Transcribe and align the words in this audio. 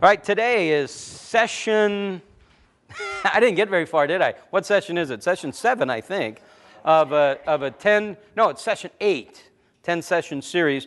All 0.00 0.08
right, 0.08 0.22
today 0.22 0.70
is 0.70 0.92
session. 0.92 2.22
I 3.24 3.40
didn't 3.40 3.56
get 3.56 3.68
very 3.68 3.84
far, 3.84 4.06
did 4.06 4.22
I? 4.22 4.34
What 4.50 4.64
session 4.64 4.96
is 4.96 5.10
it? 5.10 5.24
Session 5.24 5.52
seven, 5.52 5.90
I 5.90 6.00
think, 6.00 6.40
of 6.84 7.10
a, 7.10 7.40
of 7.48 7.62
a 7.62 7.72
10, 7.72 8.16
no, 8.36 8.48
it's 8.48 8.62
session 8.62 8.92
eight, 9.00 9.50
10 9.82 10.00
session 10.02 10.40
series. 10.40 10.86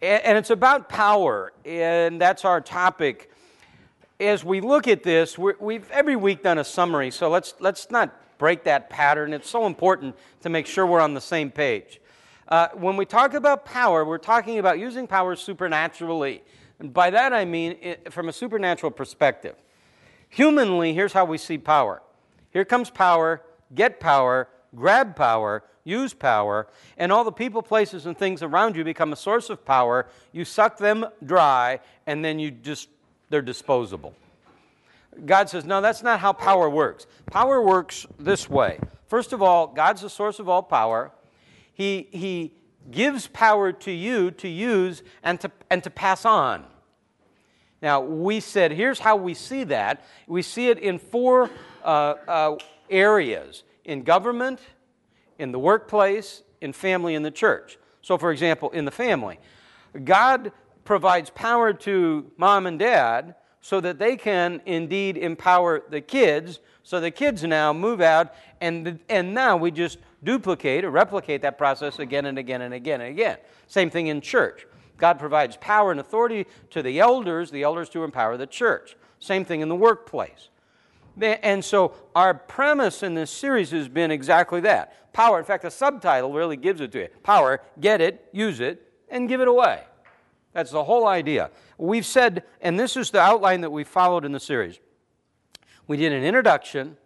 And 0.00 0.38
it's 0.38 0.50
about 0.50 0.88
power, 0.88 1.52
and 1.64 2.20
that's 2.20 2.44
our 2.44 2.60
topic. 2.60 3.32
As 4.20 4.44
we 4.44 4.60
look 4.60 4.86
at 4.86 5.02
this, 5.02 5.36
we 5.36 5.74
have 5.74 5.90
every 5.90 6.14
week 6.14 6.44
done 6.44 6.58
a 6.58 6.64
summary, 6.64 7.10
so 7.10 7.28
let's, 7.28 7.54
let's 7.58 7.90
not 7.90 8.14
break 8.38 8.62
that 8.62 8.88
pattern. 8.88 9.32
It's 9.32 9.50
so 9.50 9.66
important 9.66 10.14
to 10.42 10.48
make 10.48 10.68
sure 10.68 10.86
we're 10.86 11.00
on 11.00 11.14
the 11.14 11.20
same 11.20 11.50
page. 11.50 12.00
Uh, 12.46 12.68
when 12.74 12.96
we 12.96 13.06
talk 13.06 13.34
about 13.34 13.64
power, 13.64 14.04
we're 14.04 14.18
talking 14.18 14.60
about 14.60 14.78
using 14.78 15.08
power 15.08 15.34
supernaturally. 15.34 16.44
And 16.82 16.92
by 16.92 17.10
that 17.10 17.32
I 17.32 17.44
mean 17.44 17.76
it, 17.80 18.12
from 18.12 18.28
a 18.28 18.32
supernatural 18.32 18.90
perspective. 18.90 19.54
Humanly, 20.28 20.92
here's 20.94 21.12
how 21.12 21.24
we 21.24 21.38
see 21.38 21.56
power 21.56 22.02
here 22.50 22.64
comes 22.64 22.90
power, 22.90 23.40
get 23.72 24.00
power, 24.00 24.48
grab 24.74 25.14
power, 25.14 25.62
use 25.84 26.12
power, 26.12 26.66
and 26.98 27.12
all 27.12 27.22
the 27.22 27.32
people, 27.32 27.62
places, 27.62 28.04
and 28.04 28.18
things 28.18 28.42
around 28.42 28.76
you 28.76 28.82
become 28.82 29.12
a 29.12 29.16
source 29.16 29.48
of 29.48 29.64
power. 29.64 30.06
You 30.32 30.44
suck 30.44 30.76
them 30.76 31.06
dry, 31.24 31.78
and 32.06 32.24
then 32.24 32.40
you 32.40 32.50
just, 32.50 32.88
they're 33.30 33.42
disposable. 33.42 34.14
God 35.24 35.48
says, 35.48 35.64
no, 35.64 35.80
that's 35.80 36.02
not 36.02 36.18
how 36.18 36.32
power 36.32 36.68
works. 36.68 37.06
Power 37.30 37.62
works 37.62 38.06
this 38.18 38.50
way. 38.50 38.80
First 39.06 39.32
of 39.32 39.40
all, 39.40 39.68
God's 39.68 40.02
the 40.02 40.10
source 40.10 40.40
of 40.40 40.48
all 40.48 40.62
power. 40.62 41.12
He, 41.74 42.08
he 42.10 42.52
gives 42.90 43.28
power 43.28 43.72
to 43.72 43.92
you 43.92 44.30
to 44.32 44.48
use 44.48 45.02
and 45.22 45.40
to, 45.40 45.50
and 45.70 45.82
to 45.84 45.90
pass 45.90 46.24
on. 46.24 46.66
Now, 47.82 48.00
we 48.00 48.38
said, 48.38 48.70
here's 48.70 49.00
how 49.00 49.16
we 49.16 49.34
see 49.34 49.64
that. 49.64 50.04
We 50.28 50.42
see 50.42 50.68
it 50.68 50.78
in 50.78 51.00
four 51.00 51.50
uh, 51.84 52.14
uh, 52.28 52.56
areas 52.88 53.64
in 53.84 54.04
government, 54.04 54.60
in 55.38 55.50
the 55.50 55.58
workplace, 55.58 56.42
in 56.60 56.72
family, 56.72 57.16
in 57.16 57.24
the 57.24 57.30
church. 57.32 57.76
So, 58.00 58.16
for 58.16 58.30
example, 58.30 58.70
in 58.70 58.84
the 58.84 58.92
family, 58.92 59.40
God 60.04 60.52
provides 60.84 61.30
power 61.30 61.72
to 61.72 62.30
mom 62.36 62.66
and 62.66 62.78
dad 62.78 63.34
so 63.60 63.80
that 63.80 63.98
they 63.98 64.16
can 64.16 64.60
indeed 64.66 65.16
empower 65.16 65.82
the 65.88 66.00
kids. 66.00 66.60
So 66.84 67.00
the 67.00 67.10
kids 67.10 67.44
now 67.44 67.72
move 67.72 68.00
out, 68.00 68.34
and, 68.60 68.98
and 69.08 69.34
now 69.34 69.56
we 69.56 69.70
just 69.70 69.98
duplicate 70.22 70.84
or 70.84 70.90
replicate 70.90 71.42
that 71.42 71.58
process 71.58 71.98
again 71.98 72.26
and 72.26 72.38
again 72.38 72.62
and 72.62 72.74
again 72.74 73.00
and 73.00 73.10
again. 73.10 73.38
Same 73.66 73.90
thing 73.90 74.08
in 74.08 74.20
church. 74.20 74.66
God 75.02 75.18
provides 75.18 75.56
power 75.56 75.90
and 75.90 75.98
authority 75.98 76.46
to 76.70 76.80
the 76.80 77.00
elders, 77.00 77.50
the 77.50 77.64
elders 77.64 77.88
to 77.88 78.04
empower 78.04 78.36
the 78.36 78.46
church. 78.46 78.94
Same 79.18 79.44
thing 79.44 79.60
in 79.60 79.68
the 79.68 79.74
workplace. 79.74 80.48
And 81.20 81.64
so 81.64 81.94
our 82.14 82.32
premise 82.32 83.02
in 83.02 83.14
this 83.14 83.32
series 83.32 83.72
has 83.72 83.88
been 83.88 84.12
exactly 84.12 84.60
that. 84.60 85.12
Power, 85.12 85.40
in 85.40 85.44
fact, 85.44 85.64
the 85.64 85.72
subtitle 85.72 86.32
really 86.32 86.56
gives 86.56 86.80
it 86.80 86.92
to 86.92 87.00
you. 87.00 87.08
Power, 87.24 87.62
get 87.80 88.00
it, 88.00 88.28
use 88.30 88.60
it, 88.60 88.92
and 89.08 89.28
give 89.28 89.40
it 89.40 89.48
away. 89.48 89.82
That's 90.52 90.70
the 90.70 90.84
whole 90.84 91.08
idea. 91.08 91.50
We've 91.78 92.06
said, 92.06 92.44
and 92.60 92.78
this 92.78 92.96
is 92.96 93.10
the 93.10 93.18
outline 93.18 93.62
that 93.62 93.70
we 93.70 93.82
followed 93.82 94.24
in 94.24 94.30
the 94.30 94.38
series. 94.38 94.78
We 95.88 95.96
did 95.96 96.12
an 96.12 96.22
introduction, 96.22 96.96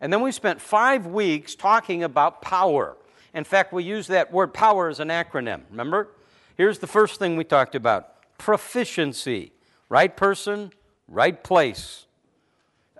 and 0.00 0.10
then 0.10 0.22
we 0.22 0.32
spent 0.32 0.62
five 0.62 1.04
weeks 1.08 1.54
talking 1.54 2.04
about 2.04 2.40
power. 2.40 2.96
In 3.34 3.44
fact, 3.44 3.70
we 3.74 3.84
use 3.84 4.06
that 4.06 4.32
word 4.32 4.54
power 4.54 4.88
as 4.88 4.98
an 4.98 5.08
acronym. 5.08 5.64
Remember? 5.70 6.08
Here's 6.56 6.78
the 6.78 6.86
first 6.86 7.18
thing 7.18 7.36
we 7.36 7.44
talked 7.44 7.74
about 7.74 8.38
proficiency. 8.38 9.52
Right 9.88 10.16
person, 10.16 10.70
right 11.08 11.42
place. 11.42 12.06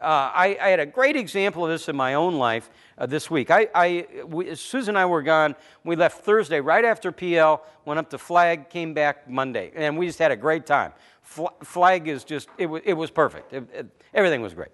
Uh, 0.01 0.31
I, 0.35 0.59
I, 0.61 0.69
had 0.69 0.81
a 0.81 0.87
great 0.87 1.17
example 1.17 1.65
of 1.65 1.71
this 1.71 1.89
in 1.89 1.97
my 1.97 2.15
own 2.15 2.35
life 2.35 2.69
uh, 2.99 3.07
this 3.07 3.31
week. 3.31 3.51
I, 3.51 3.69
I 3.75 4.07
we, 4.27 4.55
Susan 4.55 4.91
and 4.91 4.99
I 4.99 5.07
were 5.07 5.23
gone. 5.23 5.55
We 5.83 5.97
left 5.97 6.25
Thursday 6.25 6.61
right 6.61 6.85
after 6.85 7.11
PL, 7.11 7.65
went 7.87 7.99
up 7.99 8.11
to 8.11 8.19
Flag, 8.19 8.69
came 8.69 8.93
back 8.93 9.31
Monday, 9.31 9.73
and 9.75 9.97
we 9.97 10.07
just 10.07 10.19
had 10.19 10.31
a 10.31 10.37
great 10.37 10.67
time. 10.67 10.93
Flag 11.23 12.07
is 12.09 12.23
just, 12.23 12.49
it 12.59 12.67
was, 12.67 12.83
it 12.85 12.93
was 12.93 13.11
perfect. 13.11 13.53
It, 13.55 13.67
it, 13.73 13.87
everything 14.13 14.43
was 14.43 14.53
great. 14.53 14.73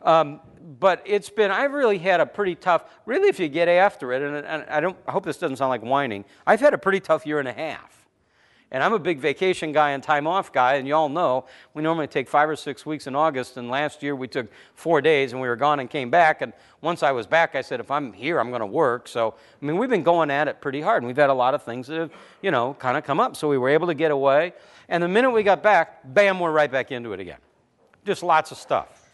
Um, 0.00 0.40
but 0.80 1.02
it's 1.04 1.28
been, 1.28 1.50
I've 1.50 1.72
really 1.72 1.98
had 1.98 2.20
a 2.20 2.26
pretty 2.26 2.54
tough, 2.54 2.84
really, 3.06 3.28
if 3.28 3.38
you 3.38 3.48
get 3.48 3.68
after 3.68 4.12
it, 4.12 4.22
and, 4.22 4.36
and 4.36 4.64
I, 4.70 4.80
don't, 4.80 4.96
I 5.06 5.12
hope 5.12 5.26
this 5.26 5.36
doesn't 5.36 5.56
sound 5.56 5.70
like 5.70 5.82
whining, 5.82 6.24
I've 6.46 6.60
had 6.60 6.72
a 6.72 6.78
pretty 6.78 7.00
tough 7.00 7.26
year 7.26 7.38
and 7.38 7.48
a 7.48 7.52
half. 7.52 8.03
And 8.74 8.82
I'm 8.82 8.92
a 8.92 8.98
big 8.98 9.20
vacation 9.20 9.70
guy 9.70 9.90
and 9.90 10.02
time 10.02 10.26
off 10.26 10.52
guy, 10.52 10.74
and 10.74 10.88
you 10.88 10.96
all 10.96 11.08
know 11.08 11.44
we 11.74 11.82
normally 11.84 12.08
take 12.08 12.28
five 12.28 12.48
or 12.48 12.56
six 12.56 12.84
weeks 12.84 13.06
in 13.06 13.14
August. 13.14 13.56
And 13.56 13.70
last 13.70 14.02
year 14.02 14.16
we 14.16 14.26
took 14.26 14.48
four 14.74 15.00
days 15.00 15.30
and 15.30 15.40
we 15.40 15.46
were 15.46 15.54
gone 15.54 15.78
and 15.78 15.88
came 15.88 16.10
back. 16.10 16.42
And 16.42 16.52
once 16.80 17.04
I 17.04 17.12
was 17.12 17.24
back, 17.24 17.54
I 17.54 17.60
said, 17.60 17.78
if 17.78 17.88
I'm 17.92 18.12
here, 18.12 18.40
I'm 18.40 18.48
going 18.48 18.62
to 18.62 18.66
work. 18.66 19.06
So, 19.06 19.36
I 19.62 19.64
mean, 19.64 19.78
we've 19.78 19.88
been 19.88 20.02
going 20.02 20.28
at 20.28 20.48
it 20.48 20.60
pretty 20.60 20.80
hard. 20.80 21.04
And 21.04 21.06
we've 21.06 21.16
had 21.16 21.30
a 21.30 21.34
lot 21.34 21.54
of 21.54 21.62
things 21.62 21.86
that 21.86 22.00
have, 22.00 22.10
you 22.42 22.50
know, 22.50 22.74
kind 22.74 22.98
of 22.98 23.04
come 23.04 23.20
up. 23.20 23.36
So 23.36 23.48
we 23.48 23.58
were 23.58 23.68
able 23.68 23.86
to 23.86 23.94
get 23.94 24.10
away. 24.10 24.54
And 24.88 25.00
the 25.00 25.06
minute 25.06 25.30
we 25.30 25.44
got 25.44 25.62
back, 25.62 26.00
bam, 26.12 26.40
we're 26.40 26.50
right 26.50 26.70
back 26.70 26.90
into 26.90 27.12
it 27.12 27.20
again. 27.20 27.38
Just 28.04 28.24
lots 28.24 28.50
of 28.50 28.58
stuff. 28.58 29.08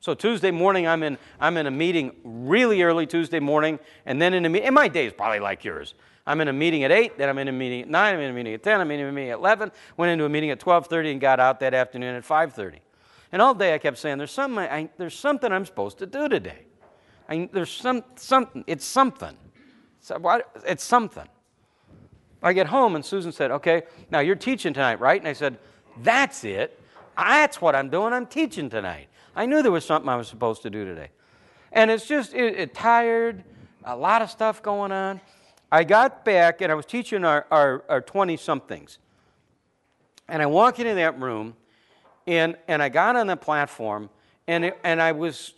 So 0.00 0.14
Tuesday 0.14 0.50
morning, 0.50 0.88
I'm 0.88 1.04
in, 1.04 1.18
I'm 1.38 1.56
in 1.56 1.68
a 1.68 1.70
meeting 1.70 2.16
really 2.24 2.82
early 2.82 3.06
Tuesday 3.06 3.38
morning, 3.38 3.78
and 4.06 4.20
then 4.20 4.34
in 4.34 4.44
a 4.44 4.48
meeting, 4.48 4.66
and 4.66 4.74
my 4.74 4.88
day 4.88 5.06
is 5.06 5.12
probably 5.12 5.38
like 5.38 5.64
yours. 5.64 5.94
I'm 6.26 6.40
in 6.40 6.48
a 6.48 6.52
meeting 6.52 6.84
at 6.84 6.90
8, 6.90 7.18
then 7.18 7.28
I'm 7.28 7.38
in 7.38 7.48
a 7.48 7.52
meeting 7.52 7.82
at 7.82 7.88
9, 7.88 8.14
I'm 8.14 8.20
in 8.20 8.30
a 8.30 8.32
meeting 8.32 8.54
at 8.54 8.62
10, 8.62 8.80
I'm 8.80 8.90
in 8.90 9.00
a 9.00 9.12
meeting 9.12 9.30
at 9.30 9.38
11, 9.38 9.72
went 9.96 10.10
into 10.10 10.24
a 10.24 10.28
meeting 10.28 10.50
at 10.50 10.58
12.30 10.58 11.12
and 11.12 11.20
got 11.20 11.38
out 11.38 11.60
that 11.60 11.74
afternoon 11.74 12.14
at 12.14 12.24
5.30. 12.24 12.78
And 13.30 13.42
all 13.42 13.54
day 13.54 13.74
I 13.74 13.78
kept 13.78 13.98
saying, 13.98 14.18
there's 14.18 14.30
something, 14.30 14.58
I, 14.58 14.88
there's 14.96 15.18
something 15.18 15.52
I'm 15.52 15.66
supposed 15.66 15.98
to 15.98 16.06
do 16.06 16.28
today. 16.28 16.66
I, 17.28 17.48
there's 17.52 17.70
some, 17.70 18.04
something, 18.16 18.64
it's 18.66 18.84
something. 18.84 19.36
So 20.00 20.18
what, 20.18 20.50
it's 20.66 20.84
something. 20.84 21.28
I 22.42 22.52
get 22.52 22.66
home 22.66 22.94
and 22.94 23.04
Susan 23.04 23.32
said, 23.32 23.50
okay, 23.50 23.82
now 24.10 24.20
you're 24.20 24.36
teaching 24.36 24.72
tonight, 24.72 25.00
right? 25.00 25.20
And 25.20 25.28
I 25.28 25.32
said, 25.32 25.58
that's 26.02 26.44
it. 26.44 26.80
That's 27.16 27.60
what 27.60 27.74
I'm 27.74 27.88
doing. 27.88 28.12
I'm 28.12 28.26
teaching 28.26 28.68
tonight. 28.68 29.08
I 29.36 29.46
knew 29.46 29.62
there 29.62 29.72
was 29.72 29.84
something 29.84 30.08
I 30.08 30.16
was 30.16 30.28
supposed 30.28 30.62
to 30.62 30.70
do 30.70 30.84
today. 30.84 31.08
And 31.72 31.90
it's 31.90 32.06
just 32.06 32.34
it, 32.34 32.54
it 32.56 32.74
tired, 32.74 33.44
a 33.84 33.96
lot 33.96 34.22
of 34.22 34.30
stuff 34.30 34.62
going 34.62 34.92
on. 34.92 35.20
I 35.74 35.82
got 35.82 36.24
back 36.24 36.60
and 36.60 36.70
I 36.70 36.76
was 36.76 36.86
teaching 36.86 37.24
our 37.24 38.04
20 38.06 38.36
somethings. 38.36 38.98
And 40.28 40.40
I 40.40 40.46
walk 40.46 40.78
into 40.78 40.94
that 40.94 41.20
room 41.20 41.56
and, 42.28 42.56
and 42.68 42.80
I 42.80 42.88
got 42.88 43.16
on 43.16 43.26
the 43.26 43.36
platform 43.36 44.08
and, 44.46 44.66
it, 44.66 44.78
and 44.84 45.02
I 45.02 45.10
was, 45.10 45.54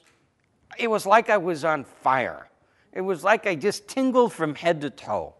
it 0.78 0.88
was 0.88 1.04
like 1.04 1.28
I 1.28 1.36
was 1.36 1.66
on 1.66 1.84
fire. 1.84 2.48
It 2.94 3.02
was 3.02 3.24
like 3.24 3.46
I 3.46 3.56
just 3.56 3.88
tingled 3.88 4.32
from 4.32 4.54
head 4.54 4.80
to 4.80 4.88
toe. 4.88 5.34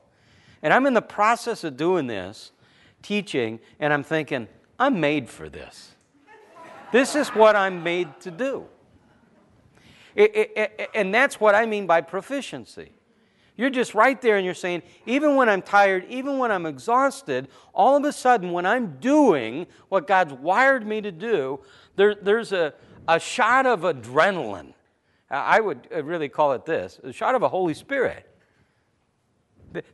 And 0.63 0.75
I'm 0.75 0.85
in 0.85 0.93
the 0.93 1.01
process 1.01 1.65
of 1.65 1.79
doing 1.79 2.07
this, 2.07 2.53
teaching, 3.01 3.61
and 3.81 3.95
I'm 3.95 4.03
thinking, 4.03 4.47
I'm 4.79 5.01
made 5.01 5.31
for 5.31 5.49
this. 5.49 5.93
This 6.93 7.15
is 7.15 7.29
what 7.29 7.57
I'm 7.57 7.83
made 7.83 8.21
to 8.21 8.31
do. 8.31 8.67
It, 10.15 10.53
it, 10.55 10.91
and 10.95 11.15
that's 11.15 11.41
what 11.41 11.55
I 11.55 11.65
mean 11.65 11.87
by 11.87 12.03
proficiency. 12.03 12.93
You're 13.57 13.71
just 13.71 13.95
right 13.95 14.21
there 14.21 14.37
and 14.37 14.45
you're 14.45 14.55
saying, 14.55 14.83
even 15.07 15.35
when 15.35 15.49
I'm 15.49 15.63
tired, 15.63 16.05
even 16.09 16.39
when 16.39 16.51
I'm 16.51 16.67
exhausted, 16.67 17.49
all 17.75 17.97
of 17.97 18.05
a 18.05 18.13
sudden, 18.13 18.53
when 18.53 18.67
I'm 18.67 18.99
doing 18.99 19.67
what 19.89 20.07
God's 20.07 20.35
wired 20.35 20.87
me 20.87 21.01
to 21.01 21.11
do, 21.11 21.61
there, 21.97 22.15
there's 22.15 22.53
a, 22.53 22.75
a 23.09 23.19
shot 23.19 23.65
of 23.65 23.81
adrenaline. 23.81 24.75
I 25.31 25.61
would 25.61 25.89
uh, 25.95 26.05
really 26.05 26.29
call 26.29 26.53
it 26.53 26.67
this 26.67 27.01
a 27.03 27.13
shot 27.13 27.35
of 27.35 27.43
a 27.43 27.49
Holy 27.49 27.75
Spirit 27.75 28.31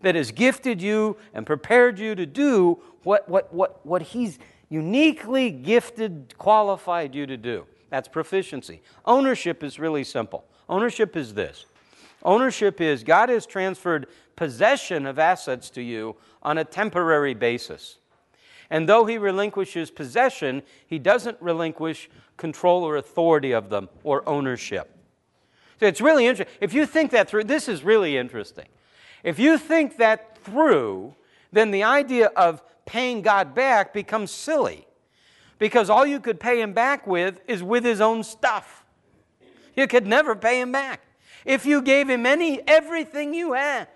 that 0.03 0.15
has 0.15 0.31
gifted 0.31 0.83
you 0.83 1.17
and 1.33 1.47
prepared 1.47 1.99
you 1.99 2.15
to 2.15 2.27
do 2.27 2.79
what, 3.03 3.29
what, 3.29 3.53
what, 3.55 3.85
what 3.87 4.03
He's 4.03 4.39
uniquely 4.69 5.51
gifted, 5.51 6.35
qualified 6.37 7.15
you 7.15 7.27
to 7.27 7.37
do. 7.37 7.67
That's 7.91 8.09
proficiency. 8.09 8.83
Ownership 9.05 9.63
is 9.63 9.79
really 9.79 10.05
simple. 10.05 10.45
Ownership 10.69 11.17
is 11.17 11.35
this 11.35 11.67
Ownership 12.25 12.81
is 12.81 13.03
God 13.05 13.29
has 13.29 13.47
transferred 13.47 14.07
possession 14.37 15.07
of 15.07 15.19
assets 15.19 15.71
to 15.71 15.83
you 15.83 16.17
on 16.43 16.59
a 16.59 16.65
temporary 16.65 17.35
basis. 17.35 17.99
And 18.71 18.89
though 18.89 19.05
he 19.05 19.19
relinquishes 19.19 19.91
possession, 19.91 20.63
he 20.87 20.99
doesn't 20.99 21.37
relinquish 21.41 22.09
control 22.37 22.85
or 22.85 22.97
authority 22.97 23.53
of 23.53 23.69
them 23.69 23.89
or 24.03 24.27
ownership. 24.29 24.97
So 25.79 25.87
it's 25.87 26.01
really 26.01 26.27
interesting. 26.27 26.57
If 26.61 26.73
you 26.73 26.87
think 26.87 27.11
that 27.11 27.29
through, 27.29 27.45
this 27.45 27.69
is 27.69 27.83
really 27.83 28.17
interesting. 28.17 28.67
If 29.25 29.39
you 29.39 29.59
think 29.59 29.99
that 29.99 30.39
through, 30.39 31.15
then 31.53 31.71
the 31.71 31.83
idea 31.83 32.27
of 32.29 32.63
paying 32.87 33.23
God 33.23 33.55
back 33.55 33.93
becomes 33.93 34.31
silly 34.31 34.87
because 35.59 35.91
all 35.91 36.07
you 36.07 36.19
could 36.19 36.41
pay 36.41 36.61
him 36.61 36.73
back 36.73 37.07
with 37.07 37.41
is 37.47 37.63
with 37.63 37.85
his 37.85 38.01
own 38.01 38.25
stuff. 38.25 38.85
You 39.77 39.87
could 39.87 40.07
never 40.07 40.35
pay 40.35 40.61
him 40.61 40.73
back. 40.73 41.01
If 41.45 41.67
you 41.67 41.83
gave 41.83 42.09
him 42.09 42.27
any 42.27 42.61
everything 42.67 43.35
you 43.35 43.53
have, 43.55 43.89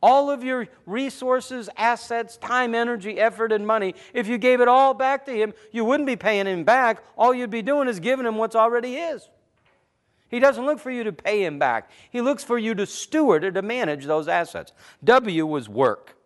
All 0.00 0.30
of 0.30 0.44
your 0.44 0.68
resources, 0.86 1.68
assets, 1.76 2.36
time, 2.36 2.74
energy, 2.74 3.18
effort, 3.18 3.50
and 3.50 3.66
money, 3.66 3.94
if 4.14 4.28
you 4.28 4.38
gave 4.38 4.60
it 4.60 4.68
all 4.68 4.94
back 4.94 5.26
to 5.26 5.32
Him, 5.32 5.52
you 5.72 5.84
wouldn't 5.84 6.06
be 6.06 6.14
paying 6.14 6.46
Him 6.46 6.62
back. 6.62 7.02
All 7.16 7.34
you'd 7.34 7.50
be 7.50 7.62
doing 7.62 7.88
is 7.88 7.98
giving 7.98 8.24
Him 8.24 8.36
what's 8.36 8.54
already 8.54 8.94
His. 8.94 9.28
He 10.28 10.38
doesn't 10.38 10.64
look 10.64 10.78
for 10.78 10.90
you 10.90 11.02
to 11.04 11.12
pay 11.12 11.44
Him 11.44 11.58
back, 11.58 11.90
He 12.10 12.20
looks 12.20 12.44
for 12.44 12.58
you 12.58 12.74
to 12.76 12.86
steward 12.86 13.44
or 13.44 13.50
to 13.50 13.62
manage 13.62 14.06
those 14.06 14.28
assets. 14.28 14.72
W 15.02 15.46
was 15.46 15.68
work. 15.68 16.17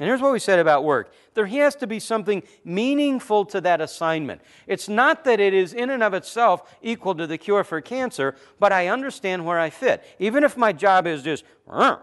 And 0.00 0.06
here's 0.06 0.20
what 0.20 0.32
we 0.32 0.38
said 0.38 0.58
about 0.58 0.84
work 0.84 1.12
there 1.34 1.46
has 1.46 1.74
to 1.76 1.86
be 1.86 2.00
something 2.00 2.42
meaningful 2.64 3.44
to 3.46 3.60
that 3.60 3.80
assignment. 3.80 4.40
It's 4.66 4.88
not 4.88 5.24
that 5.24 5.40
it 5.40 5.54
is 5.54 5.72
in 5.72 5.90
and 5.90 6.02
of 6.02 6.14
itself 6.14 6.76
equal 6.82 7.14
to 7.16 7.26
the 7.26 7.38
cure 7.38 7.64
for 7.64 7.80
cancer, 7.80 8.34
but 8.58 8.72
I 8.72 8.88
understand 8.88 9.44
where 9.44 9.58
I 9.58 9.70
fit. 9.70 10.04
Even 10.18 10.44
if 10.44 10.56
my 10.56 10.72
job 10.72 11.06
is 11.06 11.22
just, 11.22 11.44
uh, 11.68 11.96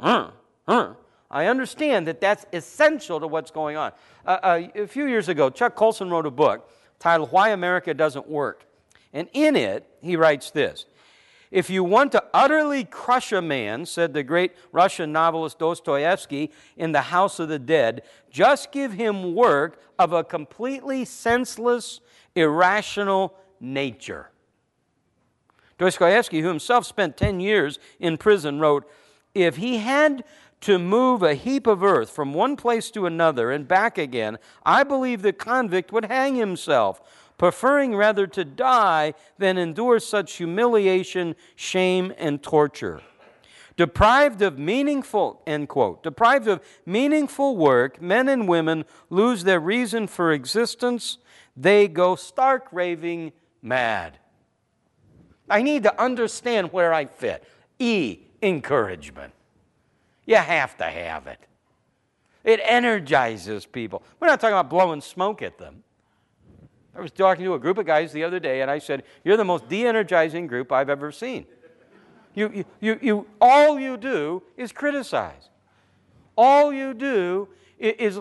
uh, 0.00 0.30
uh, 0.66 0.94
I 1.30 1.46
understand 1.46 2.06
that 2.06 2.20
that's 2.20 2.46
essential 2.52 3.20
to 3.20 3.26
what's 3.26 3.50
going 3.50 3.76
on. 3.76 3.92
A 4.24 4.86
few 4.86 5.06
years 5.06 5.28
ago, 5.28 5.50
Chuck 5.50 5.74
Colson 5.74 6.10
wrote 6.10 6.26
a 6.26 6.30
book 6.30 6.70
titled 6.98 7.30
Why 7.30 7.50
America 7.50 7.92
Doesn't 7.92 8.28
Work. 8.28 8.64
And 9.12 9.28
in 9.32 9.56
it, 9.56 9.86
he 10.00 10.16
writes 10.16 10.50
this 10.50 10.86
if 11.50 11.70
you 11.70 11.82
want 11.82 12.12
to 12.12 12.24
utterly 12.34 12.84
crush 12.84 13.32
a 13.32 13.40
man, 13.40 13.86
said 13.86 14.12
the 14.12 14.22
great 14.22 14.52
Russian 14.72 15.12
novelist 15.12 15.58
Dostoevsky 15.58 16.50
in 16.76 16.92
The 16.92 17.02
House 17.02 17.38
of 17.38 17.48
the 17.48 17.58
Dead, 17.58 18.02
just 18.30 18.70
give 18.70 18.92
him 18.92 19.34
work 19.34 19.80
of 19.98 20.12
a 20.12 20.24
completely 20.24 21.04
senseless, 21.04 22.00
irrational 22.34 23.34
nature. 23.60 24.30
Dostoevsky, 25.78 26.40
who 26.40 26.48
himself 26.48 26.84
spent 26.84 27.16
10 27.16 27.40
years 27.40 27.78
in 27.98 28.18
prison, 28.18 28.60
wrote 28.60 28.90
If 29.34 29.56
he 29.56 29.78
had 29.78 30.24
to 30.60 30.78
move 30.78 31.22
a 31.22 31.34
heap 31.34 31.66
of 31.66 31.82
earth 31.82 32.10
from 32.10 32.34
one 32.34 32.56
place 32.56 32.90
to 32.90 33.06
another 33.06 33.50
and 33.50 33.66
back 33.66 33.96
again, 33.96 34.38
I 34.66 34.82
believe 34.82 35.22
the 35.22 35.32
convict 35.32 35.92
would 35.92 36.06
hang 36.06 36.34
himself 36.34 37.00
preferring 37.38 37.94
rather 37.94 38.26
to 38.26 38.44
die 38.44 39.14
than 39.38 39.56
endure 39.56 39.98
such 40.00 40.34
humiliation, 40.34 41.34
shame, 41.56 42.12
and 42.18 42.42
torture. 42.42 43.00
Deprived 43.76 44.42
of 44.42 44.58
meaningful, 44.58 45.40
end 45.46 45.68
quote, 45.68 46.02
deprived 46.02 46.48
of 46.48 46.60
meaningful 46.84 47.56
work, 47.56 48.02
men 48.02 48.28
and 48.28 48.48
women 48.48 48.84
lose 49.08 49.44
their 49.44 49.60
reason 49.60 50.08
for 50.08 50.32
existence. 50.32 51.18
They 51.56 51.86
go 51.86 52.16
stark 52.16 52.66
raving 52.72 53.32
mad. 53.62 54.18
I 55.48 55.62
need 55.62 55.84
to 55.84 56.02
understand 56.02 56.72
where 56.72 56.92
I 56.92 57.06
fit. 57.06 57.44
E, 57.78 58.18
encouragement. 58.42 59.32
You 60.26 60.36
have 60.36 60.76
to 60.78 60.84
have 60.84 61.28
it. 61.28 61.38
It 62.42 62.60
energizes 62.64 63.64
people. 63.64 64.02
We're 64.18 64.26
not 64.26 64.40
talking 64.40 64.54
about 64.54 64.70
blowing 64.70 65.00
smoke 65.00 65.40
at 65.40 65.56
them. 65.56 65.84
I 66.98 67.00
was 67.00 67.12
talking 67.12 67.44
to 67.44 67.54
a 67.54 67.60
group 67.60 67.78
of 67.78 67.86
guys 67.86 68.12
the 68.12 68.24
other 68.24 68.40
day, 68.40 68.60
and 68.60 68.68
I 68.68 68.80
said, 68.80 69.04
You're 69.22 69.36
the 69.36 69.44
most 69.44 69.68
de 69.68 69.86
energizing 69.86 70.48
group 70.48 70.72
I've 70.72 70.90
ever 70.90 71.12
seen. 71.12 71.46
You, 72.34 72.50
you, 72.52 72.64
you, 72.80 72.98
you, 73.00 73.26
all 73.40 73.78
you 73.78 73.96
do 73.96 74.42
is 74.56 74.72
criticize. 74.72 75.48
All 76.36 76.72
you 76.72 76.94
do 76.94 77.48
is, 77.78 78.16
is 78.16 78.20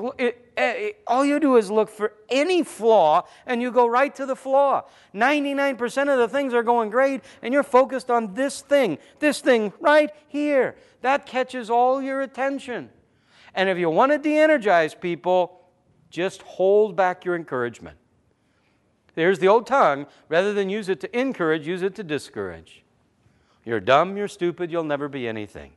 all 1.07 1.25
you 1.25 1.39
do 1.39 1.57
is 1.57 1.71
look 1.71 1.89
for 1.89 2.13
any 2.29 2.61
flaw 2.61 3.23
and 3.47 3.61
you 3.63 3.71
go 3.71 3.87
right 3.87 4.13
to 4.15 4.27
the 4.27 4.35
flaw. 4.35 4.83
99% 5.13 6.13
of 6.13 6.19
the 6.19 6.27
things 6.27 6.53
are 6.53 6.63
going 6.63 6.89
great 6.91 7.21
and 7.41 7.53
you're 7.53 7.63
focused 7.63 8.11
on 8.11 8.35
this 8.35 8.61
thing, 8.61 8.99
this 9.19 9.41
thing 9.41 9.73
right 9.79 10.11
here. 10.27 10.75
That 11.01 11.25
catches 11.25 11.69
all 11.69 12.01
your 12.01 12.21
attention. 12.21 12.89
And 13.53 13.69
if 13.69 13.77
you 13.77 13.89
want 13.89 14.11
to 14.11 14.19
de 14.19 14.37
energize 14.37 14.93
people, 14.93 15.61
just 16.09 16.43
hold 16.43 16.95
back 16.95 17.25
your 17.25 17.35
encouragement. 17.35 17.97
There's 19.17 19.39
the 19.39 19.47
old 19.47 19.65
tongue. 19.65 20.05
Rather 20.29 20.53
than 20.53 20.69
use 20.69 20.89
it 20.89 20.99
to 20.99 21.19
encourage, 21.19 21.65
use 21.65 21.81
it 21.81 21.95
to 21.95 22.03
discourage. 22.03 22.83
You're 23.65 23.79
dumb, 23.79 24.15
you're 24.15 24.27
stupid, 24.27 24.71
you'll 24.71 24.83
never 24.83 25.09
be 25.09 25.27
anything. 25.27 25.71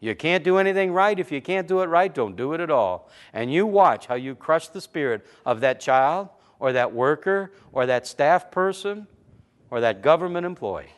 You 0.00 0.14
can't 0.14 0.42
do 0.42 0.56
anything 0.56 0.90
right. 0.90 1.20
If 1.20 1.30
you 1.30 1.42
can't 1.42 1.68
do 1.68 1.80
it 1.80 1.90
right, 1.90 2.12
don't 2.12 2.36
do 2.36 2.54
it 2.54 2.60
at 2.60 2.70
all. 2.70 3.10
And 3.34 3.52
you 3.52 3.66
watch 3.66 4.06
how 4.06 4.14
you 4.14 4.34
crush 4.34 4.68
the 4.68 4.80
spirit 4.80 5.26
of 5.44 5.60
that 5.60 5.78
child 5.78 6.30
or 6.58 6.72
that 6.72 6.94
worker 6.94 7.52
or 7.70 7.84
that 7.84 8.06
staff 8.06 8.50
person 8.50 9.06
or 9.70 9.80
that 9.82 10.00
government 10.00 10.46
employee. 10.46 10.88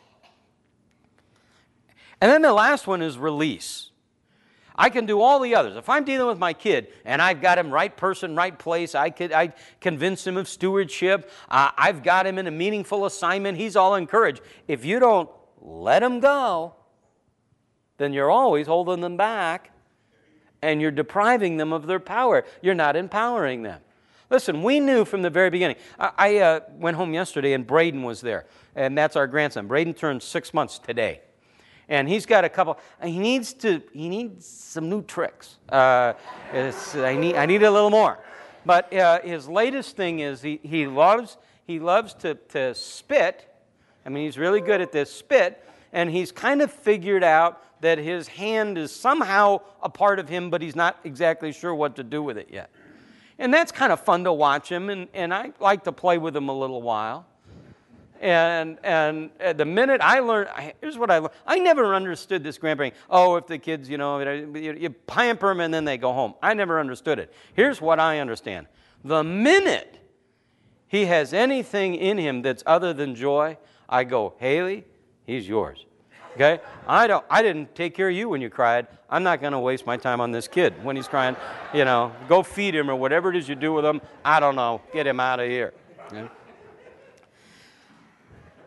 And 2.20 2.30
then 2.30 2.42
the 2.42 2.52
last 2.52 2.86
one 2.86 3.02
is 3.02 3.18
release. 3.18 3.90
I 4.76 4.90
can 4.90 5.06
do 5.06 5.20
all 5.20 5.40
the 5.40 5.54
others. 5.54 5.76
If 5.76 5.88
I'm 5.88 6.04
dealing 6.04 6.28
with 6.28 6.38
my 6.38 6.52
kid 6.52 6.88
and 7.04 7.20
I've 7.20 7.40
got 7.40 7.58
him 7.58 7.70
right 7.70 7.94
person, 7.94 8.34
right 8.34 8.58
place, 8.58 8.94
I 8.94 9.10
could 9.10 9.32
I 9.32 9.52
convince 9.80 10.26
him 10.26 10.36
of 10.36 10.48
stewardship. 10.48 11.30
Uh, 11.50 11.70
I've 11.76 12.02
got 12.02 12.26
him 12.26 12.38
in 12.38 12.46
a 12.46 12.50
meaningful 12.50 13.06
assignment. 13.06 13.58
He's 13.58 13.76
all 13.76 13.94
encouraged. 13.94 14.40
If 14.68 14.84
you 14.84 14.98
don't 14.98 15.28
let 15.60 16.02
him 16.02 16.20
go, 16.20 16.74
then 17.98 18.12
you're 18.12 18.30
always 18.30 18.66
holding 18.66 19.00
them 19.00 19.16
back 19.16 19.70
and 20.62 20.80
you're 20.80 20.90
depriving 20.90 21.56
them 21.56 21.72
of 21.72 21.86
their 21.86 22.00
power. 22.00 22.44
You're 22.62 22.74
not 22.74 22.96
empowering 22.96 23.62
them. 23.62 23.80
Listen, 24.30 24.62
we 24.62 24.80
knew 24.80 25.04
from 25.04 25.20
the 25.20 25.28
very 25.28 25.50
beginning. 25.50 25.76
I, 25.98 26.10
I 26.16 26.36
uh, 26.38 26.60
went 26.78 26.96
home 26.96 27.12
yesterday 27.12 27.52
and 27.52 27.66
Braden 27.66 28.02
was 28.02 28.22
there, 28.22 28.46
and 28.74 28.96
that's 28.96 29.14
our 29.14 29.26
grandson. 29.26 29.66
Braden 29.66 29.92
turned 29.92 30.22
six 30.22 30.54
months 30.54 30.78
today 30.78 31.20
and 31.92 32.08
he's 32.08 32.24
got 32.24 32.42
a 32.42 32.48
couple. 32.48 32.78
He 33.04 33.18
needs 33.18 33.52
to. 33.54 33.82
He 33.92 34.08
needs 34.08 34.46
some 34.46 34.88
new 34.88 35.02
tricks. 35.02 35.58
Uh, 35.68 36.14
I 36.52 37.16
need. 37.20 37.36
I 37.36 37.44
need 37.44 37.62
a 37.62 37.70
little 37.70 37.90
more. 37.90 38.18
But 38.64 38.92
uh, 38.94 39.20
his 39.20 39.46
latest 39.46 39.94
thing 39.94 40.20
is 40.20 40.40
he, 40.40 40.58
he 40.62 40.86
loves 40.86 41.36
he 41.66 41.78
loves 41.78 42.14
to, 42.14 42.34
to 42.50 42.74
spit. 42.74 43.46
I 44.06 44.08
mean, 44.08 44.24
he's 44.24 44.38
really 44.38 44.62
good 44.62 44.80
at 44.80 44.90
this 44.90 45.12
spit, 45.12 45.62
and 45.92 46.10
he's 46.10 46.32
kind 46.32 46.62
of 46.62 46.72
figured 46.72 47.22
out 47.22 47.62
that 47.82 47.98
his 47.98 48.26
hand 48.26 48.78
is 48.78 48.90
somehow 48.90 49.60
a 49.82 49.90
part 49.90 50.18
of 50.18 50.28
him, 50.28 50.48
but 50.48 50.62
he's 50.62 50.76
not 50.76 50.98
exactly 51.04 51.52
sure 51.52 51.74
what 51.74 51.96
to 51.96 52.02
do 52.02 52.22
with 52.22 52.38
it 52.38 52.48
yet. 52.50 52.70
And 53.38 53.52
that's 53.52 53.70
kind 53.70 53.92
of 53.92 54.00
fun 54.00 54.24
to 54.24 54.32
watch 54.32 54.70
him, 54.70 54.88
and, 54.88 55.08
and 55.12 55.34
I 55.34 55.52
like 55.60 55.84
to 55.84 55.92
play 55.92 56.16
with 56.16 56.34
him 56.34 56.48
a 56.48 56.58
little 56.58 56.80
while. 56.80 57.26
And, 58.22 58.78
and 58.84 59.30
the 59.56 59.64
minute 59.64 60.00
I 60.00 60.20
learned, 60.20 60.48
here's 60.80 60.96
what 60.96 61.10
I 61.10 61.18
learned. 61.18 61.34
I 61.44 61.58
never 61.58 61.92
understood 61.92 62.44
this 62.44 62.56
grandparenting. 62.56 62.92
Oh, 63.10 63.34
if 63.34 63.48
the 63.48 63.58
kids, 63.58 63.90
you 63.90 63.98
know, 63.98 64.20
you, 64.20 64.74
you 64.78 64.90
pamper 64.90 65.48
them 65.48 65.58
and 65.58 65.74
then 65.74 65.84
they 65.84 65.98
go 65.98 66.12
home. 66.12 66.34
I 66.40 66.54
never 66.54 66.78
understood 66.78 67.18
it. 67.18 67.34
Here's 67.54 67.80
what 67.80 67.98
I 67.98 68.20
understand. 68.20 68.68
The 69.04 69.24
minute 69.24 69.98
he 70.86 71.06
has 71.06 71.32
anything 71.32 71.96
in 71.96 72.16
him 72.16 72.42
that's 72.42 72.62
other 72.64 72.92
than 72.92 73.16
joy, 73.16 73.58
I 73.88 74.04
go, 74.04 74.34
Haley, 74.38 74.84
he's 75.26 75.48
yours. 75.48 75.84
Okay? 76.34 76.60
I 76.86 77.08
don't 77.08 77.24
I 77.28 77.42
didn't 77.42 77.74
take 77.74 77.94
care 77.94 78.08
of 78.08 78.14
you 78.14 78.28
when 78.28 78.40
you 78.40 78.50
cried. 78.50 78.86
I'm 79.10 79.24
not 79.24 79.40
going 79.40 79.52
to 79.52 79.58
waste 79.58 79.84
my 79.84 79.96
time 79.96 80.20
on 80.20 80.30
this 80.30 80.46
kid 80.46 80.82
when 80.84 80.94
he's 80.94 81.08
crying. 81.08 81.34
You 81.74 81.84
know, 81.84 82.12
go 82.28 82.44
feed 82.44 82.76
him 82.76 82.88
or 82.88 82.94
whatever 82.94 83.30
it 83.30 83.36
is 83.36 83.48
you 83.48 83.56
do 83.56 83.72
with 83.72 83.84
him. 83.84 84.00
I 84.24 84.38
don't 84.38 84.54
know. 84.54 84.80
Get 84.92 85.08
him 85.08 85.18
out 85.18 85.40
of 85.40 85.48
here. 85.48 85.74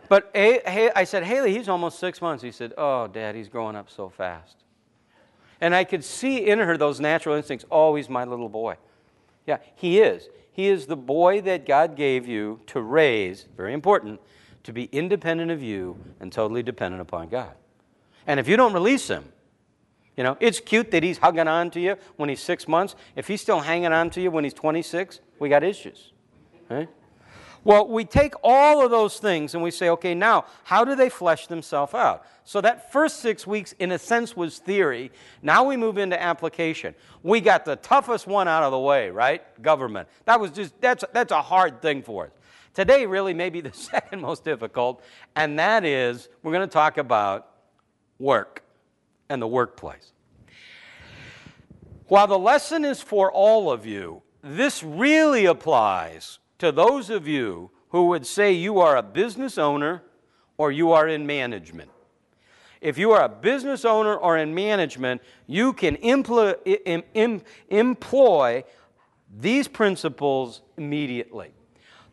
But 0.09 0.31
I 0.35 1.03
said, 1.05 1.23
Haley, 1.23 1.53
he's 1.53 1.69
almost 1.69 1.99
six 1.99 2.21
months. 2.21 2.43
He 2.43 2.51
said, 2.51 2.73
Oh, 2.77 3.07
Dad, 3.07 3.35
he's 3.35 3.47
growing 3.47 3.75
up 3.75 3.89
so 3.89 4.09
fast. 4.09 4.57
And 5.61 5.73
I 5.73 5.83
could 5.83 6.03
see 6.03 6.47
in 6.47 6.59
her 6.59 6.77
those 6.77 6.99
natural 6.99 7.35
instincts. 7.35 7.65
Oh, 7.71 7.97
my 8.09 8.25
little 8.25 8.49
boy. 8.49 8.75
Yeah, 9.47 9.57
he 9.75 9.99
is. 9.99 10.27
He 10.51 10.67
is 10.67 10.85
the 10.85 10.95
boy 10.95 11.41
that 11.41 11.65
God 11.65 11.95
gave 11.95 12.27
you 12.27 12.61
to 12.67 12.81
raise, 12.81 13.45
very 13.57 13.73
important, 13.73 14.19
to 14.63 14.73
be 14.73 14.85
independent 14.85 15.51
of 15.51 15.61
you 15.61 15.97
and 16.19 16.31
totally 16.31 16.63
dependent 16.63 17.01
upon 17.01 17.29
God. 17.29 17.53
And 18.25 18.39
if 18.39 18.47
you 18.47 18.57
don't 18.57 18.73
release 18.73 19.07
him, 19.07 19.25
you 20.17 20.23
know, 20.23 20.37
it's 20.39 20.59
cute 20.59 20.91
that 20.91 21.03
he's 21.03 21.17
hugging 21.17 21.47
on 21.47 21.69
to 21.71 21.79
you 21.79 21.97
when 22.15 22.29
he's 22.29 22.39
six 22.39 22.67
months. 22.67 22.95
If 23.15 23.27
he's 23.27 23.41
still 23.41 23.59
hanging 23.59 23.91
on 23.91 24.09
to 24.11 24.21
you 24.21 24.31
when 24.31 24.43
he's 24.43 24.53
26, 24.53 25.19
we 25.39 25.49
got 25.49 25.63
issues. 25.63 26.13
Right? 26.69 26.89
Well, 27.65 27.87
we 27.87 28.05
take 28.05 28.35
all 28.43 28.85
of 28.85 28.91
those 28.91 29.17
things 29.17 29.55
and 29.55 29.63
we 29.63 29.71
say, 29.71 29.89
okay, 29.89 30.13
now, 30.13 30.45
how 30.63 30.85
do 30.85 30.95
they 30.95 31.09
flesh 31.09 31.47
themselves 31.47 31.95
out? 31.95 32.23
So 32.43 32.61
that 32.61 32.91
first 32.91 33.21
six 33.21 33.47
weeks, 33.47 33.73
in 33.79 33.91
a 33.91 33.97
sense, 33.97 34.37
was 34.37 34.59
theory. 34.59 35.11
Now 35.41 35.63
we 35.63 35.75
move 35.75 35.97
into 35.97 36.21
application. 36.21 36.93
We 37.23 37.41
got 37.41 37.65
the 37.65 37.75
toughest 37.77 38.27
one 38.27 38.47
out 38.47 38.61
of 38.61 38.71
the 38.71 38.79
way, 38.79 39.09
right? 39.09 39.41
Government. 39.63 40.07
That 40.25 40.39
was 40.39 40.51
just, 40.51 40.79
that's, 40.79 41.03
that's 41.11 41.31
a 41.31 41.41
hard 41.41 41.81
thing 41.81 42.03
for 42.03 42.27
us. 42.27 42.31
Today, 42.75 43.07
really, 43.07 43.33
maybe 43.33 43.61
the 43.61 43.73
second 43.73 44.21
most 44.21 44.43
difficult, 44.43 45.03
and 45.35 45.57
that 45.57 45.83
is 45.83 46.29
we're 46.43 46.53
going 46.53 46.69
to 46.69 46.71
talk 46.71 46.99
about 46.99 47.49
work 48.19 48.63
and 49.27 49.41
the 49.41 49.47
workplace. 49.47 50.11
While 52.09 52.27
the 52.27 52.37
lesson 52.37 52.85
is 52.85 53.01
for 53.01 53.31
all 53.31 53.71
of 53.71 53.87
you, 53.87 54.21
this 54.43 54.83
really 54.83 55.45
applies 55.45 56.37
to 56.59 56.71
those 56.71 57.09
of 57.09 57.27
you 57.27 57.71
who 57.89 58.07
would 58.07 58.25
say 58.25 58.51
you 58.51 58.79
are 58.79 58.97
a 58.97 59.03
business 59.03 59.57
owner 59.57 60.03
or 60.57 60.71
you 60.71 60.91
are 60.91 61.07
in 61.07 61.25
management. 61.25 61.89
If 62.81 62.97
you 62.97 63.11
are 63.11 63.23
a 63.23 63.29
business 63.29 63.83
owner 63.83 64.15
or 64.15 64.37
in 64.37 64.53
management, 64.53 65.21
you 65.47 65.73
can 65.73 65.95
employ, 65.97 66.53
employ 67.69 68.63
these 69.39 69.67
principles 69.67 70.61
immediately. 70.77 71.51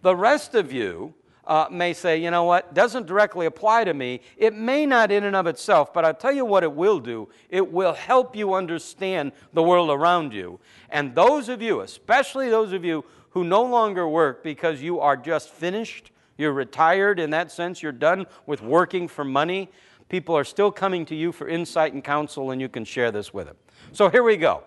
The 0.03 0.17
rest 0.17 0.55
of 0.55 0.73
you 0.73 1.15
uh, 1.45 1.67
may 1.71 1.93
say, 1.93 2.17
you 2.19 2.31
know 2.31 2.45
what, 2.45 2.75
doesn't 2.75 3.07
directly 3.07 3.47
apply 3.47 3.85
to 3.85 3.95
me. 3.95 4.21
It 4.37 4.55
may 4.55 4.87
not 4.87 5.11
in 5.11 5.25
and 5.25 5.35
of 5.35 5.47
itself, 5.47 5.93
but 5.93 6.05
I'll 6.05 6.15
tell 6.15 6.33
you 6.33 6.45
what 6.45 6.63
it 6.63 6.73
will 6.73 7.01
do. 7.01 7.29
It 7.49 7.73
will 7.73 7.95
help 7.95 8.37
you 8.37 8.55
understand 8.55 9.33
the 9.53 9.63
world 9.63 9.91
around 9.91 10.33
you. 10.33 10.61
And 10.89 11.15
those 11.15 11.49
of 11.49 11.61
you, 11.61 11.81
especially 11.81 12.49
those 12.49 12.73
of 12.73 12.85
you 12.85 13.05
who 13.33 13.45
no 13.45 13.63
longer 13.63 14.07
work 14.07 14.43
because 14.43 14.83
you 14.83 15.01
are 15.01 15.17
just 15.17 15.51
finished, 15.51 16.11
you're 16.37 16.53
retired 16.53 17.19
in 17.19 17.31
that 17.31 17.51
sense, 17.51 17.83
you're 17.83 17.93
done 17.93 18.27
with 18.47 18.63
working 18.63 19.09
for 19.09 19.25
money, 19.25 19.71
people 20.09 20.37
are 20.37 20.45
still 20.45 20.71
coming 20.71 21.05
to 21.07 21.15
you 21.15 21.33
for 21.33 21.49
insight 21.49 21.95
and 21.95 22.05
counsel, 22.05 22.51
and 22.51 22.61
you 22.61 22.69
can 22.69 22.85
share 22.85 23.11
this 23.11 23.33
with 23.33 23.47
them. 23.47 23.57
So 23.93 24.09
here 24.09 24.23
we 24.23 24.37
go. 24.37 24.63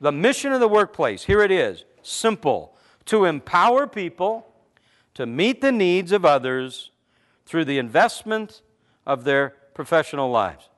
The 0.00 0.12
mission 0.12 0.52
of 0.52 0.60
the 0.60 0.68
workplace, 0.68 1.24
here 1.24 1.40
it 1.40 1.50
is 1.50 1.84
simple 2.02 2.76
to 3.06 3.24
empower 3.24 3.86
people 3.86 4.46
to 5.14 5.26
meet 5.26 5.60
the 5.60 5.72
needs 5.72 6.12
of 6.12 6.24
others 6.24 6.90
through 7.46 7.64
the 7.64 7.78
investment 7.78 8.62
of 9.06 9.24
their 9.24 9.50
professional 9.74 10.30
lives. 10.30 10.68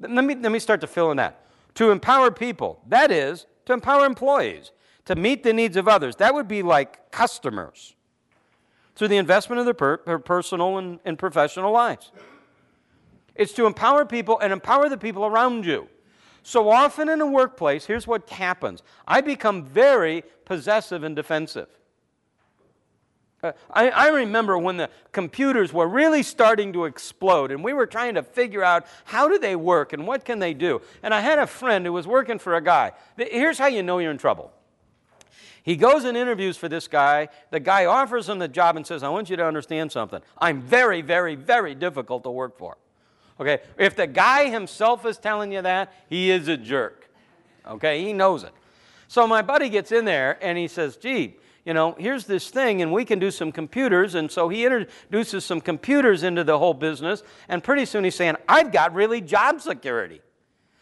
Let 0.00 0.24
me, 0.24 0.34
let 0.34 0.52
me 0.52 0.58
start 0.58 0.80
to 0.80 0.86
fill 0.86 1.10
in 1.10 1.16
that. 1.16 1.44
To 1.74 1.90
empower 1.90 2.30
people, 2.30 2.80
that 2.88 3.10
is, 3.10 3.46
to 3.66 3.72
empower 3.72 4.06
employees 4.06 4.70
to 5.08 5.16
meet 5.16 5.42
the 5.42 5.54
needs 5.54 5.78
of 5.78 5.88
others. 5.88 6.16
That 6.16 6.34
would 6.34 6.48
be 6.48 6.62
like 6.62 7.10
customers 7.10 7.96
through 8.94 9.08
the 9.08 9.16
investment 9.16 9.58
of 9.58 9.64
their, 9.64 9.72
per, 9.72 10.18
personal 10.18 10.76
and, 10.76 11.00
and 11.02 11.18
professional 11.18 11.72
lives. 11.72 12.12
It's 13.34 13.54
to 13.54 13.64
empower 13.64 14.04
people 14.04 14.38
and 14.38 14.52
empower 14.52 14.90
the 14.90 14.98
people 14.98 15.24
around 15.24 15.64
you. 15.64 15.88
So 16.42 16.68
often 16.68 17.08
in 17.08 17.22
a 17.22 17.26
workplace, 17.26 17.86
here's 17.86 18.06
what 18.06 18.28
happens 18.28 18.82
I 19.06 19.22
become 19.22 19.64
very 19.64 20.24
possessive 20.44 21.02
and 21.02 21.16
defensive. 21.16 21.68
Uh, 23.42 23.52
I, 23.70 23.88
I, 23.88 24.08
remember 24.08 24.58
when 24.58 24.76
the 24.76 24.90
computers 25.12 25.72
were 25.72 25.88
really 25.88 26.22
starting 26.22 26.72
to 26.74 26.84
explode 26.84 27.50
and 27.50 27.64
we 27.64 27.72
were 27.72 27.86
trying 27.86 28.16
to 28.16 28.22
figure 28.22 28.64
out 28.64 28.84
how 29.04 29.28
do 29.28 29.38
they 29.38 29.56
work 29.56 29.94
and 29.94 30.06
what 30.06 30.26
can 30.26 30.40
they 30.40 30.52
do. 30.52 30.82
And 31.02 31.14
I 31.14 31.20
had 31.20 31.38
a 31.38 31.46
friend 31.46 31.86
who 31.86 31.92
was 31.92 32.06
working 32.06 32.38
for 32.38 32.56
a 32.56 32.60
guy. 32.60 32.92
Here's 33.16 33.58
how 33.58 33.68
you 33.68 33.82
know 33.82 34.00
you're 34.00 34.10
in 34.10 34.18
trouble. 34.18 34.52
He 35.68 35.76
goes 35.76 36.04
and 36.04 36.16
interviews 36.16 36.56
for 36.56 36.66
this 36.66 36.88
guy. 36.88 37.28
The 37.50 37.60
guy 37.60 37.84
offers 37.84 38.26
him 38.26 38.38
the 38.38 38.48
job 38.48 38.76
and 38.76 38.86
says, 38.86 39.02
I 39.02 39.10
want 39.10 39.28
you 39.28 39.36
to 39.36 39.44
understand 39.44 39.92
something. 39.92 40.22
I'm 40.38 40.62
very, 40.62 41.02
very, 41.02 41.34
very 41.34 41.74
difficult 41.74 42.22
to 42.22 42.30
work 42.30 42.56
for. 42.56 42.78
Okay? 43.38 43.58
If 43.76 43.94
the 43.94 44.06
guy 44.06 44.48
himself 44.48 45.04
is 45.04 45.18
telling 45.18 45.52
you 45.52 45.60
that, 45.60 45.92
he 46.08 46.30
is 46.30 46.48
a 46.48 46.56
jerk. 46.56 47.10
Okay? 47.66 48.02
He 48.02 48.14
knows 48.14 48.44
it. 48.44 48.52
So 49.08 49.26
my 49.26 49.42
buddy 49.42 49.68
gets 49.68 49.92
in 49.92 50.06
there 50.06 50.38
and 50.40 50.56
he 50.56 50.68
says, 50.68 50.96
gee, 50.96 51.36
you 51.66 51.74
know, 51.74 51.94
here's 51.98 52.24
this 52.24 52.48
thing, 52.48 52.80
and 52.80 52.90
we 52.90 53.04
can 53.04 53.18
do 53.18 53.30
some 53.30 53.52
computers. 53.52 54.14
And 54.14 54.30
so 54.30 54.48
he 54.48 54.64
introduces 54.64 55.44
some 55.44 55.60
computers 55.60 56.22
into 56.22 56.44
the 56.44 56.58
whole 56.58 56.72
business, 56.72 57.22
and 57.46 57.62
pretty 57.62 57.84
soon 57.84 58.04
he's 58.04 58.14
saying, 58.14 58.36
I've 58.48 58.72
got 58.72 58.94
really 58.94 59.20
job 59.20 59.60
security. 59.60 60.22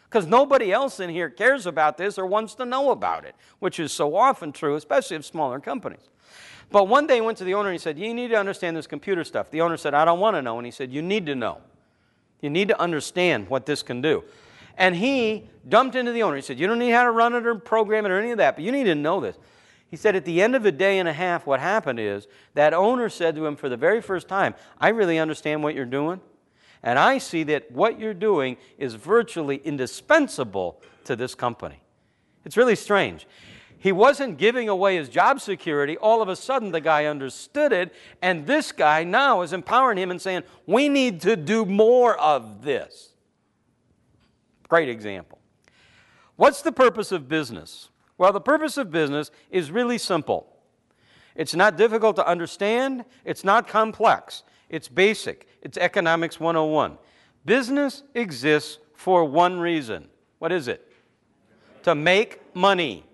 Because 0.09 0.25
nobody 0.25 0.71
else 0.71 0.99
in 0.99 1.09
here 1.09 1.29
cares 1.29 1.65
about 1.65 1.97
this 1.97 2.17
or 2.17 2.25
wants 2.25 2.55
to 2.55 2.65
know 2.65 2.91
about 2.91 3.25
it, 3.25 3.35
which 3.59 3.79
is 3.79 3.91
so 3.91 4.15
often 4.15 4.51
true, 4.51 4.75
especially 4.75 5.17
of 5.17 5.25
smaller 5.25 5.59
companies. 5.59 6.09
But 6.69 6.87
one 6.87 7.07
day 7.07 7.15
he 7.15 7.21
went 7.21 7.37
to 7.39 7.43
the 7.43 7.53
owner 7.53 7.69
and 7.69 7.73
he 7.73 7.79
said, 7.79 7.97
You 7.97 8.13
need 8.13 8.29
to 8.29 8.35
understand 8.35 8.75
this 8.75 8.87
computer 8.87 9.23
stuff. 9.23 9.51
The 9.51 9.61
owner 9.61 9.77
said, 9.77 9.93
I 9.93 10.05
don't 10.05 10.19
want 10.19 10.35
to 10.35 10.41
know. 10.41 10.57
And 10.57 10.65
he 10.65 10.71
said, 10.71 10.91
You 10.91 11.01
need 11.01 11.25
to 11.25 11.35
know. 11.35 11.59
You 12.41 12.49
need 12.49 12.67
to 12.69 12.79
understand 12.79 13.49
what 13.49 13.65
this 13.65 13.83
can 13.83 14.01
do. 14.01 14.23
And 14.77 14.95
he 14.95 15.49
dumped 15.67 15.95
into 15.95 16.11
the 16.11 16.23
owner. 16.23 16.35
He 16.35 16.41
said, 16.41 16.59
You 16.59 16.67
don't 16.67 16.79
need 16.79 16.91
how 16.91 17.03
to 17.03 17.11
run 17.11 17.35
it 17.35 17.45
or 17.45 17.55
program 17.55 18.05
it 18.05 18.11
or 18.11 18.19
any 18.19 18.31
of 18.31 18.37
that, 18.37 18.55
but 18.55 18.63
you 18.63 18.71
need 18.71 18.85
to 18.85 18.95
know 18.95 19.19
this. 19.19 19.37
He 19.89 19.95
said 19.95 20.15
at 20.15 20.25
the 20.25 20.41
end 20.41 20.55
of 20.55 20.65
a 20.65 20.71
day 20.71 20.99
and 20.99 21.07
a 21.07 21.13
half, 21.13 21.45
what 21.47 21.61
happened 21.61 21.99
is 21.99 22.27
that 22.53 22.73
owner 22.73 23.07
said 23.07 23.35
to 23.35 23.45
him 23.45 23.55
for 23.55 23.69
the 23.69 23.77
very 23.77 24.01
first 24.01 24.27
time, 24.27 24.53
I 24.79 24.89
really 24.89 25.17
understand 25.17 25.63
what 25.63 25.75
you're 25.75 25.85
doing, 25.85 26.19
and 26.83 26.97
I 26.99 27.17
see 27.17 27.43
that 27.43 27.71
what 27.71 27.99
you're 27.99 28.13
doing 28.13 28.57
is 28.77 28.93
virtually 28.95 29.57
indispensable 29.63 30.81
to 31.05 31.15
this 31.15 31.35
company. 31.35 31.81
It's 32.45 32.57
really 32.57 32.75
strange. 32.75 33.27
He 33.79 33.91
wasn't 33.91 34.37
giving 34.37 34.69
away 34.69 34.95
his 34.95 35.09
job 35.09 35.39
security. 35.39 35.97
All 35.97 36.21
of 36.21 36.29
a 36.29 36.35
sudden, 36.35 36.71
the 36.71 36.81
guy 36.81 37.05
understood 37.05 37.71
it, 37.71 37.93
and 38.21 38.47
this 38.47 38.71
guy 38.71 39.03
now 39.03 39.41
is 39.41 39.53
empowering 39.53 39.97
him 39.97 40.09
and 40.09 40.21
saying, 40.21 40.43
We 40.65 40.89
need 40.89 41.21
to 41.21 41.35
do 41.35 41.65
more 41.65 42.17
of 42.17 42.63
this. 42.63 43.13
Great 44.67 44.89
example. 44.89 45.39
What's 46.35 46.61
the 46.61 46.71
purpose 46.71 47.11
of 47.11 47.27
business? 47.27 47.89
Well, 48.17 48.33
the 48.33 48.41
purpose 48.41 48.77
of 48.77 48.91
business 48.91 49.31
is 49.51 49.71
really 49.71 49.97
simple. 49.97 50.47
It's 51.35 51.53
not 51.53 51.77
difficult 51.77 52.15
to 52.15 52.27
understand, 52.27 53.05
it's 53.23 53.43
not 53.43 53.67
complex, 53.67 54.43
it's 54.69 54.87
basic. 54.87 55.47
It's 55.61 55.77
Economics 55.77 56.39
101. 56.39 56.97
Business 57.45 58.03
exists 58.13 58.79
for 58.93 59.23
one 59.25 59.59
reason. 59.59 60.07
What 60.39 60.51
is 60.51 60.67
it? 60.67 60.85
To 61.83 61.95
make 61.95 62.41
money. 62.55 63.05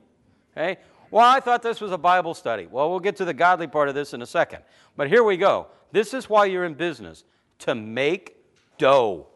Okay? 0.56 0.78
Well, 1.12 1.26
I 1.26 1.40
thought 1.40 1.62
this 1.62 1.80
was 1.80 1.92
a 1.92 1.98
Bible 1.98 2.34
study. 2.34 2.68
Well, 2.70 2.90
we'll 2.90 3.00
get 3.00 3.16
to 3.18 3.26
the 3.26 3.34
godly 3.34 3.68
part 3.68 3.88
of 3.88 3.96
this 3.96 4.14
in 4.14 4.22
a 4.22 4.26
second. 4.26 4.64
But 4.98 5.10
here 5.10 5.24
we 5.24 5.38
go. 5.38 5.68
This 5.92 6.14
is 6.14 6.28
why 6.28 6.46
you're 6.46 6.66
in 6.66 6.74
business 6.74 7.24
to 7.60 7.76
make 7.76 8.36
dough. 8.80 9.28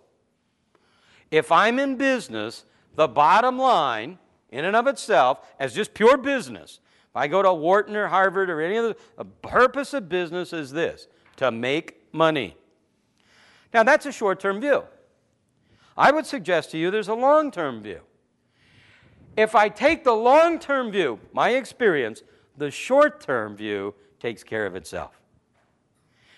If 1.30 1.52
I'm 1.52 1.78
in 1.78 1.96
business, 1.96 2.66
the 2.96 3.08
bottom 3.08 3.60
line 3.60 4.18
in 4.50 4.66
and 4.66 4.76
of 4.76 4.88
itself 4.88 5.46
as 5.60 5.76
just 5.76 5.94
pure 5.94 6.18
business. 6.18 6.80
If 7.12 7.16
I 7.16 7.28
go 7.28 7.42
to 7.42 7.54
Wharton 7.54 7.96
or 7.96 8.08
Harvard 8.08 8.50
or 8.50 8.62
any 8.62 8.78
other, 8.78 8.96
the 9.18 9.26
purpose 9.26 9.94
of 9.94 10.10
business 10.10 10.54
is 10.54 10.72
this 10.72 11.08
to 11.36 11.52
make 11.52 12.07
money. 12.18 12.56
Now, 13.74 13.84
that's 13.84 14.06
a 14.06 14.12
short 14.12 14.40
term 14.40 14.60
view. 14.60 14.84
I 15.96 16.12
would 16.12 16.26
suggest 16.26 16.72
to 16.72 16.78
you 16.78 16.92
there's 16.92 17.08
a 17.08 17.14
long 17.14 17.52
term 17.52 17.82
view. 17.82 18.02
If 19.36 19.56
I 19.56 19.70
take 19.70 20.04
the 20.04 20.14
long 20.14 20.60
term 20.60 20.92
view, 20.92 21.20
my 21.32 21.52
experience, 21.52 22.24
the 22.58 22.72
short 22.72 23.22
term 23.22 23.56
view 23.56 23.94
takes 24.20 24.44
care 24.44 24.66
of 24.66 24.76
itself. 24.76 25.22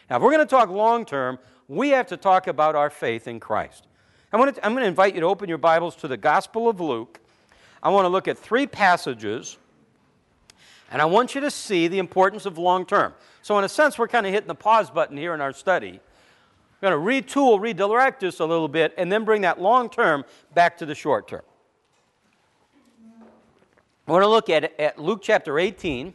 Now, 0.09 0.17
if 0.17 0.21
we're 0.21 0.31
going 0.31 0.45
to 0.45 0.49
talk 0.49 0.69
long 0.69 1.05
term, 1.05 1.39
we 1.67 1.89
have 1.89 2.07
to 2.07 2.17
talk 2.17 2.47
about 2.47 2.75
our 2.75 2.89
faith 2.89 3.27
in 3.27 3.39
Christ. 3.39 3.87
I'm 4.31 4.39
going, 4.39 4.53
to, 4.53 4.65
I'm 4.65 4.73
going 4.73 4.83
to 4.83 4.87
invite 4.87 5.15
you 5.15 5.21
to 5.21 5.27
open 5.27 5.49
your 5.49 5.57
Bibles 5.57 5.95
to 5.97 6.07
the 6.07 6.17
Gospel 6.17 6.69
of 6.69 6.79
Luke, 6.79 7.19
I 7.81 7.89
want 7.89 8.05
to 8.05 8.09
look 8.09 8.27
at 8.27 8.37
three 8.37 8.67
passages, 8.67 9.57
and 10.91 11.01
I 11.01 11.05
want 11.05 11.35
you 11.35 11.41
to 11.41 11.51
see 11.51 11.87
the 11.87 11.99
importance 11.99 12.45
of 12.45 12.57
long 12.57 12.85
term. 12.85 13.13
So, 13.41 13.57
in 13.57 13.63
a 13.63 13.69
sense, 13.69 13.97
we're 13.97 14.07
kind 14.07 14.25
of 14.25 14.33
hitting 14.33 14.47
the 14.47 14.55
pause 14.55 14.89
button 14.89 15.17
here 15.17 15.33
in 15.33 15.41
our 15.41 15.53
study. 15.53 15.99
We're 16.81 16.89
going 16.91 17.23
to 17.23 17.33
retool, 17.33 17.59
redirect 17.59 18.21
this 18.21 18.39
a 18.39 18.45
little 18.45 18.67
bit, 18.67 18.93
and 18.97 19.11
then 19.11 19.25
bring 19.25 19.41
that 19.41 19.61
long 19.61 19.89
term 19.89 20.25
back 20.53 20.77
to 20.77 20.85
the 20.85 20.95
short 20.95 21.27
term. 21.27 21.41
I 24.07 24.11
want 24.11 24.23
to 24.23 24.27
look 24.27 24.49
at, 24.49 24.79
at 24.79 24.97
Luke 24.97 25.19
chapter 25.21 25.59
18. 25.59 26.13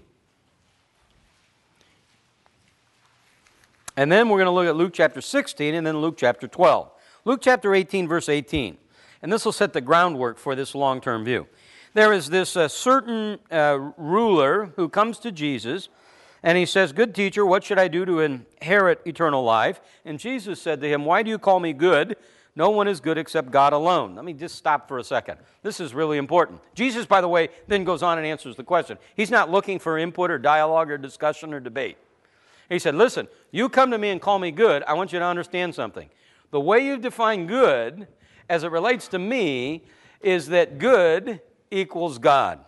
And 3.96 4.10
then 4.10 4.28
we're 4.28 4.38
going 4.38 4.46
to 4.46 4.50
look 4.50 4.66
at 4.66 4.74
Luke 4.74 4.92
chapter 4.92 5.20
16 5.20 5.74
and 5.74 5.86
then 5.86 5.98
Luke 5.98 6.16
chapter 6.16 6.48
12. 6.48 6.90
Luke 7.24 7.40
chapter 7.40 7.72
18, 7.72 8.08
verse 8.08 8.28
18. 8.28 8.76
And 9.22 9.32
this 9.32 9.44
will 9.44 9.52
set 9.52 9.72
the 9.72 9.80
groundwork 9.80 10.38
for 10.38 10.56
this 10.56 10.74
long 10.74 11.00
term 11.00 11.24
view. 11.24 11.46
There 11.92 12.12
is 12.12 12.30
this 12.30 12.56
uh, 12.56 12.66
certain 12.66 13.38
uh, 13.52 13.92
ruler 13.96 14.72
who 14.74 14.88
comes 14.88 15.18
to 15.20 15.30
Jesus 15.30 15.88
and 16.44 16.58
he 16.58 16.66
says, 16.66 16.92
Good 16.92 17.14
teacher, 17.14 17.44
what 17.44 17.64
should 17.64 17.78
I 17.78 17.88
do 17.88 18.04
to 18.04 18.20
inherit 18.20 19.00
eternal 19.06 19.42
life? 19.42 19.80
And 20.04 20.20
Jesus 20.20 20.60
said 20.60 20.80
to 20.82 20.88
him, 20.88 21.06
Why 21.06 21.22
do 21.22 21.30
you 21.30 21.38
call 21.38 21.58
me 21.58 21.72
good? 21.72 22.16
No 22.54 22.70
one 22.70 22.86
is 22.86 23.00
good 23.00 23.18
except 23.18 23.50
God 23.50 23.72
alone. 23.72 24.14
Let 24.14 24.24
me 24.24 24.34
just 24.34 24.54
stop 24.54 24.86
for 24.86 24.98
a 24.98 25.04
second. 25.04 25.38
This 25.62 25.80
is 25.80 25.92
really 25.94 26.18
important. 26.18 26.60
Jesus, 26.74 27.06
by 27.06 27.20
the 27.20 27.26
way, 27.26 27.48
then 27.66 27.82
goes 27.82 28.02
on 28.02 28.18
and 28.18 28.26
answers 28.26 28.54
the 28.54 28.62
question. 28.62 28.98
He's 29.16 29.30
not 29.30 29.50
looking 29.50 29.80
for 29.80 29.98
input 29.98 30.30
or 30.30 30.38
dialogue 30.38 30.90
or 30.90 30.98
discussion 30.98 31.52
or 31.52 31.60
debate. 31.60 31.96
He 32.68 32.78
said, 32.78 32.94
Listen, 32.94 33.26
you 33.50 33.70
come 33.70 33.90
to 33.90 33.98
me 33.98 34.10
and 34.10 34.20
call 34.20 34.38
me 34.38 34.50
good. 34.50 34.82
I 34.84 34.92
want 34.92 35.14
you 35.14 35.18
to 35.18 35.24
understand 35.24 35.74
something. 35.74 36.10
The 36.50 36.60
way 36.60 36.84
you 36.84 36.98
define 36.98 37.46
good 37.46 38.06
as 38.50 38.64
it 38.64 38.70
relates 38.70 39.08
to 39.08 39.18
me 39.18 39.82
is 40.20 40.48
that 40.48 40.78
good 40.78 41.40
equals 41.70 42.18
God. 42.18 42.60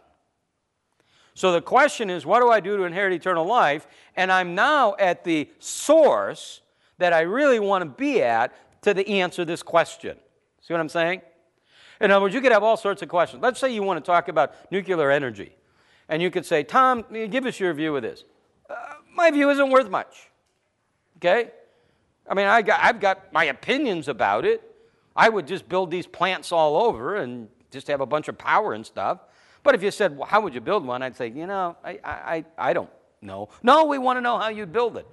So 1.36 1.52
the 1.52 1.60
question 1.60 2.08
is, 2.08 2.24
what 2.24 2.40
do 2.40 2.48
I 2.48 2.60
do 2.60 2.78
to 2.78 2.84
inherit 2.84 3.12
eternal 3.12 3.44
life? 3.44 3.86
And 4.16 4.32
I'm 4.32 4.54
now 4.54 4.96
at 4.98 5.22
the 5.22 5.50
source 5.58 6.62
that 6.96 7.12
I 7.12 7.20
really 7.20 7.58
want 7.58 7.82
to 7.82 7.90
be 7.90 8.22
at 8.22 8.54
to 8.80 8.94
the 8.94 9.06
answer 9.20 9.44
this 9.44 9.62
question. 9.62 10.16
See 10.62 10.72
what 10.72 10.80
I'm 10.80 10.88
saying? 10.88 11.20
In 12.00 12.10
other 12.10 12.22
words, 12.22 12.34
you 12.34 12.40
could 12.40 12.52
have 12.52 12.62
all 12.62 12.78
sorts 12.78 13.02
of 13.02 13.10
questions. 13.10 13.42
Let's 13.42 13.60
say 13.60 13.70
you 13.70 13.82
want 13.82 14.02
to 14.02 14.06
talk 14.06 14.28
about 14.28 14.54
nuclear 14.72 15.10
energy. 15.10 15.54
And 16.08 16.22
you 16.22 16.30
could 16.30 16.46
say, 16.46 16.62
Tom, 16.62 17.04
give 17.12 17.44
us 17.44 17.60
your 17.60 17.74
view 17.74 17.94
of 17.94 18.00
this. 18.00 18.24
Uh, 18.70 18.74
my 19.14 19.30
view 19.30 19.50
isn't 19.50 19.70
worth 19.70 19.90
much. 19.90 20.30
Okay? 21.18 21.50
I 22.26 22.32
mean, 22.32 22.46
I 22.46 22.62
got, 22.62 22.80
I've 22.82 22.98
got 22.98 23.30
my 23.34 23.44
opinions 23.44 24.08
about 24.08 24.46
it. 24.46 24.62
I 25.14 25.28
would 25.28 25.46
just 25.46 25.68
build 25.68 25.90
these 25.90 26.06
plants 26.06 26.50
all 26.50 26.78
over 26.78 27.16
and 27.16 27.48
just 27.70 27.88
have 27.88 28.00
a 28.00 28.06
bunch 28.06 28.28
of 28.28 28.38
power 28.38 28.72
and 28.72 28.86
stuff. 28.86 29.18
But 29.66 29.74
if 29.74 29.82
you 29.82 29.90
said, 29.90 30.16
well, 30.16 30.28
how 30.28 30.40
would 30.42 30.54
you 30.54 30.60
build 30.60 30.86
one? 30.86 31.02
I'd 31.02 31.16
say, 31.16 31.26
you 31.26 31.44
know, 31.44 31.76
I, 31.84 31.98
I, 32.04 32.44
I 32.56 32.72
don't 32.72 32.88
know. 33.20 33.48
No, 33.64 33.86
we 33.86 33.98
want 33.98 34.16
to 34.16 34.20
know 34.20 34.38
how 34.38 34.48
you'd 34.48 34.72
build 34.72 34.96
it. 34.96 35.08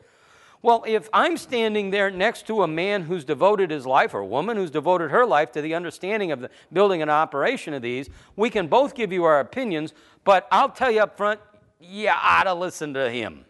Well, 0.62 0.84
if 0.86 1.10
I'm 1.12 1.38
standing 1.38 1.90
there 1.90 2.12
next 2.12 2.46
to 2.48 2.62
a 2.62 2.68
man 2.68 3.02
who's 3.02 3.26
devoted 3.26 3.72
his 3.72 3.88
life 3.88 4.14
or 4.14 4.20
a 4.20 4.26
woman 4.28 4.56
who's 4.56 4.70
devoted 4.70 5.10
her 5.10 5.26
life 5.26 5.52
to 5.54 5.62
the 5.64 5.74
understanding 5.74 6.32
of 6.32 6.40
the 6.40 6.52
building 6.72 7.02
and 7.02 7.10
operation 7.10 7.74
of 7.74 7.82
these, 7.82 8.12
we 8.36 8.52
can 8.52 8.68
both 8.68 8.94
give 8.94 9.12
you 9.12 9.24
our 9.24 9.40
opinions, 9.40 9.92
but 10.24 10.48
I'll 10.52 10.70
tell 10.70 10.92
you 10.92 11.02
up 11.02 11.18
front, 11.18 11.40
you 11.80 12.10
ought 12.10 12.44
to 12.44 12.54
listen 12.54 12.94
to 12.94 13.10
him. 13.10 13.46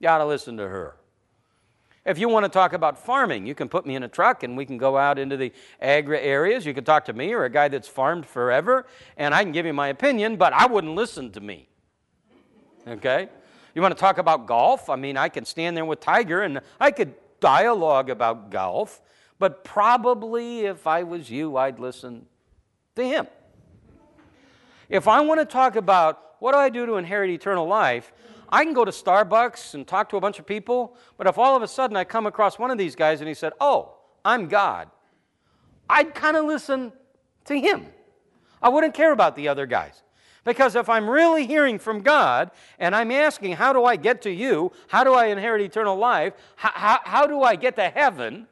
You 0.00 0.08
ought 0.08 0.18
to 0.18 0.26
listen 0.26 0.56
to 0.56 0.66
her. 0.66 0.96
If 2.04 2.18
you 2.18 2.28
want 2.28 2.44
to 2.44 2.48
talk 2.48 2.72
about 2.72 2.98
farming, 2.98 3.46
you 3.46 3.54
can 3.54 3.68
put 3.68 3.84
me 3.86 3.94
in 3.94 4.02
a 4.02 4.08
truck 4.08 4.42
and 4.42 4.56
we 4.56 4.64
can 4.64 4.78
go 4.78 4.96
out 4.96 5.18
into 5.18 5.36
the 5.36 5.52
agri 5.80 6.20
areas. 6.20 6.64
You 6.64 6.72
can 6.72 6.84
talk 6.84 7.04
to 7.06 7.12
me 7.12 7.32
or 7.34 7.44
a 7.44 7.50
guy 7.50 7.68
that's 7.68 7.88
farmed 7.88 8.24
forever, 8.24 8.86
and 9.16 9.34
I 9.34 9.42
can 9.42 9.52
give 9.52 9.66
you 9.66 9.72
my 9.72 9.88
opinion, 9.88 10.36
but 10.36 10.52
I 10.52 10.66
wouldn't 10.66 10.94
listen 10.94 11.30
to 11.32 11.40
me. 11.40 11.68
Okay? 12.86 13.28
You 13.74 13.82
want 13.82 13.94
to 13.94 14.00
talk 14.00 14.18
about 14.18 14.46
golf? 14.46 14.88
I 14.88 14.96
mean, 14.96 15.16
I 15.16 15.28
can 15.28 15.44
stand 15.44 15.76
there 15.76 15.84
with 15.84 16.00
Tiger 16.00 16.42
and 16.42 16.60
I 16.80 16.90
could 16.90 17.14
dialogue 17.40 18.10
about 18.10 18.50
golf, 18.50 19.00
but 19.38 19.62
probably 19.62 20.60
if 20.60 20.86
I 20.86 21.02
was 21.02 21.30
you, 21.30 21.56
I'd 21.56 21.78
listen 21.78 22.26
to 22.96 23.04
him. 23.04 23.26
If 24.88 25.06
I 25.06 25.20
want 25.20 25.40
to 25.40 25.44
talk 25.44 25.76
about 25.76 26.36
what 26.38 26.52
do 26.52 26.58
I 26.58 26.70
do 26.70 26.86
to 26.86 26.94
inherit 26.94 27.30
eternal 27.30 27.66
life, 27.66 28.12
I 28.50 28.64
can 28.64 28.72
go 28.72 28.84
to 28.84 28.90
Starbucks 28.90 29.74
and 29.74 29.86
talk 29.86 30.08
to 30.10 30.16
a 30.16 30.20
bunch 30.20 30.38
of 30.38 30.46
people, 30.46 30.96
but 31.16 31.26
if 31.26 31.36
all 31.36 31.56
of 31.56 31.62
a 31.62 31.68
sudden 31.68 31.96
I 31.96 32.04
come 32.04 32.26
across 32.26 32.58
one 32.58 32.70
of 32.70 32.78
these 32.78 32.96
guys 32.96 33.20
and 33.20 33.28
he 33.28 33.34
said, 33.34 33.52
Oh, 33.60 33.94
I'm 34.24 34.48
God, 34.48 34.88
I'd 35.88 36.14
kind 36.14 36.36
of 36.36 36.44
listen 36.44 36.92
to 37.44 37.58
him. 37.58 37.86
I 38.62 38.70
wouldn't 38.70 38.94
care 38.94 39.12
about 39.12 39.36
the 39.36 39.48
other 39.48 39.66
guys. 39.66 40.02
Because 40.44 40.76
if 40.76 40.88
I'm 40.88 41.10
really 41.10 41.46
hearing 41.46 41.78
from 41.78 42.00
God 42.00 42.50
and 42.78 42.96
I'm 42.96 43.10
asking, 43.10 43.56
How 43.56 43.74
do 43.74 43.84
I 43.84 43.96
get 43.96 44.22
to 44.22 44.30
you? 44.30 44.72
How 44.88 45.04
do 45.04 45.12
I 45.12 45.26
inherit 45.26 45.60
eternal 45.60 45.96
life? 45.96 46.32
How, 46.56 46.70
how, 46.72 47.00
how 47.04 47.26
do 47.26 47.42
I 47.42 47.54
get 47.54 47.76
to 47.76 47.90
heaven? 47.90 48.46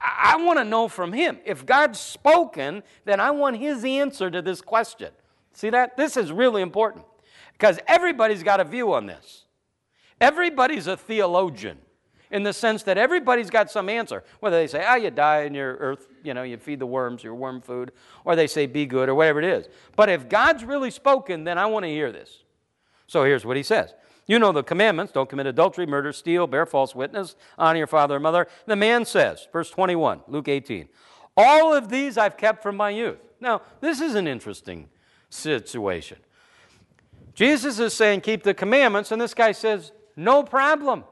I, 0.00 0.34
I 0.34 0.44
want 0.44 0.58
to 0.58 0.64
know 0.64 0.86
from 0.86 1.14
Him. 1.14 1.38
If 1.46 1.64
God's 1.64 1.98
spoken, 1.98 2.82
then 3.06 3.20
I 3.20 3.30
want 3.30 3.56
His 3.56 3.84
answer 3.86 4.30
to 4.30 4.42
this 4.42 4.60
question. 4.60 5.12
See 5.54 5.70
that? 5.70 5.96
This 5.96 6.18
is 6.18 6.30
really 6.30 6.60
important 6.60 7.06
because 7.58 7.78
everybody's 7.86 8.42
got 8.42 8.60
a 8.60 8.64
view 8.64 8.92
on 8.92 9.06
this. 9.06 9.44
Everybody's 10.20 10.86
a 10.86 10.96
theologian 10.96 11.78
in 12.30 12.42
the 12.42 12.52
sense 12.52 12.82
that 12.84 12.98
everybody's 12.98 13.50
got 13.50 13.70
some 13.70 13.88
answer. 13.88 14.22
Whether 14.40 14.56
they 14.56 14.66
say, 14.66 14.84
ah, 14.86 14.92
oh, 14.92 14.96
you 14.96 15.10
die 15.10 15.42
in 15.42 15.54
your 15.54 15.76
earth, 15.76 16.08
you 16.22 16.34
know, 16.34 16.42
you 16.42 16.56
feed 16.56 16.78
the 16.78 16.86
worms, 16.86 17.24
your 17.24 17.34
worm 17.34 17.60
food, 17.60 17.92
or 18.24 18.36
they 18.36 18.46
say, 18.46 18.66
be 18.66 18.86
good, 18.86 19.08
or 19.08 19.14
whatever 19.14 19.40
it 19.40 19.44
is. 19.44 19.68
But 19.96 20.08
if 20.08 20.28
God's 20.28 20.64
really 20.64 20.90
spoken, 20.90 21.44
then 21.44 21.58
I 21.58 21.66
want 21.66 21.84
to 21.84 21.90
hear 21.90 22.12
this. 22.12 22.44
So 23.06 23.24
here's 23.24 23.44
what 23.44 23.56
he 23.56 23.62
says. 23.62 23.94
You 24.26 24.38
know 24.38 24.52
the 24.52 24.62
commandments 24.62 25.12
don't 25.12 25.28
commit 25.28 25.46
adultery, 25.46 25.86
murder, 25.86 26.12
steal, 26.12 26.46
bear 26.46 26.66
false 26.66 26.94
witness, 26.94 27.34
honor 27.56 27.78
your 27.78 27.86
father 27.86 28.16
and 28.16 28.22
mother. 28.22 28.46
The 28.66 28.76
man 28.76 29.06
says, 29.06 29.48
verse 29.50 29.70
21, 29.70 30.20
Luke 30.28 30.48
18, 30.48 30.88
all 31.36 31.72
of 31.72 31.88
these 31.88 32.18
I've 32.18 32.36
kept 32.36 32.62
from 32.62 32.76
my 32.76 32.90
youth. 32.90 33.18
Now, 33.40 33.62
this 33.80 34.00
is 34.00 34.14
an 34.14 34.26
interesting 34.26 34.90
situation. 35.30 36.18
Jesus 37.38 37.78
is 37.78 37.94
saying, 37.94 38.22
keep 38.22 38.42
the 38.42 38.52
commandments, 38.52 39.12
and 39.12 39.22
this 39.22 39.32
guy 39.32 39.52
says, 39.52 39.92
no 40.16 40.42
problem. 40.42 41.04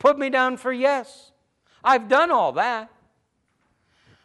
Put 0.00 0.18
me 0.18 0.28
down 0.28 0.56
for 0.56 0.72
yes. 0.72 1.30
I've 1.84 2.08
done 2.08 2.32
all 2.32 2.50
that. 2.54 2.90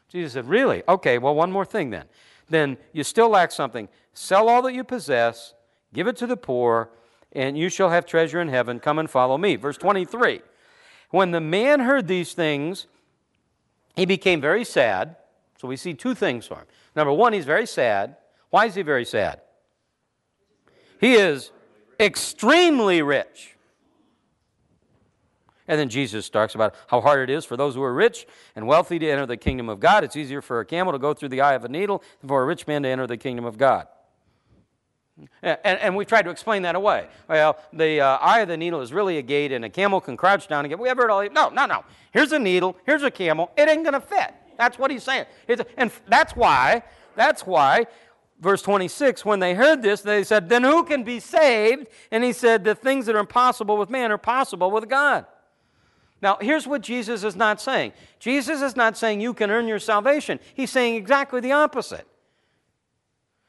Jesus 0.10 0.34
said, 0.34 0.50
Really? 0.50 0.82
Okay, 0.90 1.20
well, 1.20 1.36
one 1.36 1.52
more 1.52 1.64
thing 1.64 1.92
then. 1.92 2.06
Then 2.50 2.78
you 2.92 3.04
still 3.04 3.30
lack 3.30 3.52
something. 3.52 3.88
Sell 4.16 4.50
all 4.50 4.64
that 4.64 4.74
you 4.74 4.84
possess, 4.84 5.54
give 5.94 6.08
it 6.08 6.16
to 6.16 6.26
the 6.26 6.38
poor, 6.38 6.90
and 7.34 7.56
you 7.56 7.70
shall 7.70 7.92
have 7.92 8.08
treasure 8.08 8.42
in 8.42 8.48
heaven. 8.48 8.80
Come 8.80 8.98
and 8.98 9.08
follow 9.08 9.38
me. 9.38 9.58
Verse 9.58 9.78
23. 9.78 10.42
When 11.12 11.30
the 11.30 11.40
man 11.40 11.82
heard 11.82 12.08
these 12.08 12.34
things, 12.34 12.88
he 13.96 14.08
became 14.08 14.42
very 14.42 14.66
sad. 14.66 15.18
So 15.62 15.68
we 15.68 15.78
see 15.78 15.94
two 15.94 16.16
things 16.16 16.48
for 16.48 16.56
him. 16.56 16.66
Number 16.96 17.14
one, 17.14 17.32
he's 17.32 17.46
very 17.46 17.68
sad. 17.68 18.16
Why 18.50 18.66
is 18.66 18.74
he 18.74 18.82
very 18.82 19.06
sad? 19.06 19.42
He 21.00 21.14
is 21.14 21.52
extremely 22.00 23.02
rich. 23.02 23.56
And 25.68 25.80
then 25.80 25.90
Jesus 25.90 26.30
talks 26.30 26.54
about 26.54 26.76
how 26.88 27.02
hard 27.02 27.28
it 27.28 27.34
is 27.34 27.44
for 27.44 27.58
those 27.58 27.74
who 27.74 27.82
are 27.82 27.94
rich 27.94 28.28
and 28.56 28.68
wealthy 28.68 29.00
to 29.00 29.10
enter 29.10 29.26
the 29.26 29.38
kingdom 29.38 29.68
of 29.68 29.80
God. 29.80 30.04
It's 30.04 30.16
easier 30.16 30.42
for 30.42 30.60
a 30.60 30.66
camel 30.66 30.94
to 30.94 31.00
go 31.00 31.14
through 31.14 31.30
the 31.30 31.42
eye 31.42 31.56
of 31.56 31.66
a 31.66 31.70
needle 31.70 32.04
than 32.20 32.28
for 32.28 32.44
a 32.44 32.46
rich 32.46 32.68
man 32.68 32.84
to 32.84 32.90
enter 32.90 33.08
the 33.08 33.18
kingdom 33.18 33.46
of 33.46 33.58
God. 33.58 33.88
And, 35.42 35.58
and 35.64 35.96
we've 35.96 36.08
tried 36.08 36.24
to 36.24 36.30
explain 36.30 36.64
that 36.64 36.76
away. 36.76 37.08
Well, 37.30 37.58
the 37.72 38.02
uh, 38.02 38.18
eye 38.18 38.42
of 38.42 38.50
the 38.50 38.58
needle 38.58 38.82
is 38.82 38.92
really 38.92 39.18
a 39.18 39.22
gate, 39.22 39.54
and 39.54 39.64
a 39.64 39.70
camel 39.70 40.02
can 40.02 40.18
crouch 40.18 40.48
down 40.50 40.66
and 40.66 40.70
get. 40.70 40.78
We 40.78 40.90
ever 40.90 41.04
heard 41.04 41.12
all? 41.12 41.28
No, 41.30 41.50
no, 41.50 41.66
no. 41.66 41.86
Here's 42.12 42.34
a 42.34 42.40
needle. 42.40 42.76
Here's 42.86 43.04
a 43.04 43.12
camel. 43.12 43.50
It 43.56 43.70
ain't 43.70 43.84
going 43.84 43.94
to 43.94 44.02
fit. 44.02 44.34
That's 44.58 44.78
what 44.78 44.92
he's 44.92 45.04
saying. 45.04 45.26
And 45.78 45.92
that's 46.08 46.36
why. 46.36 46.84
That's 47.16 47.46
why. 47.48 47.88
Verse 48.40 48.62
26, 48.62 49.24
when 49.24 49.40
they 49.40 49.54
heard 49.54 49.82
this, 49.82 50.02
they 50.02 50.24
said, 50.24 50.50
Then 50.50 50.64
who 50.64 50.84
can 50.84 51.04
be 51.04 51.20
saved? 51.20 51.88
And 52.12 52.24
he 52.24 52.34
said, 52.34 52.64
The 52.64 52.76
things 52.76 53.06
that 53.06 53.16
are 53.16 53.20
impossible 53.20 53.78
with 53.78 53.90
man 53.90 54.12
are 54.12 54.18
possible 54.18 54.72
with 54.72 54.90
God. 54.90 55.26
Now, 56.22 56.38
here's 56.42 56.68
what 56.68 56.82
Jesus 56.82 57.24
is 57.24 57.36
not 57.36 57.62
saying 57.62 57.94
Jesus 58.20 58.62
is 58.62 58.76
not 58.76 58.98
saying 58.98 59.22
you 59.22 59.34
can 59.34 59.52
earn 59.52 59.68
your 59.68 59.80
salvation, 59.80 60.40
he's 60.54 60.70
saying 60.70 60.96
exactly 60.96 61.40
the 61.40 61.54
opposite. 61.54 62.08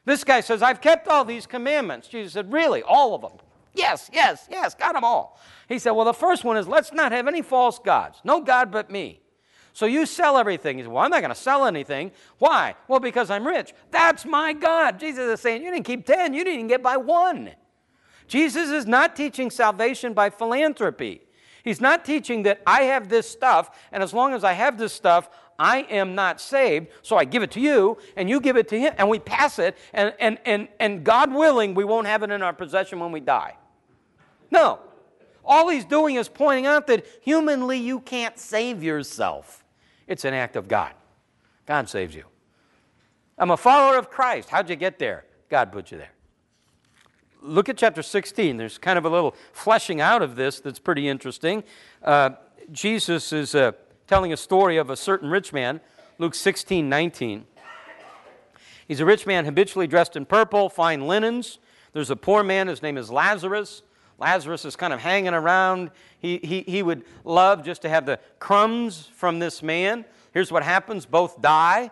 This 0.05 0.23
guy 0.23 0.41
says, 0.41 0.63
I've 0.63 0.81
kept 0.81 1.09
all 1.09 1.25
these 1.25 1.47
commandments. 1.47 2.07
Jesus 2.07 2.35
said, 2.35 2.53
Really? 2.53 2.83
All 2.83 3.15
of 3.15 3.23
them? 3.23 3.33
Yes, 3.75 4.09
yes, 4.13 4.47
yes, 4.51 4.75
got 4.75 4.95
them 4.95 5.05
all. 5.05 5.39
He 5.69 5.81
said, 5.81 5.91
Well, 5.91 6.05
the 6.05 6.15
first 6.15 6.45
one 6.45 6.57
is 6.57 6.69
let's 6.69 6.93
not 6.93 7.11
have 7.11 7.27
any 7.27 7.43
false 7.43 7.81
gods. 7.81 8.21
No 8.23 8.41
God 8.41 8.71
but 8.71 8.89
me. 8.91 9.21
So 9.77 9.85
you 9.85 10.07
sell 10.07 10.39
everything. 10.39 10.79
He 10.79 10.85
said, 10.85 10.91
Well, 10.91 11.05
I'm 11.05 11.11
not 11.11 11.21
going 11.21 11.35
to 11.35 11.39
sell 11.39 11.67
anything. 11.67 12.11
Why? 12.39 12.77
Well, 12.89 12.99
because 12.99 13.29
I'm 13.29 13.47
rich. 13.47 13.75
That's 13.91 14.25
my 14.25 14.55
God. 14.55 14.99
Jesus 14.99 15.25
is 15.25 15.39
saying, 15.39 15.63
You 15.63 15.71
didn't 15.71 15.85
keep 15.85 16.07
10, 16.07 16.33
you 16.33 16.45
didn't 16.45 16.69
get 16.69 16.83
by 16.83 16.97
one. 16.97 17.51
Jesus 18.27 18.71
is 18.71 18.87
not 18.87 19.15
teaching 19.15 19.51
salvation 19.51 20.15
by 20.15 20.31
philanthropy. 20.31 21.21
He's 21.63 21.79
not 21.79 22.07
teaching 22.07 22.45
that 22.45 22.63
I 22.67 22.85
have 22.85 23.11
this 23.11 23.29
stuff, 23.29 23.79
and 23.93 24.03
as 24.03 24.15
long 24.15 24.33
as 24.33 24.45
I 24.45 24.55
have 24.55 24.79
this 24.79 24.95
stuff, 24.95 25.29
I 25.59 25.81
am 25.91 26.15
not 26.15 26.41
saved, 26.41 26.89
so 27.03 27.19
I 27.19 27.27
give 27.27 27.43
it 27.43 27.51
to 27.51 27.61
you, 27.61 27.99
and 28.17 28.31
you 28.31 28.41
give 28.41 28.57
it 28.57 28.69
to 28.69 28.81
him, 28.81 28.95
and 28.97 29.11
we 29.11 29.19
pass 29.19 29.59
it, 29.59 29.77
and, 29.93 30.15
and, 30.19 30.39
and, 30.47 30.69
and 30.81 31.05
God 31.05 31.35
willing, 31.35 31.75
we 31.75 31.85
won't 31.85 32.07
have 32.07 32.23
it 32.23 32.31
in 32.31 32.41
our 32.41 32.55
possession 32.55 32.99
when 32.99 33.13
we 33.13 33.21
die. 33.21 33.59
No. 34.51 34.79
All 35.45 35.69
he's 35.69 35.85
doing 35.85 36.15
is 36.15 36.31
pointing 36.31 36.65
out 36.65 36.87
that 36.87 37.05
humanly 37.21 37.77
you 37.79 38.01
can't 38.01 38.39
save 38.39 38.83
yourself. 38.83 39.65
It's 40.07 40.25
an 40.25 40.35
act 40.35 40.57
of 40.57 40.69
God. 40.69 40.93
God 41.67 41.89
saves 41.89 42.15
you. 42.15 42.25
I'm 43.39 43.51
a 43.51 43.57
follower 43.57 43.99
of 43.99 44.11
Christ. 44.11 44.49
How'd 44.49 44.71
you 44.71 44.77
get 44.77 44.99
there? 44.99 45.25
God 45.49 45.73
put 45.73 45.91
you 45.91 45.99
there 45.99 46.11
look 47.47 47.69
at 47.69 47.77
chapter 47.77 48.03
16. 48.03 48.57
There's 48.57 48.79
kind 48.79 48.99
of 48.99 49.05
a 49.05 49.09
little 49.09 49.35
fleshing 49.53 50.01
out 50.01 50.23
of 50.23 50.37
this 50.37 50.61
that's 50.61 50.79
pretty 50.79 51.09
interesting. 51.09 51.65
Uh, 52.03 52.31
Jesus 52.73 53.33
is 53.33 53.55
uh, 53.55 53.73
telling 54.07 54.33
a 54.33 54.37
story 54.37 54.77
of 54.77 54.91
a 54.91 54.97
certain 54.97 55.31
rich 55.31 55.53
man, 55.53 55.81
Luke 56.19 56.35
16, 56.35 56.89
19. 56.89 57.45
He's 58.89 59.01
a 59.01 59.05
rich 59.05 59.27
man 59.27 59.45
habitually 59.45 59.87
dressed 59.87 60.17
in 60.17 60.27
purple, 60.27 60.69
fine 60.69 61.07
linens. 61.07 61.59
There's 61.93 62.11
a 62.11 62.17
poor 62.17 62.43
man, 62.43 62.69
his 62.69 62.83
name 62.83 62.97
is 62.99 63.11
Lazarus. 63.11 63.83
Lazarus 64.19 64.65
is 64.65 64.77
kind 64.77 64.93
of 64.93 65.01
hanging 65.01 65.35
around. 65.35 65.91
He, 66.19 66.39
he, 66.39 66.63
he 66.63 66.83
would 66.83 67.05
love 67.25 67.65
just 67.65 67.83
to 67.83 67.89
have 67.89 68.07
the 68.07 68.19
crumbs 68.39 69.11
from 69.15 69.39
this 69.39 69.63
man. 69.63 70.05
Here's 70.33 70.51
what 70.51 70.63
happens 70.63 71.07
both 71.07 71.41
die 71.41 71.91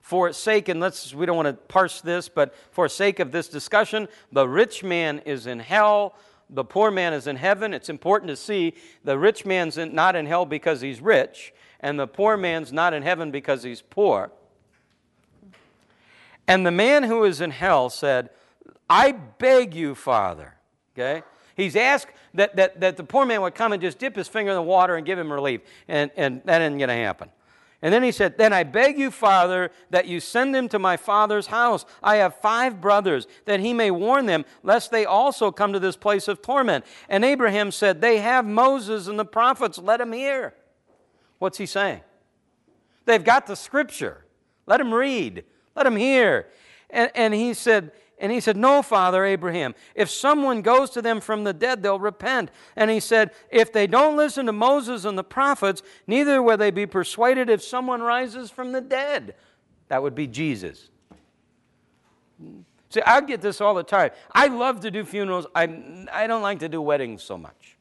for 0.00 0.32
sake, 0.32 0.68
and 0.68 0.78
let's, 0.78 1.12
we 1.12 1.26
don't 1.26 1.34
want 1.34 1.48
to 1.48 1.54
parse 1.54 2.00
this, 2.00 2.28
but 2.28 2.54
for 2.70 2.88
sake 2.88 3.18
of 3.18 3.32
this 3.32 3.48
discussion, 3.48 4.06
the 4.30 4.48
rich 4.48 4.84
man 4.84 5.18
is 5.26 5.48
in 5.48 5.58
hell, 5.58 6.14
the 6.48 6.62
poor 6.62 6.92
man 6.92 7.12
is 7.12 7.26
in 7.26 7.34
heaven. 7.34 7.74
It's 7.74 7.88
important 7.88 8.28
to 8.28 8.36
see 8.36 8.74
the 9.02 9.18
rich 9.18 9.44
man's 9.44 9.78
in, 9.78 9.96
not 9.96 10.14
in 10.14 10.26
hell 10.26 10.46
because 10.46 10.80
he's 10.80 11.00
rich, 11.00 11.52
and 11.80 11.98
the 11.98 12.06
poor 12.06 12.36
man's 12.36 12.72
not 12.72 12.94
in 12.94 13.02
heaven 13.02 13.32
because 13.32 13.64
he's 13.64 13.82
poor. 13.82 14.30
And 16.46 16.64
the 16.64 16.70
man 16.70 17.02
who 17.02 17.24
is 17.24 17.40
in 17.40 17.50
hell 17.50 17.90
said, 17.90 18.30
I 18.88 19.10
beg 19.10 19.74
you, 19.74 19.96
Father. 19.96 20.54
Okay? 20.94 21.24
He's 21.56 21.74
asked 21.74 22.08
that, 22.34 22.54
that, 22.56 22.80
that 22.80 22.96
the 22.96 23.04
poor 23.04 23.24
man 23.24 23.40
would 23.40 23.54
come 23.54 23.72
and 23.72 23.80
just 23.80 23.98
dip 23.98 24.14
his 24.14 24.28
finger 24.28 24.52
in 24.52 24.56
the 24.56 24.62
water 24.62 24.96
and 24.96 25.06
give 25.06 25.18
him 25.18 25.32
relief. 25.32 25.62
And, 25.88 26.10
and 26.16 26.42
that 26.44 26.60
isn't 26.60 26.78
going 26.78 26.88
to 26.88 26.94
happen. 26.94 27.30
And 27.82 27.92
then 27.92 28.02
he 28.02 28.12
said, 28.12 28.36
Then 28.36 28.52
I 28.52 28.62
beg 28.62 28.98
you, 28.98 29.10
Father, 29.10 29.70
that 29.90 30.06
you 30.06 30.20
send 30.20 30.54
him 30.54 30.68
to 30.70 30.78
my 30.78 30.96
father's 30.96 31.46
house. 31.46 31.86
I 32.02 32.16
have 32.16 32.36
five 32.40 32.80
brothers, 32.80 33.26
that 33.44 33.60
he 33.60 33.72
may 33.72 33.90
warn 33.90 34.26
them, 34.26 34.44
lest 34.62 34.90
they 34.90 35.04
also 35.04 35.50
come 35.50 35.72
to 35.72 35.78
this 35.78 35.96
place 35.96 36.28
of 36.28 36.42
torment. 36.42 36.84
And 37.08 37.24
Abraham 37.24 37.70
said, 37.70 38.00
They 38.00 38.18
have 38.18 38.44
Moses 38.44 39.08
and 39.08 39.18
the 39.18 39.24
prophets, 39.24 39.78
let 39.78 40.00
him 40.00 40.12
hear. 40.12 40.54
What's 41.38 41.58
he 41.58 41.66
saying? 41.66 42.00
They've 43.04 43.22
got 43.22 43.46
the 43.46 43.56
scripture. 43.56 44.24
Let 44.66 44.78
them 44.78 44.92
read, 44.92 45.44
let 45.74 45.84
them 45.84 45.96
hear. 45.96 46.48
And, 46.90 47.10
and 47.14 47.32
he 47.34 47.54
said, 47.54 47.92
and 48.18 48.32
he 48.32 48.40
said, 48.40 48.56
No, 48.56 48.82
Father 48.82 49.24
Abraham. 49.24 49.74
If 49.94 50.08
someone 50.08 50.62
goes 50.62 50.90
to 50.90 51.02
them 51.02 51.20
from 51.20 51.44
the 51.44 51.52
dead, 51.52 51.82
they'll 51.82 51.98
repent. 51.98 52.50
And 52.74 52.90
he 52.90 53.00
said, 53.00 53.32
If 53.50 53.72
they 53.72 53.86
don't 53.86 54.16
listen 54.16 54.46
to 54.46 54.52
Moses 54.52 55.04
and 55.04 55.18
the 55.18 55.24
prophets, 55.24 55.82
neither 56.06 56.42
will 56.42 56.56
they 56.56 56.70
be 56.70 56.86
persuaded 56.86 57.50
if 57.50 57.62
someone 57.62 58.02
rises 58.02 58.50
from 58.50 58.72
the 58.72 58.80
dead. 58.80 59.34
That 59.88 60.02
would 60.02 60.14
be 60.14 60.26
Jesus. 60.26 60.88
See, 62.88 63.02
I 63.04 63.20
get 63.20 63.42
this 63.42 63.60
all 63.60 63.74
the 63.74 63.82
time. 63.82 64.10
I 64.32 64.46
love 64.46 64.80
to 64.80 64.90
do 64.90 65.04
funerals. 65.04 65.46
I, 65.54 66.06
I 66.12 66.26
don't 66.26 66.42
like 66.42 66.60
to 66.60 66.68
do 66.68 66.80
weddings 66.80 67.22
so 67.22 67.36
much, 67.36 67.76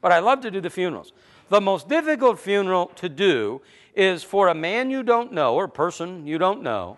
but 0.00 0.12
I 0.12 0.20
love 0.20 0.40
to 0.42 0.50
do 0.50 0.60
the 0.60 0.70
funerals. 0.70 1.12
The 1.48 1.60
most 1.60 1.88
difficult 1.88 2.38
funeral 2.38 2.86
to 2.96 3.08
do 3.08 3.60
is 3.94 4.22
for 4.22 4.48
a 4.48 4.54
man 4.54 4.88
you 4.88 5.02
don't 5.02 5.32
know 5.32 5.56
or 5.56 5.64
a 5.64 5.68
person 5.68 6.26
you 6.26 6.38
don't 6.38 6.62
know 6.62 6.96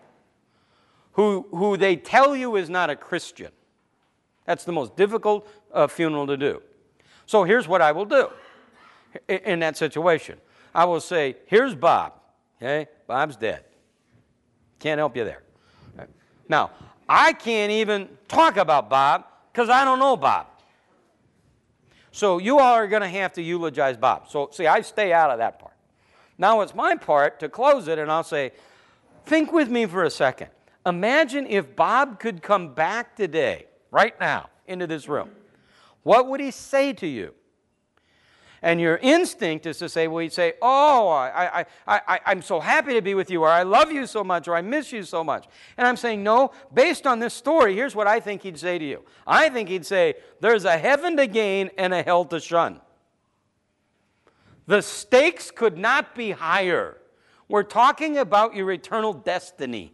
who, 1.12 1.46
who 1.50 1.76
they 1.76 1.96
tell 1.96 2.34
you 2.34 2.56
is 2.56 2.70
not 2.70 2.90
a 2.90 2.96
Christian. 2.96 3.52
That's 4.46 4.64
the 4.64 4.72
most 4.72 4.96
difficult 4.96 5.48
uh, 5.72 5.86
funeral 5.86 6.26
to 6.26 6.36
do. 6.36 6.62
So 7.26 7.44
here's 7.44 7.68
what 7.68 7.80
I 7.80 7.92
will 7.92 8.04
do 8.04 8.28
in, 9.28 9.60
that 9.60 9.76
situation 9.76 10.38
I 10.74 10.84
will 10.84 11.00
say, 11.00 11.36
Here's 11.46 11.74
Bob. 11.74 12.14
Okay? 12.56 12.88
Bob's 13.06 13.36
dead. 13.36 13.64
Can't 14.78 14.98
help 14.98 15.16
you 15.16 15.24
there. 15.24 15.42
Now, 16.48 16.70
I 17.08 17.32
can't 17.32 17.70
even 17.72 18.08
talk 18.28 18.56
about 18.56 18.90
Bob 18.90 19.24
because 19.52 19.68
I 19.68 19.84
don't 19.84 19.98
know 19.98 20.16
Bob. 20.16 20.46
So 22.10 22.38
you 22.38 22.58
all 22.58 22.74
are 22.74 22.86
going 22.86 23.02
to 23.02 23.08
have 23.08 23.32
to 23.34 23.42
eulogize 23.42 23.96
Bob. 23.96 24.28
So, 24.28 24.50
see, 24.52 24.66
I 24.66 24.82
stay 24.82 25.12
out 25.12 25.30
of 25.30 25.38
that 25.38 25.58
part. 25.58 25.72
Now 26.36 26.60
it's 26.60 26.74
my 26.74 26.96
part 26.96 27.40
to 27.40 27.48
close 27.48 27.88
it, 27.88 27.98
and 27.98 28.10
I'll 28.10 28.24
say, 28.24 28.52
think 29.24 29.52
with 29.52 29.68
me 29.68 29.86
for 29.86 30.04
a 30.04 30.10
second. 30.10 30.48
Imagine 30.84 31.46
if 31.46 31.76
Bob 31.76 32.18
could 32.18 32.42
come 32.42 32.74
back 32.74 33.16
today, 33.16 33.66
right 33.90 34.18
now, 34.20 34.50
into 34.66 34.86
this 34.86 35.08
room. 35.08 35.30
What 36.02 36.28
would 36.28 36.40
he 36.40 36.50
say 36.50 36.92
to 36.94 37.06
you? 37.06 37.34
And 38.64 38.80
your 38.80 38.98
instinct 38.98 39.66
is 39.66 39.78
to 39.78 39.88
say, 39.88 40.06
well, 40.06 40.20
he'd 40.20 40.32
say, 40.32 40.54
Oh, 40.62 41.08
I, 41.08 41.66
I, 41.86 42.00
I, 42.06 42.20
I'm 42.26 42.42
so 42.42 42.60
happy 42.60 42.94
to 42.94 43.02
be 43.02 43.14
with 43.14 43.28
you, 43.28 43.42
or 43.42 43.48
I 43.48 43.64
love 43.64 43.90
you 43.90 44.06
so 44.06 44.22
much, 44.22 44.46
or 44.46 44.54
I 44.54 44.62
miss 44.62 44.92
you 44.92 45.02
so 45.02 45.24
much. 45.24 45.46
And 45.76 45.86
I'm 45.86 45.96
saying, 45.96 46.22
No, 46.22 46.52
based 46.72 47.04
on 47.04 47.18
this 47.18 47.34
story, 47.34 47.74
here's 47.74 47.96
what 47.96 48.06
I 48.06 48.20
think 48.20 48.42
he'd 48.42 48.58
say 48.58 48.78
to 48.78 48.84
you. 48.84 49.02
I 49.26 49.48
think 49.48 49.68
he'd 49.68 49.84
say, 49.84 50.14
There's 50.40 50.64
a 50.64 50.78
heaven 50.78 51.16
to 51.16 51.26
gain 51.26 51.70
and 51.76 51.92
a 51.92 52.04
hell 52.04 52.24
to 52.26 52.38
shun. 52.38 52.80
The 54.66 54.80
stakes 54.80 55.50
could 55.50 55.76
not 55.76 56.14
be 56.14 56.30
higher. 56.30 56.98
We're 57.48 57.64
talking 57.64 58.16
about 58.16 58.54
your 58.54 58.70
eternal 58.70 59.12
destiny. 59.12 59.92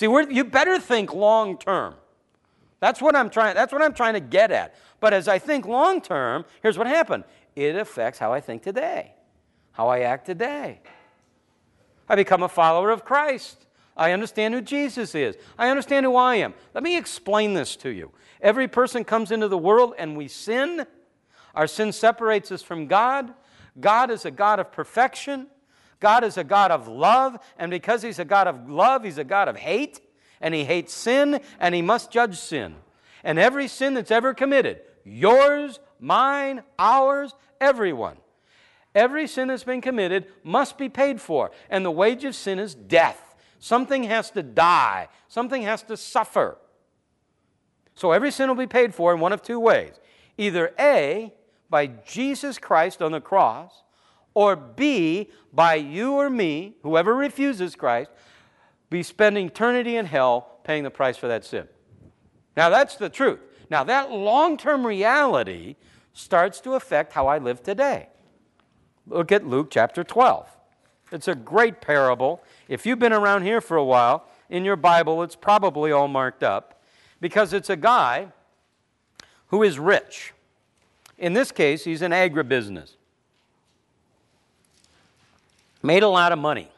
See, 0.00 0.06
you 0.06 0.44
better 0.44 0.78
think 0.78 1.12
long 1.12 1.58
term. 1.58 1.92
That's 2.78 3.02
what 3.02 3.14
I'm 3.14 3.28
trying. 3.28 3.54
That's 3.54 3.70
what 3.70 3.82
I'm 3.82 3.92
trying 3.92 4.14
to 4.14 4.20
get 4.20 4.50
at. 4.50 4.74
But 4.98 5.12
as 5.12 5.28
I 5.28 5.38
think 5.38 5.66
long 5.66 6.00
term, 6.00 6.46
here's 6.62 6.78
what 6.78 6.86
happened. 6.86 7.24
It 7.54 7.76
affects 7.76 8.18
how 8.18 8.32
I 8.32 8.40
think 8.40 8.62
today, 8.62 9.12
how 9.72 9.88
I 9.88 9.98
act 10.00 10.24
today. 10.24 10.80
I 12.08 12.16
become 12.16 12.42
a 12.42 12.48
follower 12.48 12.90
of 12.90 13.04
Christ. 13.04 13.66
I 13.94 14.12
understand 14.12 14.54
who 14.54 14.62
Jesus 14.62 15.14
is. 15.14 15.36
I 15.58 15.68
understand 15.68 16.06
who 16.06 16.16
I 16.16 16.36
am. 16.36 16.54
Let 16.72 16.82
me 16.82 16.96
explain 16.96 17.52
this 17.52 17.76
to 17.76 17.90
you. 17.90 18.10
Every 18.40 18.68
person 18.68 19.04
comes 19.04 19.30
into 19.30 19.48
the 19.48 19.58
world 19.58 19.92
and 19.98 20.16
we 20.16 20.28
sin. 20.28 20.86
Our 21.54 21.66
sin 21.66 21.92
separates 21.92 22.50
us 22.50 22.62
from 22.62 22.86
God. 22.86 23.34
God 23.78 24.10
is 24.10 24.24
a 24.24 24.30
God 24.30 24.60
of 24.60 24.72
perfection. 24.72 25.48
God 26.00 26.24
is 26.24 26.36
a 26.36 26.44
God 26.44 26.70
of 26.70 26.88
love, 26.88 27.38
and 27.58 27.70
because 27.70 28.02
He's 28.02 28.18
a 28.18 28.24
God 28.24 28.48
of 28.48 28.68
love, 28.68 29.04
He's 29.04 29.18
a 29.18 29.24
God 29.24 29.48
of 29.48 29.56
hate, 29.56 30.00
and 30.40 30.54
He 30.54 30.64
hates 30.64 30.92
sin, 30.92 31.40
and 31.60 31.74
He 31.74 31.82
must 31.82 32.10
judge 32.10 32.38
sin. 32.38 32.76
And 33.22 33.38
every 33.38 33.68
sin 33.68 33.94
that's 33.94 34.10
ever 34.10 34.32
committed, 34.32 34.80
yours, 35.04 35.78
mine, 36.00 36.62
ours, 36.78 37.34
everyone, 37.60 38.16
every 38.94 39.26
sin 39.26 39.48
that's 39.48 39.64
been 39.64 39.82
committed 39.82 40.26
must 40.42 40.78
be 40.78 40.88
paid 40.88 41.20
for. 41.20 41.50
And 41.68 41.84
the 41.84 41.90
wage 41.90 42.24
of 42.24 42.34
sin 42.34 42.58
is 42.58 42.74
death. 42.74 43.36
Something 43.58 44.04
has 44.04 44.30
to 44.30 44.42
die, 44.42 45.08
something 45.28 45.62
has 45.62 45.82
to 45.84 45.96
suffer. 45.96 46.56
So 47.94 48.12
every 48.12 48.30
sin 48.30 48.48
will 48.48 48.56
be 48.56 48.66
paid 48.66 48.94
for 48.94 49.12
in 49.12 49.20
one 49.20 49.32
of 49.32 49.42
two 49.42 49.60
ways 49.60 50.00
either 50.38 50.72
A, 50.78 51.34
by 51.68 51.86
Jesus 51.86 52.58
Christ 52.58 53.02
on 53.02 53.12
the 53.12 53.20
cross, 53.20 53.84
or 54.40 54.56
B, 54.56 55.28
by 55.52 55.74
you 55.74 56.14
or 56.14 56.30
me, 56.30 56.74
whoever 56.82 57.14
refuses 57.14 57.76
Christ, 57.76 58.10
be 58.88 59.02
spending 59.02 59.48
eternity 59.48 59.98
in 59.98 60.06
hell 60.06 60.60
paying 60.64 60.82
the 60.82 60.90
price 60.90 61.18
for 61.18 61.28
that 61.28 61.44
sin. 61.44 61.68
Now, 62.56 62.70
that's 62.70 62.96
the 62.96 63.10
truth. 63.10 63.40
Now, 63.68 63.84
that 63.84 64.10
long 64.10 64.56
term 64.56 64.86
reality 64.86 65.76
starts 66.14 66.58
to 66.62 66.72
affect 66.72 67.12
how 67.12 67.26
I 67.26 67.36
live 67.36 67.62
today. 67.62 68.08
Look 69.06 69.30
at 69.30 69.46
Luke 69.46 69.68
chapter 69.70 70.02
12. 70.02 70.48
It's 71.12 71.28
a 71.28 71.34
great 71.34 71.82
parable. 71.82 72.42
If 72.66 72.86
you've 72.86 72.98
been 72.98 73.12
around 73.12 73.42
here 73.42 73.60
for 73.60 73.76
a 73.76 73.84
while, 73.84 74.26
in 74.48 74.64
your 74.64 74.76
Bible, 74.76 75.22
it's 75.22 75.36
probably 75.36 75.92
all 75.92 76.08
marked 76.08 76.42
up 76.42 76.82
because 77.20 77.52
it's 77.52 77.68
a 77.68 77.76
guy 77.76 78.28
who 79.48 79.62
is 79.62 79.78
rich. 79.78 80.32
In 81.18 81.34
this 81.34 81.52
case, 81.52 81.84
he's 81.84 82.00
in 82.00 82.12
agribusiness 82.12 82.94
made 85.82 86.02
a 86.02 86.08
lot 86.08 86.32
of 86.32 86.38
money. 86.38 86.68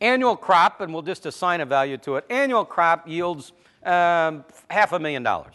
Annual 0.00 0.36
crop, 0.36 0.80
and 0.80 0.92
we'll 0.92 1.02
just 1.02 1.26
assign 1.26 1.60
a 1.60 1.66
value 1.66 1.96
to 1.98 2.16
it, 2.16 2.24
annual 2.30 2.64
crop 2.64 3.08
yields 3.08 3.52
um, 3.84 4.44
half 4.70 4.92
a 4.92 4.98
million 4.98 5.22
dollars. 5.22 5.54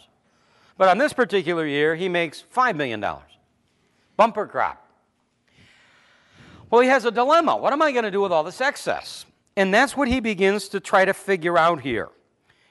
But 0.76 0.88
on 0.88 0.98
this 0.98 1.12
particular 1.12 1.66
year, 1.66 1.94
he 1.94 2.08
makes 2.08 2.44
$5 2.54 2.76
million. 2.76 3.04
Bumper 4.16 4.46
crop. 4.46 4.80
Well, 6.70 6.80
he 6.80 6.88
has 6.88 7.04
a 7.04 7.10
dilemma. 7.10 7.56
What 7.56 7.72
am 7.72 7.80
I 7.80 7.92
going 7.92 8.04
to 8.04 8.10
do 8.10 8.20
with 8.20 8.32
all 8.32 8.42
this 8.42 8.60
excess? 8.60 9.26
And 9.56 9.72
that's 9.72 9.96
what 9.96 10.08
he 10.08 10.18
begins 10.18 10.68
to 10.70 10.80
try 10.80 11.04
to 11.04 11.14
figure 11.14 11.56
out 11.56 11.82
here 11.82 12.08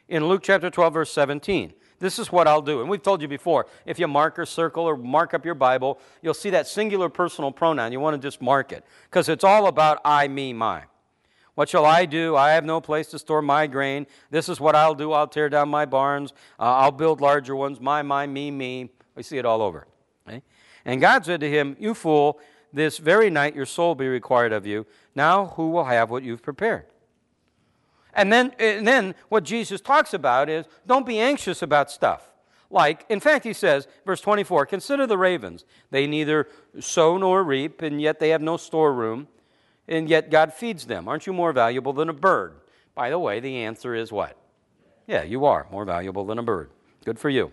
in 0.09 0.27
Luke 0.27 0.41
chapter 0.43 0.69
12, 0.69 0.93
verse 0.93 1.11
17. 1.11 1.73
This 2.03 2.19
is 2.19 2.33
what 2.33 2.49
I'll 2.49 2.61
do. 2.61 2.81
And 2.81 2.89
we've 2.89 3.01
told 3.01 3.21
you 3.21 3.29
before 3.29 3.65
if 3.85 3.97
you 3.97 4.09
mark 4.09 4.37
or 4.37 4.45
circle 4.45 4.83
or 4.83 4.97
mark 4.97 5.33
up 5.33 5.45
your 5.45 5.55
Bible, 5.55 6.01
you'll 6.21 6.33
see 6.33 6.49
that 6.49 6.67
singular 6.67 7.07
personal 7.07 7.49
pronoun. 7.49 7.93
You 7.93 8.01
want 8.01 8.21
to 8.21 8.27
just 8.27 8.41
mark 8.41 8.73
it 8.73 8.83
because 9.05 9.29
it's 9.29 9.45
all 9.45 9.67
about 9.67 10.01
I, 10.03 10.27
me, 10.27 10.51
my. 10.51 10.83
What 11.55 11.69
shall 11.69 11.85
I 11.85 12.05
do? 12.05 12.35
I 12.35 12.51
have 12.51 12.65
no 12.65 12.81
place 12.81 13.07
to 13.11 13.19
store 13.19 13.41
my 13.41 13.67
grain. 13.67 14.05
This 14.31 14.49
is 14.49 14.59
what 14.59 14.75
I'll 14.75 14.95
do. 14.95 15.13
I'll 15.13 15.29
tear 15.29 15.47
down 15.47 15.69
my 15.69 15.85
barns. 15.85 16.33
Uh, 16.59 16.75
I'll 16.75 16.91
build 16.91 17.21
larger 17.21 17.55
ones. 17.55 17.79
My, 17.79 18.01
my, 18.01 18.27
me, 18.27 18.51
me. 18.51 18.89
We 19.15 19.23
see 19.23 19.37
it 19.37 19.45
all 19.45 19.61
over. 19.61 19.87
Okay? 20.27 20.43
And 20.83 20.99
God 20.99 21.23
said 21.23 21.39
to 21.39 21.49
him, 21.49 21.77
You 21.79 21.93
fool, 21.93 22.37
this 22.73 22.97
very 22.97 23.29
night 23.29 23.55
your 23.55 23.65
soul 23.65 23.95
be 23.95 24.09
required 24.09 24.51
of 24.51 24.65
you. 24.65 24.85
Now 25.15 25.45
who 25.55 25.69
will 25.69 25.85
have 25.85 26.09
what 26.09 26.23
you've 26.23 26.43
prepared? 26.43 26.87
And 28.15 28.31
then, 28.31 28.53
and 28.59 28.87
then 28.87 29.15
what 29.29 29.43
Jesus 29.43 29.81
talks 29.81 30.13
about 30.13 30.49
is 30.49 30.65
don't 30.85 31.05
be 31.05 31.19
anxious 31.19 31.61
about 31.61 31.89
stuff. 31.91 32.29
Like, 32.69 33.05
in 33.07 33.19
fact, 33.19 33.43
he 33.45 33.53
says, 33.53 33.87
verse 34.05 34.19
24, 34.21 34.65
consider 34.65 35.05
the 35.05 35.17
ravens. 35.17 35.63
They 35.91 36.07
neither 36.07 36.47
sow 36.79 37.17
nor 37.17 37.43
reap, 37.43 37.83
and 37.83 38.01
yet 38.01 38.19
they 38.19 38.29
have 38.29 38.41
no 38.41 38.57
storeroom, 38.57 39.27
and 39.87 40.09
yet 40.09 40.31
God 40.31 40.53
feeds 40.53 40.87
them. 40.87 41.07
Aren't 41.07 41.27
you 41.27 41.33
more 41.33 41.53
valuable 41.53 41.93
than 41.93 42.09
a 42.09 42.13
bird? 42.13 42.55
By 42.95 43.11
the 43.11 43.19
way, 43.19 43.39
the 43.39 43.57
answer 43.57 43.93
is 43.93 44.11
what? 44.11 44.35
Yeah, 45.05 45.21
you 45.21 45.45
are 45.45 45.67
more 45.71 45.85
valuable 45.85 46.25
than 46.25 46.39
a 46.39 46.43
bird. 46.43 46.71
Good 47.05 47.19
for 47.19 47.29
you. 47.29 47.51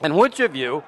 And 0.00 0.16
which 0.16 0.40
of 0.40 0.54
you, 0.54 0.82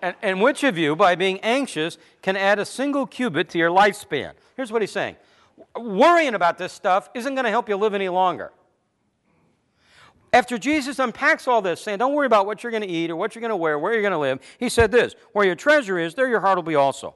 and, 0.00 0.14
and 0.22 0.40
which 0.40 0.62
of 0.64 0.78
you, 0.78 0.96
by 0.96 1.14
being 1.14 1.40
anxious, 1.40 1.98
can 2.22 2.36
add 2.36 2.58
a 2.58 2.64
single 2.64 3.06
cubit 3.06 3.50
to 3.50 3.58
your 3.58 3.70
lifespan? 3.70 4.32
Here's 4.56 4.72
what 4.72 4.82
he's 4.82 4.92
saying 4.92 5.16
worrying 5.76 6.34
about 6.34 6.58
this 6.58 6.72
stuff 6.72 7.08
isn't 7.14 7.34
going 7.34 7.44
to 7.44 7.50
help 7.50 7.68
you 7.68 7.76
live 7.76 7.94
any 7.94 8.08
longer. 8.08 8.52
After 10.32 10.58
Jesus 10.58 10.98
unpacks 10.98 11.48
all 11.48 11.60
this, 11.60 11.80
saying, 11.80 11.98
Don't 11.98 12.14
worry 12.14 12.26
about 12.26 12.46
what 12.46 12.62
you're 12.62 12.70
going 12.70 12.82
to 12.82 12.88
eat 12.88 13.10
or 13.10 13.16
what 13.16 13.34
you're 13.34 13.40
going 13.40 13.50
to 13.50 13.56
wear, 13.56 13.78
where 13.78 13.92
you're 13.92 14.02
going 14.02 14.12
to 14.12 14.18
live, 14.18 14.40
he 14.58 14.68
said 14.68 14.92
this 14.92 15.14
Where 15.32 15.44
your 15.44 15.56
treasure 15.56 15.98
is, 15.98 16.14
there 16.14 16.28
your 16.28 16.40
heart 16.40 16.56
will 16.56 16.62
be 16.62 16.76
also. 16.76 17.14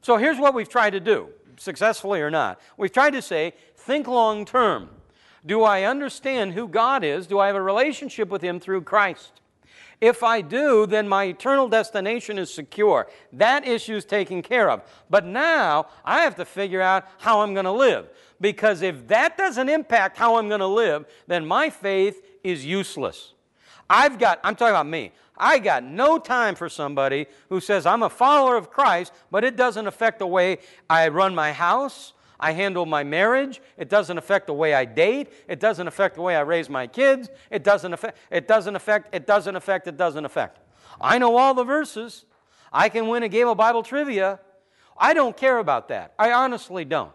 So 0.00 0.16
here's 0.16 0.38
what 0.38 0.54
we've 0.54 0.68
tried 0.68 0.90
to 0.90 1.00
do, 1.00 1.28
successfully 1.56 2.20
or 2.20 2.30
not. 2.30 2.60
We've 2.76 2.92
tried 2.92 3.10
to 3.10 3.22
say, 3.22 3.54
Think 3.76 4.06
long 4.06 4.44
term. 4.44 4.90
Do 5.44 5.62
I 5.62 5.84
understand 5.84 6.52
who 6.52 6.68
God 6.68 7.02
is? 7.04 7.26
Do 7.26 7.38
I 7.38 7.46
have 7.46 7.56
a 7.56 7.62
relationship 7.62 8.28
with 8.28 8.42
Him 8.42 8.60
through 8.60 8.82
Christ? 8.82 9.40
If 10.00 10.22
I 10.22 10.42
do, 10.42 10.86
then 10.86 11.08
my 11.08 11.24
eternal 11.24 11.68
destination 11.68 12.38
is 12.38 12.52
secure. 12.54 13.08
That 13.32 13.66
issue 13.66 13.96
is 13.96 14.04
taken 14.04 14.42
care 14.42 14.70
of. 14.70 14.82
But 15.10 15.24
now 15.24 15.88
I 16.04 16.22
have 16.22 16.36
to 16.36 16.44
figure 16.44 16.80
out 16.80 17.04
how 17.18 17.40
I'm 17.40 17.52
going 17.52 17.64
to 17.64 17.72
live. 17.72 18.08
Because 18.40 18.82
if 18.82 19.08
that 19.08 19.36
doesn't 19.36 19.68
impact 19.68 20.16
how 20.16 20.36
I'm 20.36 20.48
going 20.48 20.60
to 20.60 20.66
live, 20.66 21.06
then 21.26 21.44
my 21.44 21.68
faith 21.68 22.22
is 22.44 22.64
useless. 22.64 23.32
I've 23.90 24.18
got, 24.18 24.38
I'm 24.44 24.54
talking 24.54 24.74
about 24.74 24.86
me. 24.86 25.12
I 25.36 25.58
got 25.58 25.84
no 25.84 26.18
time 26.18 26.54
for 26.54 26.68
somebody 26.68 27.26
who 27.48 27.60
says, 27.60 27.86
I'm 27.86 28.02
a 28.02 28.10
follower 28.10 28.56
of 28.56 28.70
Christ, 28.70 29.12
but 29.30 29.44
it 29.44 29.56
doesn't 29.56 29.86
affect 29.86 30.18
the 30.18 30.26
way 30.26 30.58
I 30.90 31.08
run 31.08 31.34
my 31.34 31.52
house, 31.52 32.12
I 32.40 32.52
handle 32.52 32.86
my 32.86 33.04
marriage, 33.04 33.60
it 33.76 33.88
doesn't 33.88 34.16
affect 34.16 34.46
the 34.46 34.54
way 34.54 34.74
I 34.74 34.84
date, 34.84 35.32
it 35.48 35.58
doesn't 35.58 35.88
affect 35.88 36.14
the 36.14 36.22
way 36.22 36.36
I 36.36 36.40
raise 36.40 36.68
my 36.68 36.86
kids, 36.86 37.28
it 37.50 37.64
doesn't 37.64 37.92
affect, 37.92 38.18
it 38.30 38.46
doesn't 38.46 38.76
affect, 38.76 39.14
it 39.14 39.26
doesn't 39.26 39.56
affect, 39.56 39.88
it 39.88 39.96
doesn't 39.96 40.24
affect. 40.24 40.58
I 41.00 41.18
know 41.18 41.36
all 41.36 41.54
the 41.54 41.64
verses. 41.64 42.24
I 42.72 42.88
can 42.88 43.08
win 43.08 43.22
a 43.22 43.28
game 43.28 43.48
of 43.48 43.56
Bible 43.56 43.82
trivia. 43.82 44.40
I 44.96 45.14
don't 45.14 45.36
care 45.36 45.58
about 45.58 45.88
that. 45.88 46.14
I 46.18 46.32
honestly 46.32 46.84
don't. 46.84 47.12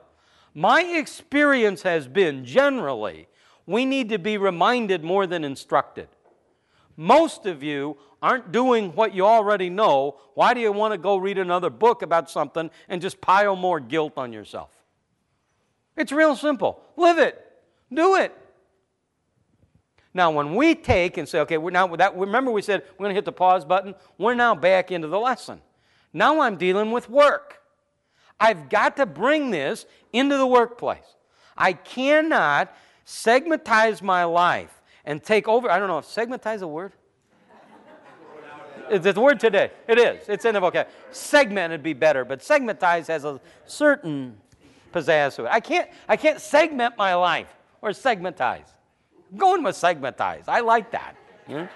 My 0.54 0.82
experience 0.84 1.84
has 1.84 2.08
been 2.08 2.46
generally 2.46 3.28
we 3.66 3.86
need 3.86 4.10
to 4.10 4.20
be 4.20 4.38
reminded 4.38 5.04
more 5.04 5.26
than 5.26 5.44
instructed. 5.44 6.10
Most 6.96 7.46
of 7.46 7.64
you 7.64 7.98
aren't 8.22 8.52
doing 8.52 8.92
what 8.94 9.14
you 9.14 9.26
already 9.26 9.70
know. 9.70 10.20
Why 10.34 10.54
do 10.54 10.60
you 10.60 10.72
want 10.72 10.94
to 10.94 10.98
go 10.98 11.18
read 11.18 11.38
another 11.38 11.70
book 11.70 12.02
about 12.02 12.30
something 12.30 12.70
and 12.88 13.02
just 13.02 13.20
pile 13.22 13.56
more 13.56 13.80
guilt 13.80 14.14
on 14.18 14.32
yourself? 14.34 14.83
It's 15.96 16.12
real 16.12 16.36
simple. 16.36 16.82
Live 16.98 17.20
it. 17.20 17.40
Do 17.92 18.16
it. 18.16 18.36
Now, 20.14 20.32
when 20.32 20.56
we 20.56 20.76
take 20.76 21.18
and 21.18 21.28
say, 21.28 21.40
okay, 21.40 21.58
we're 21.58 21.72
now 21.72 21.88
that, 21.96 22.16
remember 22.16 22.52
we 22.52 22.62
said 22.62 22.84
we're 22.92 23.06
going 23.06 23.10
to 23.12 23.16
hit 23.16 23.26
the 23.26 23.32
pause 23.32 23.66
button. 23.66 23.96
We're 24.18 24.36
now 24.36 24.54
back 24.54 24.92
into 24.92 25.08
the 25.08 25.20
lesson. 25.20 25.62
Now 26.14 26.42
I'm 26.42 26.58
dealing 26.58 26.92
with 26.92 27.10
work. 27.10 27.62
I've 28.40 28.70
got 28.70 28.98
to 28.98 29.06
bring 29.06 29.50
this 29.52 29.86
into 30.12 30.38
the 30.38 30.46
workplace. 30.46 31.16
I 31.58 31.74
cannot 31.74 32.76
segmentize 33.06 34.02
my 34.02 34.24
life 34.24 34.82
and 35.06 35.24
take 35.24 35.48
over. 35.48 35.70
I 35.70 35.80
don't 35.80 35.88
know 35.88 35.98
if 35.98 36.06
segmentize 36.06 36.62
a 36.62 36.68
word. 36.68 36.94
It's 38.90 39.06
the 39.06 39.20
word 39.20 39.40
today. 39.40 39.72
It 39.88 39.98
is. 39.98 40.28
It's 40.28 40.46
in 40.46 40.54
the 40.54 40.60
vocabulary. 40.60 40.94
Segment 41.12 41.72
would 41.72 41.84
be 41.84 41.94
better, 41.94 42.26
but 42.26 42.42
segmentize 42.42 43.08
has 43.08 43.24
a 43.24 43.40
certain 43.66 44.38
pizzazz 44.94 45.36
to 45.36 45.46
it. 45.46 45.50
I 45.52 45.60
can't, 45.60 45.90
I 46.08 46.16
can't 46.16 46.40
segment 46.40 46.96
my 46.98 47.16
life 47.16 47.48
or 47.82 47.90
segmentize. 47.90 48.70
I'm 49.32 49.38
going 49.38 49.64
with 49.64 49.76
segmentize. 49.76 50.44
I 50.48 50.60
like 50.62 50.92
that. 50.92 51.16
You 51.48 51.56
know? 51.56 51.70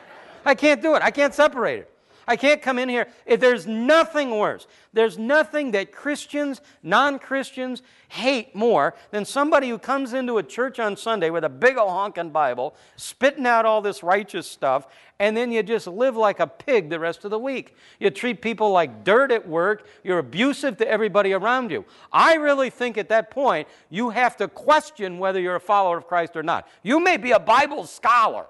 I 0.45 0.56
can't 0.56 0.82
do 0.82 0.95
it. 0.95 1.01
I 1.01 1.12
can't 1.12 1.34
separate 1.34 1.80
it. 1.80 1.96
I 2.27 2.35
can't 2.35 2.61
come 2.61 2.77
in 2.77 2.89
here. 2.89 3.07
If 3.25 3.39
there's 3.39 3.65
nothing 3.65 4.37
worse. 4.37 4.67
There's 4.91 5.17
nothing 5.17 5.71
that 5.71 5.93
Christians, 5.93 6.59
non 6.83 7.19
Christians 7.19 7.81
hate 8.09 8.53
more 8.53 8.95
than 9.11 9.23
somebody 9.23 9.69
who 9.69 9.77
comes 9.77 10.13
into 10.13 10.37
a 10.37 10.43
church 10.43 10.77
on 10.77 10.97
Sunday 10.97 11.29
with 11.29 11.45
a 11.45 11.49
big 11.49 11.77
old 11.77 11.89
honking 11.89 12.31
Bible, 12.31 12.75
spitting 12.97 13.45
out 13.45 13.65
all 13.65 13.81
this 13.81 14.03
righteous 14.03 14.45
stuff, 14.45 14.87
and 15.19 15.37
then 15.37 15.51
you 15.51 15.63
just 15.63 15.87
live 15.87 16.17
like 16.17 16.41
a 16.41 16.47
pig 16.47 16.89
the 16.89 16.99
rest 16.99 17.23
of 17.23 17.31
the 17.31 17.39
week. 17.39 17.75
You 17.99 18.09
treat 18.09 18.41
people 18.41 18.71
like 18.71 19.05
dirt 19.05 19.31
at 19.31 19.47
work. 19.47 19.87
You're 20.03 20.19
abusive 20.19 20.77
to 20.77 20.87
everybody 20.87 21.31
around 21.31 21.71
you. 21.71 21.85
I 22.11 22.35
really 22.35 22.69
think 22.69 22.97
at 22.97 23.09
that 23.09 23.31
point 23.31 23.69
you 23.89 24.09
have 24.09 24.35
to 24.37 24.49
question 24.49 25.17
whether 25.17 25.39
you're 25.39 25.55
a 25.55 25.61
follower 25.61 25.97
of 25.97 26.07
Christ 26.07 26.35
or 26.35 26.43
not. 26.43 26.67
You 26.83 26.99
may 26.99 27.15
be 27.15 27.31
a 27.31 27.39
Bible 27.39 27.85
scholar. 27.85 28.47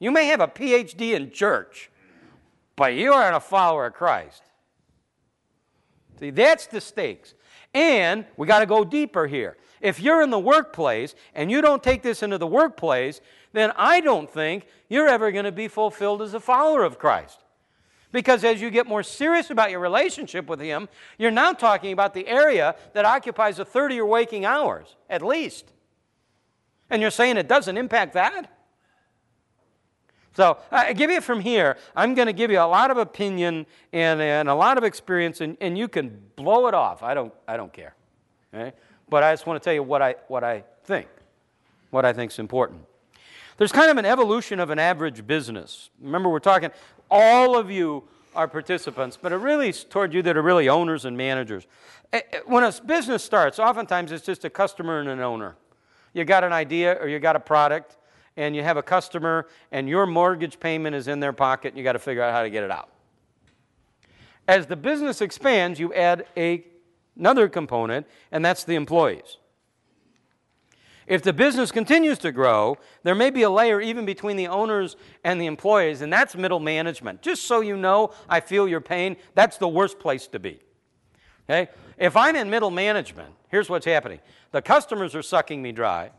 You 0.00 0.10
may 0.10 0.26
have 0.26 0.40
a 0.40 0.48
PhD 0.48 1.14
in 1.14 1.30
church 1.30 1.90
but 2.82 2.94
you 2.94 3.12
aren't 3.12 3.36
a 3.36 3.38
follower 3.38 3.86
of 3.86 3.94
Christ. 3.94 4.42
See, 6.18 6.30
that's 6.30 6.66
the 6.66 6.80
stakes. 6.80 7.32
And 7.72 8.26
we 8.36 8.48
got 8.48 8.58
to 8.58 8.66
go 8.66 8.82
deeper 8.82 9.28
here. 9.28 9.56
If 9.80 10.00
you're 10.00 10.20
in 10.20 10.30
the 10.30 10.40
workplace 10.40 11.14
and 11.32 11.48
you 11.48 11.62
don't 11.62 11.80
take 11.80 12.02
this 12.02 12.24
into 12.24 12.38
the 12.38 12.46
workplace, 12.48 13.20
then 13.52 13.72
I 13.76 14.00
don't 14.00 14.28
think 14.28 14.66
you're 14.88 15.06
ever 15.06 15.30
going 15.30 15.44
to 15.44 15.52
be 15.52 15.68
fulfilled 15.68 16.22
as 16.22 16.34
a 16.34 16.40
follower 16.40 16.82
of 16.82 16.98
Christ. 16.98 17.38
Because 18.10 18.42
as 18.42 18.60
you 18.60 18.68
get 18.68 18.88
more 18.88 19.04
serious 19.04 19.50
about 19.50 19.70
your 19.70 19.78
relationship 19.78 20.48
with 20.48 20.58
Him, 20.58 20.88
you're 21.18 21.30
now 21.30 21.52
talking 21.52 21.92
about 21.92 22.14
the 22.14 22.26
area 22.26 22.74
that 22.94 23.04
occupies 23.04 23.60
a 23.60 23.64
third 23.64 23.92
of 23.92 23.96
your 23.96 24.06
waking 24.06 24.44
hours, 24.44 24.96
at 25.08 25.22
least. 25.22 25.70
And 26.90 27.00
you're 27.00 27.12
saying 27.12 27.36
it 27.36 27.46
doesn't 27.46 27.76
impact 27.76 28.14
that? 28.14 28.50
So 30.34 30.58
I 30.70 30.92
give 30.94 31.10
you 31.10 31.20
from 31.20 31.40
here. 31.40 31.76
I'm 31.94 32.14
going 32.14 32.26
to 32.26 32.32
give 32.32 32.50
you 32.50 32.58
a 32.58 32.64
lot 32.64 32.90
of 32.90 32.96
opinion 32.96 33.66
and, 33.92 34.20
and 34.20 34.48
a 34.48 34.54
lot 34.54 34.78
of 34.78 34.84
experience, 34.84 35.40
and, 35.40 35.56
and 35.60 35.76
you 35.76 35.88
can 35.88 36.18
blow 36.36 36.68
it 36.68 36.74
off. 36.74 37.02
I 37.02 37.12
don't, 37.12 37.32
I 37.46 37.56
don't 37.56 37.72
care. 37.72 37.94
Okay? 38.54 38.72
But 39.08 39.22
I 39.22 39.32
just 39.32 39.46
want 39.46 39.60
to 39.60 39.64
tell 39.64 39.74
you 39.74 39.82
what 39.82 40.00
I, 40.00 40.14
what 40.28 40.42
I 40.42 40.64
think, 40.84 41.08
what 41.90 42.04
I 42.04 42.12
think 42.12 42.32
is 42.32 42.38
important. 42.38 42.80
There's 43.58 43.72
kind 43.72 43.90
of 43.90 43.98
an 43.98 44.06
evolution 44.06 44.58
of 44.58 44.70
an 44.70 44.78
average 44.78 45.26
business. 45.26 45.90
Remember, 46.00 46.30
we're 46.30 46.38
talking, 46.38 46.70
all 47.10 47.56
of 47.56 47.70
you 47.70 48.04
are 48.34 48.48
participants, 48.48 49.18
but 49.20 49.32
it 49.32 49.36
really 49.36 49.68
is 49.68 49.84
toward 49.84 50.14
you 50.14 50.22
that 50.22 50.36
are 50.36 50.42
really 50.42 50.68
owners 50.68 51.04
and 51.04 51.16
managers. 51.16 51.66
Eh, 52.12 52.20
eh, 52.32 52.40
when 52.46 52.64
a 52.64 52.72
business 52.86 53.22
starts, 53.22 53.58
oftentimes 53.58 54.10
it's 54.12 54.24
just 54.24 54.44
a 54.46 54.50
customer 54.50 55.00
and 55.00 55.08
an 55.08 55.20
owner. 55.20 55.56
You 56.14 56.24
got 56.24 56.44
an 56.44 56.52
idea 56.52 56.94
or 56.94 57.08
you 57.08 57.18
got 57.18 57.36
a 57.36 57.40
product, 57.40 57.98
and 58.36 58.56
you 58.56 58.62
have 58.62 58.76
a 58.76 58.82
customer 58.82 59.48
and 59.70 59.88
your 59.88 60.06
mortgage 60.06 60.58
payment 60.58 60.94
is 60.96 61.08
in 61.08 61.20
their 61.20 61.32
pocket 61.32 61.68
and 61.68 61.78
you 61.78 61.84
got 61.84 61.92
to 61.92 61.98
figure 61.98 62.22
out 62.22 62.32
how 62.32 62.42
to 62.42 62.50
get 62.50 62.64
it 62.64 62.70
out. 62.70 62.88
As 64.48 64.66
the 64.66 64.76
business 64.76 65.20
expands, 65.20 65.78
you 65.78 65.94
add 65.94 66.26
a, 66.36 66.64
another 67.16 67.48
component, 67.48 68.06
and 68.32 68.44
that's 68.44 68.64
the 68.64 68.74
employees. 68.74 69.36
If 71.06 71.22
the 71.22 71.32
business 71.32 71.72
continues 71.72 72.18
to 72.18 72.32
grow, 72.32 72.78
there 73.02 73.14
may 73.14 73.30
be 73.30 73.42
a 73.42 73.50
layer 73.50 73.80
even 73.80 74.04
between 74.04 74.36
the 74.36 74.48
owners 74.48 74.96
and 75.24 75.40
the 75.40 75.46
employees, 75.46 76.00
and 76.00 76.12
that's 76.12 76.36
middle 76.36 76.60
management. 76.60 77.22
Just 77.22 77.44
so 77.44 77.60
you 77.60 77.76
know, 77.76 78.12
I 78.28 78.40
feel 78.40 78.68
your 78.68 78.80
pain. 78.80 79.16
That's 79.34 79.58
the 79.58 79.68
worst 79.68 79.98
place 79.98 80.26
to 80.28 80.38
be. 80.38 80.60
Okay? 81.48 81.70
If 81.98 82.16
I'm 82.16 82.36
in 82.36 82.50
middle 82.50 82.70
management, 82.70 83.34
here's 83.48 83.68
what's 83.68 83.86
happening 83.86 84.20
the 84.52 84.62
customers 84.62 85.14
are 85.14 85.22
sucking 85.22 85.60
me 85.60 85.72
dry. 85.72 86.10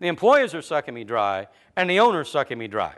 The 0.00 0.08
employers 0.08 0.54
are 0.54 0.62
sucking 0.62 0.94
me 0.94 1.04
dry, 1.04 1.48
and 1.76 1.88
the 1.88 2.00
owner's 2.00 2.30
sucking 2.30 2.58
me 2.58 2.68
dry. 2.68 2.94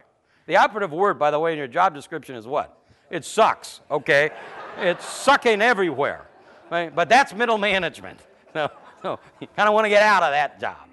The 0.47 0.57
operative 0.57 0.93
word, 0.93 1.19
by 1.19 1.31
the 1.31 1.39
way, 1.39 1.53
in 1.53 1.59
your 1.59 1.69
job 1.69 1.95
description 1.95 2.35
is 2.35 2.47
what? 2.47 2.77
It 3.11 3.25
sucks, 3.25 3.81
okay? 3.91 4.31
it's 4.79 5.05
sucking 5.05 5.63
everywhere. 5.63 6.27
Right? 6.71 6.95
But 6.95 7.09
that's 7.09 7.35
middle 7.35 7.59
management. 7.59 8.21
No, 8.53 8.69
no, 9.05 9.21
you 9.39 9.47
kind 9.57 9.69
of 9.69 9.75
want 9.77 9.85
to 9.85 9.89
get 9.89 10.03
out 10.03 10.25
of 10.25 10.33
that 10.33 10.59
job. 10.61 10.89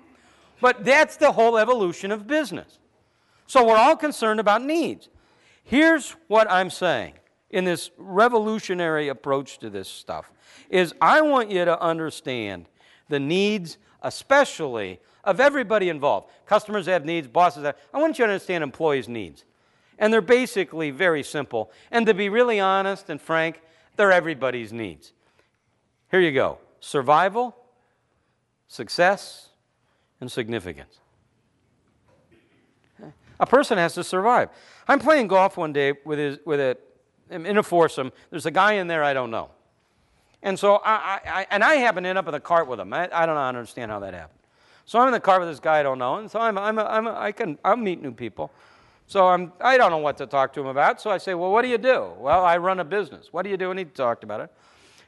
But 0.62 0.86
that's 0.86 1.17
the 1.17 1.32
whole 1.32 1.58
evolution 1.58 2.12
of 2.12 2.28
business. 2.28 2.78
So 3.48 3.65
we're 3.65 3.78
all 3.78 3.96
concerned 3.96 4.39
about 4.39 4.63
needs. 4.63 5.10
Here's 5.63 6.12
what 6.28 6.52
I'm 6.52 6.70
saying 6.70 7.13
in 7.50 7.65
this 7.65 7.89
revolutionary 7.98 9.08
approach 9.08 9.58
to 9.58 9.72
this 9.72 9.89
stuff 9.89 10.32
is 10.70 10.93
I 11.02 11.22
want 11.22 11.50
you 11.50 11.65
to 11.65 11.82
understand 11.82 12.70
the 13.10 13.20
needs 13.20 13.80
especially 14.04 15.00
of 15.28 15.42
everybody 15.42 15.90
involved. 15.90 16.30
Customers 16.46 16.86
have 16.86 17.06
needs, 17.06 17.28
bosses 17.28 17.66
have. 17.66 17.76
I 17.94 18.00
want 18.00 18.18
you 18.18 18.26
to 18.26 18.32
understand 18.32 18.63
employees' 18.63 19.10
needs. 19.10 19.44
And 20.00 20.12
they're 20.12 20.22
basically 20.22 20.90
very 20.90 21.22
simple. 21.22 21.70
And 21.92 22.06
to 22.06 22.13
be 22.13 22.30
really 22.30 22.60
honest 22.60 23.10
and 23.10 23.22
frank, 23.22 23.62
they're 23.98 24.12
everybody's 24.12 24.72
needs. 24.72 25.12
Here 26.10 26.22
you 26.22 26.32
go 26.32 26.60
survival, 26.80 27.56
success, 28.68 29.50
and 30.22 30.32
significance. 30.32 31.00
A 33.40 33.46
person 33.46 33.78
has 33.78 33.94
to 33.96 34.04
survive. 34.04 34.50
I'm 34.88 35.00
playing 35.00 35.28
golf 35.28 35.58
one 35.58 35.74
day 35.74 35.94
with, 36.06 36.18
his, 36.18 36.40
with 36.46 36.60
a, 36.60 36.78
in 37.30 37.58
a 37.58 37.63
foursome. 37.63 38.12
There's 38.30 38.46
a 38.46 38.52
guy 38.52 38.74
in 38.74 38.88
there 38.88 39.04
I 39.04 39.13
don't 39.13 39.30
know. 39.30 39.50
And 40.42 40.58
so 40.58 40.78
I, 40.78 41.20
I, 41.26 41.48
and 41.52 41.63
I 41.63 41.76
happen 41.76 42.04
to 42.04 42.10
end 42.10 42.18
up 42.18 42.28
in 42.28 42.32
the 42.32 42.40
cart 42.40 42.68
with 42.68 42.80
him. 42.80 42.94
I, 42.94 43.10
I 43.12 43.26
don't 43.26 43.38
understand 43.38 43.92
how 43.92 44.00
that 44.00 44.13
happened. 44.13 44.40
So 44.88 45.00
I'm 45.00 45.08
in 45.08 45.13
the 45.13 45.19
car 45.19 45.39
with 45.39 45.50
this 45.50 45.60
guy 45.60 45.82
I 45.82 45.84
don't 45.84 46.00
know, 46.00 46.15
and 46.15 46.32
so 46.32 46.39
I'm, 46.39 46.58
I'm, 46.58 47.08
I 47.10 47.34
can 47.34 47.60
I'll 47.63 47.76
meet 47.76 48.02
new 48.02 48.13
people. 48.13 48.52
So 49.06 49.28
I'm, 49.28 49.52
I 49.60 49.78
don't 49.78 49.91
know 49.91 49.97
what 49.97 50.17
to 50.17 50.26
talk 50.26 50.54
to 50.54 50.62
him 50.62 50.67
about. 50.67 51.02
So 51.02 51.10
I 51.10 51.17
say, 51.17 51.34
well, 51.34 51.52
what 51.52 51.62
do 51.62 51.67
you 51.67 51.78
do? 51.78 52.12
Well, 52.17 52.43
I 52.43 52.58
run 52.58 52.80
a 52.80 52.86
business. 52.86 53.32
What 53.32 53.43
do 53.43 53.50
you 53.50 53.58
do? 53.58 53.69
And 53.69 53.78
he 53.78 53.86
talked 53.86 54.23
about 54.23 54.41
it. 54.41 54.52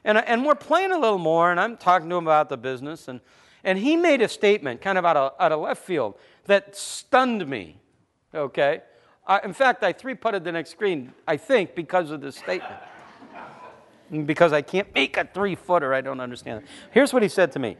And, 0.04 0.18
and 0.18 0.44
we're 0.44 0.54
playing 0.54 0.92
a 0.92 0.98
little 0.98 1.18
more, 1.18 1.50
and 1.50 1.58
I'm 1.58 1.76
talking 1.76 2.08
to 2.08 2.16
him 2.16 2.26
about 2.26 2.48
the 2.48 2.56
business. 2.56 3.08
And, 3.08 3.20
and 3.64 3.78
he 3.78 3.96
made 3.96 4.22
a 4.22 4.28
statement 4.28 4.80
kind 4.80 4.96
of 4.96 5.04
out 5.04 5.16
of, 5.16 5.32
out 5.38 5.52
of 5.52 5.60
left 5.60 5.82
field 5.82 6.14
that 6.44 6.76
stunned 6.76 7.46
me. 7.46 7.78
Okay? 8.34 8.82
I, 9.26 9.40
in 9.44 9.52
fact, 9.52 9.82
I 9.82 9.92
three 9.92 10.14
putted 10.14 10.44
the 10.44 10.52
next 10.52 10.70
screen, 10.70 11.12
I 11.28 11.36
think, 11.36 11.74
because 11.74 12.10
of 12.10 12.22
this 12.22 12.36
statement. 12.36 12.80
because 14.24 14.54
I 14.54 14.62
can't 14.62 14.92
make 14.94 15.18
a 15.18 15.24
three 15.24 15.54
footer, 15.54 15.92
I 15.92 16.00
don't 16.00 16.20
understand 16.20 16.62
it. 16.62 16.68
Here's 16.90 17.12
what 17.12 17.22
he 17.22 17.28
said 17.28 17.52
to 17.52 17.58
me 17.58 17.76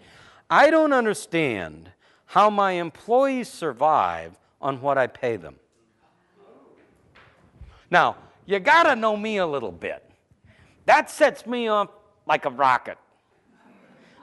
I 0.50 0.70
don't 0.70 0.92
understand 0.92 1.92
how 2.26 2.50
my 2.50 2.72
employees 2.72 3.48
survive 3.48 4.36
on 4.60 4.80
what 4.80 4.98
I 4.98 5.06
pay 5.06 5.36
them. 5.36 5.56
Now, 7.90 8.16
you 8.46 8.58
got 8.58 8.82
to 8.84 8.96
know 8.96 9.16
me 9.16 9.36
a 9.38 9.46
little 9.46 9.72
bit. 9.72 10.04
That 10.86 11.08
sets 11.08 11.46
me 11.46 11.68
up 11.68 12.04
like 12.26 12.44
a 12.44 12.50
rocket. 12.50 12.98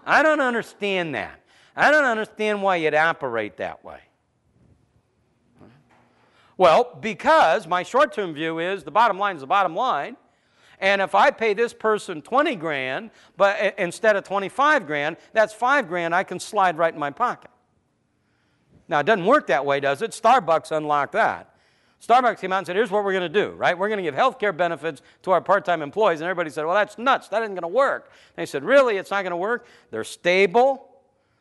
I 0.06 0.22
don't 0.22 0.42
understand 0.42 1.16
that. 1.16 1.42
I 1.76 1.92
don't 1.92 2.06
understand 2.06 2.62
why 2.62 2.78
you'd 2.78 2.94
operate 2.94 3.58
that 3.58 3.84
way. 3.86 4.00
Well, 6.58 6.98
because 7.00 7.68
my 7.68 7.84
short 7.84 8.14
term 8.14 8.34
view 8.34 8.60
is 8.60 8.84
the 8.84 8.92
bottom 8.92 9.20
line 9.20 9.36
is 9.36 9.42
the 9.42 9.48
bottom 9.48 9.76
line. 9.76 10.18
And 10.80 11.02
if 11.02 11.16
I 11.16 11.32
pay 11.32 11.54
this 11.54 11.74
person 11.74 12.22
20 12.22 12.56
grand, 12.56 13.12
but 13.36 13.56
eh, 13.60 13.72
instead 13.78 14.16
of 14.16 14.24
25 14.24 14.86
grand, 14.86 15.18
that's 15.34 15.54
5 15.54 15.88
grand 15.88 16.14
I 16.14 16.24
can 16.24 16.40
slide 16.40 16.78
right 16.78 16.94
in 16.94 17.00
my 17.00 17.10
pocket. 17.10 17.52
Now, 18.88 19.00
it 19.00 19.06
doesn't 19.06 19.26
work 19.26 19.48
that 19.48 19.66
way, 19.66 19.80
does 19.80 20.02
it? 20.02 20.12
Starbucks 20.12 20.72
unlocked 20.72 21.14
that. 21.14 21.54
Starbucks 22.06 22.40
came 22.40 22.54
out 22.54 22.60
and 22.60 22.68
said, 22.68 22.76
here's 22.76 22.92
what 22.92 23.04
we're 23.04 23.12
going 23.12 23.32
to 23.32 23.42
do, 23.44 23.52
right? 23.52 23.78
We're 23.78 23.88
going 23.88 23.98
to 23.98 24.04
give 24.04 24.14
health 24.14 24.38
care 24.40 24.54
benefits 24.54 25.02
to 25.24 25.32
our 25.32 25.42
part 25.42 25.66
time 25.66 25.82
employees. 25.82 26.22
And 26.22 26.30
everybody 26.30 26.52
said, 26.52 26.66
well, 26.66 26.76
that's 26.76 26.98
nuts. 26.98 27.28
That 27.30 27.42
isn't 27.42 27.56
going 27.56 27.64
to 27.64 27.68
work. 27.68 28.12
And 28.36 28.44
they 28.44 28.46
said, 28.46 28.64
really? 28.64 28.98
It's 28.98 29.10
not 29.10 29.24
going 29.24 29.32
to 29.32 29.38
work? 29.38 29.66
They're 29.90 30.04
stable. 30.04 30.90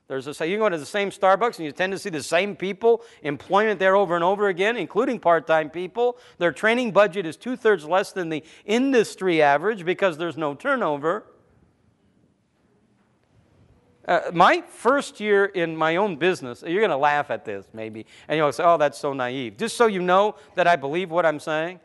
There's 0.08 0.40
a, 0.40 0.46
you 0.46 0.58
go 0.58 0.68
to 0.68 0.78
the 0.78 0.86
same 0.86 1.10
Starbucks 1.10 1.56
and 1.56 1.66
you 1.66 1.72
tend 1.72 1.92
to 1.92 1.98
see 1.98 2.10
the 2.10 2.22
same 2.22 2.54
people, 2.54 3.02
employment 3.22 3.80
there 3.80 3.96
over 3.96 4.14
and 4.14 4.22
over 4.22 4.48
again, 4.48 4.76
including 4.76 5.18
part 5.18 5.46
time 5.46 5.68
people. 5.68 6.16
Their 6.38 6.52
training 6.52 6.92
budget 6.92 7.26
is 7.26 7.36
two 7.36 7.56
thirds 7.56 7.84
less 7.84 8.12
than 8.12 8.28
the 8.28 8.44
industry 8.64 9.42
average 9.42 9.84
because 9.84 10.16
there's 10.16 10.36
no 10.36 10.54
turnover. 10.54 11.24
Uh, 14.06 14.30
my 14.32 14.62
first 14.68 15.18
year 15.18 15.46
in 15.46 15.76
my 15.76 15.96
own 15.96 16.14
business, 16.14 16.62
you're 16.64 16.80
going 16.80 16.90
to 16.90 16.96
laugh 16.96 17.28
at 17.28 17.44
this 17.44 17.66
maybe, 17.72 18.06
and 18.28 18.38
you'll 18.38 18.52
say, 18.52 18.62
oh, 18.62 18.76
that's 18.76 18.98
so 18.98 19.12
naive. 19.12 19.56
Just 19.56 19.76
so 19.76 19.86
you 19.86 20.00
know 20.00 20.36
that 20.54 20.68
I 20.68 20.76
believe 20.76 21.10
what 21.10 21.26
I'm 21.26 21.40
saying. 21.40 21.80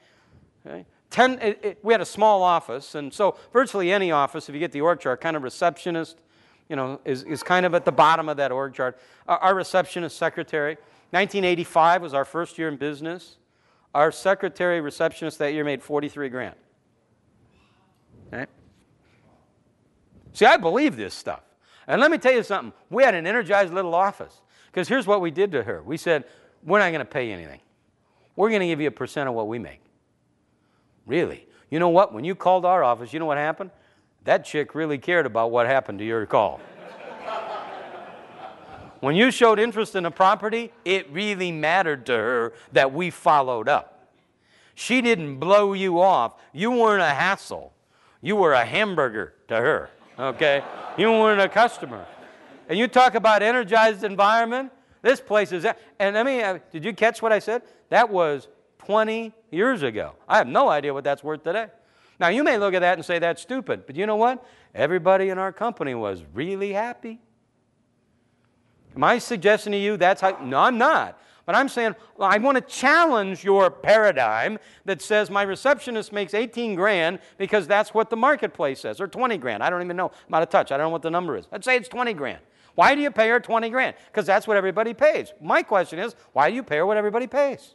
Okay? 0.63 0.85
Ten, 1.09 1.39
it, 1.39 1.59
it, 1.63 1.79
we 1.81 1.91
had 1.91 2.01
a 2.01 2.05
small 2.05 2.43
office, 2.43 2.93
and 2.93 3.11
so 3.11 3.35
virtually 3.51 3.91
any 3.91 4.11
office, 4.11 4.47
if 4.47 4.53
you 4.53 4.59
get 4.59 4.71
the 4.71 4.81
org 4.81 4.99
chart, 4.99 5.19
kind 5.19 5.35
of 5.35 5.41
receptionist, 5.41 6.21
you 6.71 6.77
know, 6.77 7.01
is, 7.03 7.23
is 7.23 7.43
kind 7.43 7.65
of 7.65 7.73
at 7.75 7.83
the 7.83 7.91
bottom 7.91 8.29
of 8.29 8.37
that 8.37 8.49
org 8.49 8.73
chart. 8.73 8.97
Our, 9.27 9.37
our 9.39 9.55
receptionist 9.55 10.17
secretary, 10.17 10.75
1985 11.09 12.01
was 12.01 12.13
our 12.13 12.23
first 12.23 12.57
year 12.57 12.69
in 12.69 12.77
business. 12.77 13.35
Our 13.93 14.09
secretary 14.09 14.79
receptionist 14.79 15.37
that 15.39 15.51
year 15.51 15.65
made 15.65 15.83
43 15.83 16.29
grand. 16.29 16.55
Okay? 18.31 18.45
See, 20.31 20.45
I 20.45 20.55
believe 20.55 20.95
this 20.95 21.13
stuff. 21.13 21.41
And 21.87 21.99
let 21.99 22.09
me 22.09 22.17
tell 22.17 22.31
you 22.31 22.41
something. 22.41 22.71
We 22.89 23.03
had 23.03 23.15
an 23.15 23.27
energized 23.27 23.73
little 23.73 23.93
office. 23.93 24.39
Because 24.67 24.87
here's 24.87 25.05
what 25.05 25.19
we 25.19 25.29
did 25.29 25.51
to 25.51 25.63
her. 25.63 25.83
We 25.83 25.97
said, 25.97 26.23
we're 26.63 26.79
not 26.79 26.91
going 26.91 26.99
to 26.99 27.05
pay 27.05 27.27
you 27.27 27.33
anything. 27.33 27.59
We're 28.37 28.47
going 28.47 28.61
to 28.61 28.67
give 28.67 28.79
you 28.79 28.87
a 28.87 28.91
percent 28.91 29.27
of 29.27 29.35
what 29.35 29.49
we 29.49 29.59
make. 29.59 29.81
Really? 31.05 31.49
You 31.69 31.79
know 31.79 31.89
what? 31.89 32.13
When 32.13 32.23
you 32.23 32.33
called 32.33 32.63
our 32.63 32.81
office, 32.81 33.11
you 33.11 33.19
know 33.19 33.25
what 33.25 33.37
happened? 33.37 33.71
That 34.23 34.45
chick 34.45 34.75
really 34.75 34.97
cared 34.97 35.25
about 35.25 35.51
what 35.51 35.65
happened 35.65 35.99
to 35.99 36.05
your 36.05 36.25
call. 36.25 36.59
when 38.99 39.15
you 39.15 39.31
showed 39.31 39.59
interest 39.59 39.95
in 39.95 40.05
a 40.05 40.11
property, 40.11 40.71
it 40.85 41.11
really 41.11 41.51
mattered 41.51 42.05
to 42.05 42.13
her 42.13 42.53
that 42.71 42.93
we 42.93 43.09
followed 43.09 43.67
up. 43.67 44.09
She 44.75 45.01
didn't 45.01 45.37
blow 45.37 45.73
you 45.73 45.99
off. 45.99 46.33
You 46.53 46.71
weren't 46.71 47.01
a 47.01 47.09
hassle. 47.09 47.73
You 48.21 48.35
were 48.35 48.53
a 48.53 48.63
hamburger 48.63 49.33
to 49.47 49.55
her, 49.55 49.89
okay? 50.17 50.63
you 50.97 51.11
weren't 51.11 51.41
a 51.41 51.49
customer. 51.49 52.05
And 52.69 52.77
you 52.77 52.87
talk 52.87 53.15
about 53.15 53.41
energized 53.41 54.03
environment, 54.03 54.71
this 55.01 55.19
place 55.19 55.51
is, 55.51 55.65
and 55.99 56.17
I 56.17 56.23
mean, 56.23 56.43
uh, 56.43 56.59
did 56.71 56.85
you 56.85 56.93
catch 56.93 57.21
what 57.21 57.31
I 57.31 57.39
said? 57.39 57.63
That 57.89 58.09
was 58.09 58.47
20 58.79 59.33
years 59.49 59.81
ago. 59.81 60.13
I 60.27 60.37
have 60.37 60.47
no 60.47 60.69
idea 60.69 60.93
what 60.93 61.03
that's 61.03 61.23
worth 61.23 61.43
today. 61.43 61.67
Now, 62.21 62.27
you 62.27 62.43
may 62.43 62.59
look 62.59 62.75
at 62.75 62.81
that 62.81 62.99
and 62.99 63.03
say 63.03 63.17
that's 63.17 63.41
stupid, 63.41 63.87
but 63.87 63.95
you 63.95 64.05
know 64.05 64.15
what? 64.15 64.45
Everybody 64.75 65.29
in 65.29 65.39
our 65.39 65.51
company 65.51 65.95
was 65.95 66.23
really 66.35 66.71
happy. 66.71 67.19
Am 68.95 69.03
I 69.03 69.17
suggesting 69.17 69.71
to 69.71 69.79
you 69.79 69.97
that's 69.97 70.21
how? 70.21 70.37
No, 70.39 70.59
I'm 70.59 70.77
not. 70.77 71.19
But 71.47 71.55
I'm 71.55 71.67
saying 71.67 71.95
well, 72.15 72.29
I 72.31 72.37
want 72.37 72.57
to 72.57 72.61
challenge 72.61 73.43
your 73.43 73.71
paradigm 73.71 74.59
that 74.85 75.01
says 75.01 75.31
my 75.31 75.41
receptionist 75.41 76.13
makes 76.13 76.35
18 76.35 76.75
grand 76.75 77.17
because 77.39 77.65
that's 77.65 77.91
what 77.91 78.11
the 78.11 78.17
marketplace 78.17 78.81
says, 78.81 79.01
or 79.01 79.07
20 79.07 79.39
grand. 79.39 79.63
I 79.63 79.71
don't 79.71 79.81
even 79.81 79.97
know. 79.97 80.11
I'm 80.27 80.33
out 80.35 80.43
of 80.43 80.49
touch. 80.49 80.71
I 80.71 80.77
don't 80.77 80.85
know 80.85 80.91
what 80.91 81.01
the 81.01 81.09
number 81.09 81.35
is. 81.37 81.47
Let's 81.51 81.65
say 81.65 81.75
it's 81.75 81.89
20 81.89 82.13
grand. 82.13 82.41
Why 82.75 82.93
do 82.93 83.01
you 83.01 83.09
pay 83.09 83.29
her 83.29 83.39
20 83.39 83.67
grand? 83.71 83.95
Because 84.11 84.27
that's 84.27 84.45
what 84.47 84.57
everybody 84.57 84.93
pays. 84.93 85.33
My 85.41 85.63
question 85.63 85.97
is, 85.97 86.15
why 86.33 86.51
do 86.51 86.55
you 86.55 86.61
pay 86.61 86.77
her 86.77 86.85
what 86.85 86.97
everybody 86.97 87.25
pays? 87.25 87.73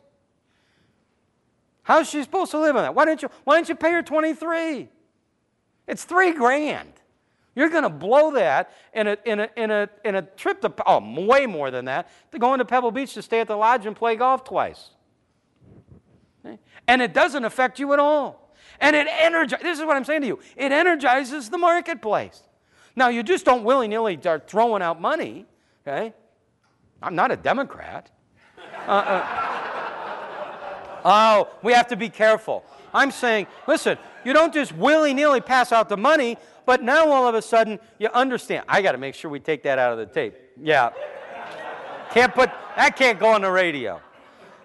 How's 1.86 2.10
she 2.10 2.20
supposed 2.20 2.50
to 2.50 2.58
live 2.58 2.74
on 2.74 2.82
that? 2.82 2.96
Why 2.96 3.04
don't 3.04 3.22
you, 3.22 3.30
why 3.44 3.54
don't 3.54 3.68
you 3.68 3.76
pay 3.76 3.92
her 3.92 4.02
23? 4.02 4.88
It's 5.86 6.02
three 6.02 6.32
grand. 6.32 6.92
You're 7.54 7.68
going 7.68 7.84
to 7.84 7.88
blow 7.88 8.32
that 8.32 8.72
in 8.92 9.06
a, 9.06 9.16
in, 9.24 9.38
a, 9.38 9.48
in, 9.56 9.70
a, 9.70 9.88
in 10.04 10.16
a 10.16 10.22
trip 10.22 10.60
to, 10.62 10.74
oh, 10.84 11.22
way 11.24 11.46
more 11.46 11.70
than 11.70 11.84
that, 11.84 12.10
to 12.32 12.40
go 12.40 12.54
into 12.54 12.64
Pebble 12.64 12.90
Beach 12.90 13.14
to 13.14 13.22
stay 13.22 13.38
at 13.38 13.46
the 13.46 13.54
lodge 13.54 13.86
and 13.86 13.94
play 13.94 14.16
golf 14.16 14.42
twice. 14.42 14.90
And 16.88 17.00
it 17.00 17.14
doesn't 17.14 17.44
affect 17.44 17.78
you 17.78 17.92
at 17.92 18.00
all. 18.00 18.52
And 18.80 18.96
it 18.96 19.06
energizes, 19.08 19.62
this 19.62 19.78
is 19.78 19.84
what 19.84 19.96
I'm 19.96 20.04
saying 20.04 20.22
to 20.22 20.26
you, 20.26 20.40
it 20.56 20.72
energizes 20.72 21.50
the 21.50 21.58
marketplace. 21.58 22.42
Now, 22.96 23.10
you 23.10 23.22
just 23.22 23.44
don't 23.44 23.62
willy 23.62 23.86
nilly 23.86 24.18
start 24.18 24.50
throwing 24.50 24.82
out 24.82 25.00
money, 25.00 25.46
okay? 25.86 26.12
I'm 27.00 27.14
not 27.14 27.30
a 27.30 27.36
Democrat. 27.36 28.10
Uh, 28.88 28.90
uh, 28.90 29.75
Oh, 31.08 31.48
we 31.62 31.72
have 31.72 31.86
to 31.88 31.96
be 31.96 32.08
careful. 32.08 32.64
I'm 32.92 33.12
saying, 33.12 33.46
listen, 33.68 33.96
you 34.24 34.32
don't 34.32 34.52
just 34.52 34.72
willy 34.72 35.14
nilly 35.14 35.40
pass 35.40 35.70
out 35.70 35.88
the 35.88 35.96
money, 35.96 36.36
but 36.64 36.82
now 36.82 37.12
all 37.12 37.28
of 37.28 37.36
a 37.36 37.42
sudden 37.42 37.78
you 38.00 38.08
understand. 38.08 38.64
I 38.68 38.82
got 38.82 38.92
to 38.92 38.98
make 38.98 39.14
sure 39.14 39.30
we 39.30 39.38
take 39.38 39.62
that 39.62 39.78
out 39.78 39.92
of 39.92 39.98
the 39.98 40.06
tape. 40.06 40.34
Yeah. 40.60 40.90
Can't 42.10 42.34
put, 42.34 42.50
that 42.74 42.96
can't 42.96 43.20
go 43.20 43.28
on 43.28 43.42
the 43.42 43.50
radio. 43.52 44.00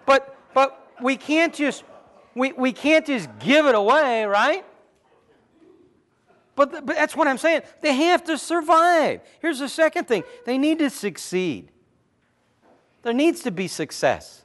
But, 0.07 0.35
but 0.55 0.93
we 0.99 1.15
can't 1.15 1.53
just, 1.53 1.83
we, 2.33 2.53
we 2.53 2.73
can't 2.73 3.05
just 3.05 3.29
give 3.37 3.67
it 3.67 3.75
away, 3.75 4.25
right? 4.25 4.65
But, 6.55 6.87
but 6.87 6.95
that's 6.95 7.15
what 7.15 7.27
I'm 7.27 7.37
saying. 7.37 7.61
They 7.81 7.93
have 7.93 8.23
to 8.23 8.37
survive. 8.39 9.21
Here's 9.41 9.59
the 9.59 9.69
second 9.69 10.07
thing 10.07 10.23
they 10.47 10.57
need 10.57 10.79
to 10.79 10.89
succeed. 10.89 11.69
There 13.03 13.13
needs 13.13 13.41
to 13.41 13.51
be 13.51 13.67
success. 13.67 14.40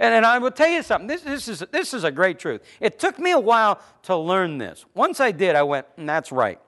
And, 0.00 0.14
and 0.14 0.24
I 0.24 0.38
will 0.38 0.50
tell 0.50 0.70
you 0.70 0.82
something. 0.82 1.06
This, 1.06 1.20
this, 1.20 1.46
is, 1.46 1.62
this 1.70 1.92
is 1.92 2.04
a 2.04 2.10
great 2.10 2.38
truth. 2.38 2.62
It 2.80 2.98
took 2.98 3.18
me 3.18 3.32
a 3.32 3.38
while 3.38 3.80
to 4.04 4.16
learn 4.16 4.56
this. 4.56 4.86
Once 4.94 5.20
I 5.20 5.30
did, 5.30 5.54
I 5.54 5.62
went, 5.62 5.86
mm, 5.96 6.06
that's 6.06 6.32
right. 6.32 6.58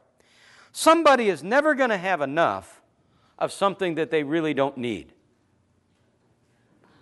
Somebody 0.71 1.31
is 1.31 1.43
never 1.43 1.75
going 1.75 1.89
to 1.89 1.97
have 1.97 2.21
enough 2.21 2.83
of 3.39 3.51
something 3.51 3.95
that 3.95 4.11
they 4.11 4.23
really 4.23 4.53
don't 4.53 4.77
need. 4.77 5.15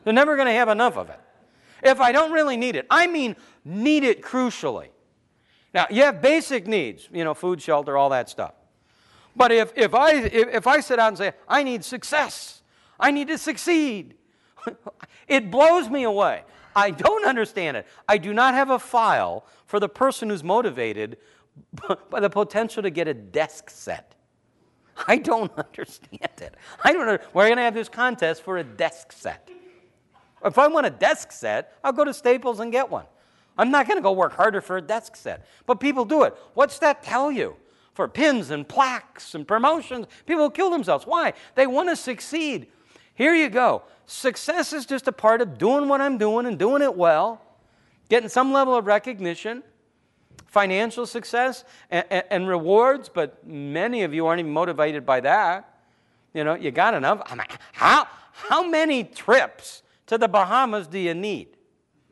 They're 0.04 0.14
never 0.14 0.36
going 0.36 0.46
to 0.46 0.54
have 0.54 0.68
enough 0.68 0.96
of 0.96 1.10
it. 1.10 1.20
If 1.82 2.00
I 2.00 2.12
don't 2.12 2.30
really 2.30 2.56
need 2.56 2.76
it, 2.76 2.86
I 2.88 3.08
mean 3.08 3.34
need 3.64 4.04
it 4.04 4.22
crucially. 4.22 4.88
Now, 5.74 5.86
you 5.90 6.02
have 6.04 6.22
basic 6.22 6.66
needs, 6.66 7.08
you 7.12 7.24
know, 7.24 7.34
food, 7.34 7.60
shelter, 7.60 7.96
all 7.96 8.10
that 8.10 8.28
stuff. 8.28 8.54
But 9.34 9.50
if, 9.50 9.72
if, 9.76 9.94
I, 9.94 10.14
if, 10.14 10.48
if 10.48 10.66
I 10.66 10.80
sit 10.80 10.96
down 10.96 11.08
and 11.08 11.18
say, 11.18 11.32
I 11.48 11.64
need 11.64 11.84
success, 11.84 12.62
I 12.98 13.10
need 13.10 13.28
to 13.28 13.38
succeed, 13.38 14.14
it 15.29 15.51
blows 15.51 15.88
me 15.88 16.05
away. 16.05 16.42
I 16.75 16.90
don't 16.90 17.27
understand 17.27 17.77
it. 17.77 17.87
I 18.09 18.18
do 18.18 18.33
not 18.33 18.55
have 18.55 18.70
a 18.70 18.79
file 18.79 19.44
for 19.66 19.81
the 19.81 19.88
person 19.88 20.31
who's 20.31 20.44
motivated 20.44 21.18
by 22.11 22.20
the 22.20 22.31
potential 22.31 22.83
to 22.83 22.90
get 22.90 23.09
a 23.09 23.14
desk 23.14 23.70
set. 23.70 24.14
I 25.07 25.16
don't 25.16 25.53
understand 25.57 26.31
it. 26.40 26.55
I 26.85 26.92
don't 26.92 27.07
know. 27.07 27.18
We're 27.33 27.46
going 27.46 27.57
to 27.57 27.62
have 27.62 27.75
this 27.75 27.88
contest 27.88 28.42
for 28.42 28.59
a 28.59 28.64
desk 28.64 29.12
set. 29.12 29.49
If 30.44 30.59
I 30.59 30.68
want 30.68 30.87
a 30.87 30.90
desk 30.90 31.33
set, 31.33 31.75
I'll 31.85 31.92
go 31.92 32.05
to 32.05 32.14
Staples 32.14 32.61
and 32.61 32.73
get 32.73 32.90
one. 32.90 33.05
I'm 33.59 33.70
not 33.70 33.87
going 33.87 33.99
to 33.99 34.03
go 34.03 34.12
work 34.12 34.33
harder 34.33 34.61
for 34.61 34.79
a 34.79 34.83
desk 34.83 35.16
set. 35.16 35.44
But 35.66 35.81
people 35.81 36.05
do 36.05 36.23
it. 36.23 36.35
What's 36.55 36.79
that 36.79 37.03
tell 37.03 37.31
you? 37.31 37.57
For 37.92 38.09
pins 38.09 38.51
and 38.51 38.66
plaques 38.66 39.35
and 39.35 39.46
promotions, 39.46 40.07
people 40.25 40.49
kill 40.49 40.70
themselves. 40.70 41.07
Why? 41.07 41.35
They 41.57 41.66
want 41.66 41.90
to 41.90 41.96
succeed. 41.96 42.68
Here 43.20 43.35
you 43.35 43.50
go. 43.50 43.83
Success 44.06 44.72
is 44.72 44.87
just 44.87 45.06
a 45.06 45.12
part 45.12 45.42
of 45.42 45.59
doing 45.59 45.88
what 45.88 46.00
I'm 46.00 46.16
doing 46.16 46.46
and 46.46 46.59
doing 46.59 46.80
it 46.80 46.96
well, 46.96 47.42
getting 48.09 48.30
some 48.30 48.50
level 48.50 48.74
of 48.74 48.87
recognition, 48.87 49.62
financial 50.46 51.04
success, 51.04 51.64
and, 51.90 52.06
and, 52.09 52.24
and 52.30 52.48
rewards, 52.48 53.11
but 53.11 53.46
many 53.46 54.04
of 54.04 54.14
you 54.14 54.26
aren't 54.26 54.40
even 54.40 54.50
motivated 54.50 55.04
by 55.04 55.20
that. 55.20 55.83
You 56.33 56.44
know, 56.44 56.54
you 56.54 56.70
got 56.70 56.94
enough. 56.94 57.21
I 57.27 57.35
mean, 57.35 57.46
how, 57.73 58.08
how 58.33 58.66
many 58.66 59.04
trips 59.04 59.83
to 60.06 60.16
the 60.16 60.27
Bahamas 60.27 60.87
do 60.87 60.98
you 60.98 61.12
need? 61.12 61.48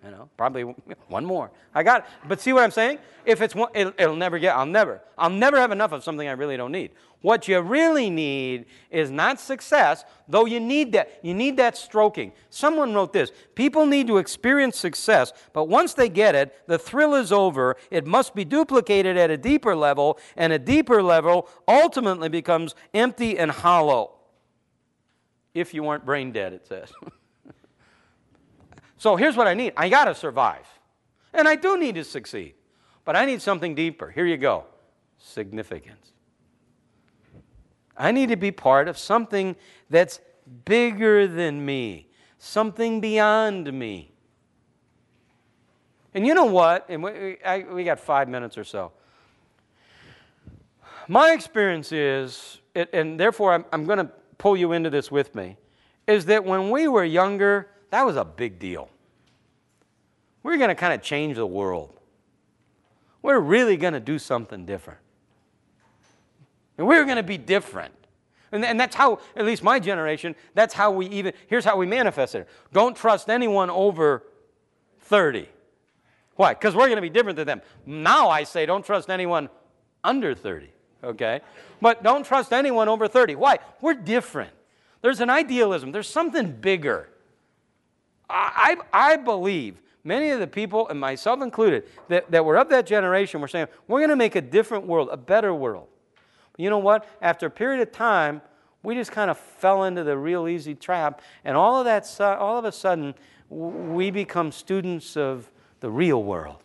You 0.04 0.10
know, 0.10 0.28
probably 0.36 0.64
one 1.08 1.24
more. 1.24 1.50
I 1.74 1.84
got 1.84 2.00
it. 2.00 2.06
But 2.28 2.38
see 2.38 2.52
what 2.52 2.64
I'm 2.64 2.70
saying? 2.70 2.98
If 3.24 3.40
it's 3.40 3.54
one, 3.54 3.70
it'll, 3.74 3.94
it'll, 3.98 4.14
never 4.14 4.38
get, 4.38 4.54
I'll 4.54 4.66
never, 4.66 5.00
I'll 5.16 5.30
never 5.30 5.58
have 5.58 5.72
enough 5.72 5.92
of 5.92 6.04
something 6.04 6.28
I 6.28 6.32
really 6.32 6.58
don't 6.58 6.70
need. 6.70 6.90
What 7.20 7.48
you 7.48 7.60
really 7.60 8.10
need 8.10 8.66
is 8.90 9.10
not 9.10 9.40
success, 9.40 10.04
though 10.28 10.46
you 10.46 10.60
need 10.60 10.92
that. 10.92 11.18
You 11.22 11.34
need 11.34 11.56
that 11.56 11.76
stroking. 11.76 12.32
Someone 12.48 12.94
wrote 12.94 13.12
this 13.12 13.32
People 13.54 13.86
need 13.86 14.06
to 14.06 14.18
experience 14.18 14.78
success, 14.78 15.32
but 15.52 15.64
once 15.64 15.94
they 15.94 16.08
get 16.08 16.34
it, 16.34 16.54
the 16.68 16.78
thrill 16.78 17.14
is 17.14 17.32
over. 17.32 17.76
It 17.90 18.06
must 18.06 18.34
be 18.34 18.44
duplicated 18.44 19.16
at 19.16 19.30
a 19.30 19.36
deeper 19.36 19.74
level, 19.74 20.18
and 20.36 20.52
a 20.52 20.58
deeper 20.58 21.02
level 21.02 21.48
ultimately 21.66 22.28
becomes 22.28 22.74
empty 22.94 23.36
and 23.36 23.50
hollow. 23.50 24.14
If 25.54 25.74
you 25.74 25.82
weren't 25.82 26.04
brain 26.04 26.30
dead, 26.30 26.52
it 26.52 26.66
says. 26.66 26.92
So 28.98 29.14
here's 29.14 29.36
what 29.36 29.46
I 29.46 29.54
need 29.54 29.72
I 29.76 29.88
got 29.88 30.04
to 30.04 30.14
survive. 30.14 30.66
And 31.32 31.48
I 31.48 31.54
do 31.54 31.78
need 31.78 31.94
to 31.94 32.04
succeed. 32.04 32.54
But 33.04 33.16
I 33.16 33.24
need 33.24 33.40
something 33.40 33.74
deeper. 33.74 34.10
Here 34.10 34.26
you 34.26 34.36
go 34.36 34.64
significance. 35.18 36.12
I 37.98 38.12
need 38.12 38.28
to 38.28 38.36
be 38.36 38.52
part 38.52 38.88
of 38.88 38.96
something 38.96 39.56
that's 39.90 40.20
bigger 40.64 41.26
than 41.26 41.66
me, 41.66 42.08
something 42.38 43.00
beyond 43.00 43.72
me. 43.72 44.12
And 46.14 46.26
you 46.26 46.34
know 46.34 46.46
what? 46.46 46.86
And 46.88 47.02
we, 47.02 47.38
I, 47.44 47.64
we 47.70 47.84
got 47.84 48.00
five 48.00 48.28
minutes 48.28 48.56
or 48.56 48.64
so. 48.64 48.92
My 51.08 51.32
experience 51.32 51.90
is, 51.90 52.60
and 52.74 53.18
therefore 53.18 53.52
I'm, 53.52 53.64
I'm 53.72 53.84
going 53.84 53.98
to 53.98 54.10
pull 54.38 54.56
you 54.56 54.72
into 54.72 54.90
this 54.90 55.10
with 55.10 55.34
me, 55.34 55.56
is 56.06 56.26
that 56.26 56.44
when 56.44 56.70
we 56.70 56.86
were 56.86 57.04
younger, 57.04 57.68
that 57.90 58.06
was 58.06 58.16
a 58.16 58.24
big 58.24 58.58
deal. 58.58 58.88
We 60.42 60.52
we're 60.52 60.58
going 60.58 60.68
to 60.68 60.74
kind 60.74 60.92
of 60.92 61.02
change 61.02 61.36
the 61.36 61.46
world. 61.46 61.98
We're 63.22 63.40
really 63.40 63.76
going 63.76 63.94
to 63.94 64.00
do 64.00 64.18
something 64.18 64.64
different. 64.64 65.00
And 66.78 66.86
we 66.86 66.94
we're 66.94 67.04
going 67.04 67.16
to 67.16 67.22
be 67.22 67.36
different. 67.36 67.92
And, 68.52 68.64
and 68.64 68.80
that's 68.80 68.96
how, 68.96 69.20
at 69.36 69.44
least 69.44 69.62
my 69.62 69.78
generation, 69.78 70.34
that's 70.54 70.72
how 70.72 70.90
we 70.90 71.06
even, 71.08 71.34
here's 71.48 71.64
how 71.64 71.76
we 71.76 71.86
manifested 71.86 72.42
it. 72.42 72.48
Don't 72.72 72.96
trust 72.96 73.28
anyone 73.28 73.68
over 73.68 74.22
30. 75.00 75.48
Why? 76.36 76.54
Because 76.54 76.74
we're 76.74 76.86
going 76.86 76.96
to 76.96 77.02
be 77.02 77.10
different 77.10 77.36
than 77.36 77.46
them. 77.46 77.62
Now 77.84 78.30
I 78.30 78.44
say 78.44 78.64
don't 78.64 78.86
trust 78.86 79.10
anyone 79.10 79.48
under 80.04 80.34
30, 80.34 80.68
okay? 81.04 81.40
But 81.82 82.02
don't 82.02 82.24
trust 82.24 82.52
anyone 82.52 82.88
over 82.88 83.08
30. 83.08 83.34
Why? 83.34 83.58
We're 83.80 83.94
different. 83.94 84.52
There's 85.02 85.20
an 85.20 85.30
idealism, 85.30 85.92
there's 85.92 86.08
something 86.08 86.52
bigger. 86.52 87.08
I, 88.30 88.76
I, 88.92 89.12
I 89.12 89.16
believe 89.16 89.80
many 90.04 90.30
of 90.30 90.40
the 90.40 90.46
people, 90.46 90.88
and 90.88 90.98
myself 90.98 91.42
included, 91.42 91.84
that, 92.08 92.30
that 92.30 92.44
were 92.44 92.56
of 92.56 92.68
that 92.70 92.86
generation 92.86 93.40
were 93.40 93.48
saying, 93.48 93.66
we're 93.86 94.00
going 94.00 94.10
to 94.10 94.16
make 94.16 94.36
a 94.36 94.40
different 94.40 94.86
world, 94.86 95.08
a 95.12 95.16
better 95.16 95.54
world. 95.54 95.88
You 96.58 96.68
know 96.68 96.78
what? 96.78 97.06
After 97.22 97.46
a 97.46 97.50
period 97.50 97.80
of 97.80 97.92
time, 97.92 98.42
we 98.82 98.94
just 98.94 99.12
kind 99.12 99.30
of 99.30 99.38
fell 99.38 99.84
into 99.84 100.04
the 100.04 100.18
real 100.18 100.46
easy 100.46 100.74
trap, 100.74 101.22
and 101.44 101.56
all 101.56 101.78
of 101.78 101.86
that, 101.86 102.20
all 102.20 102.58
of 102.58 102.64
a 102.64 102.72
sudden, 102.72 103.14
we 103.48 104.10
become 104.10 104.52
students 104.52 105.16
of 105.16 105.50
the 105.80 105.90
real 105.90 106.22
world. 106.22 106.58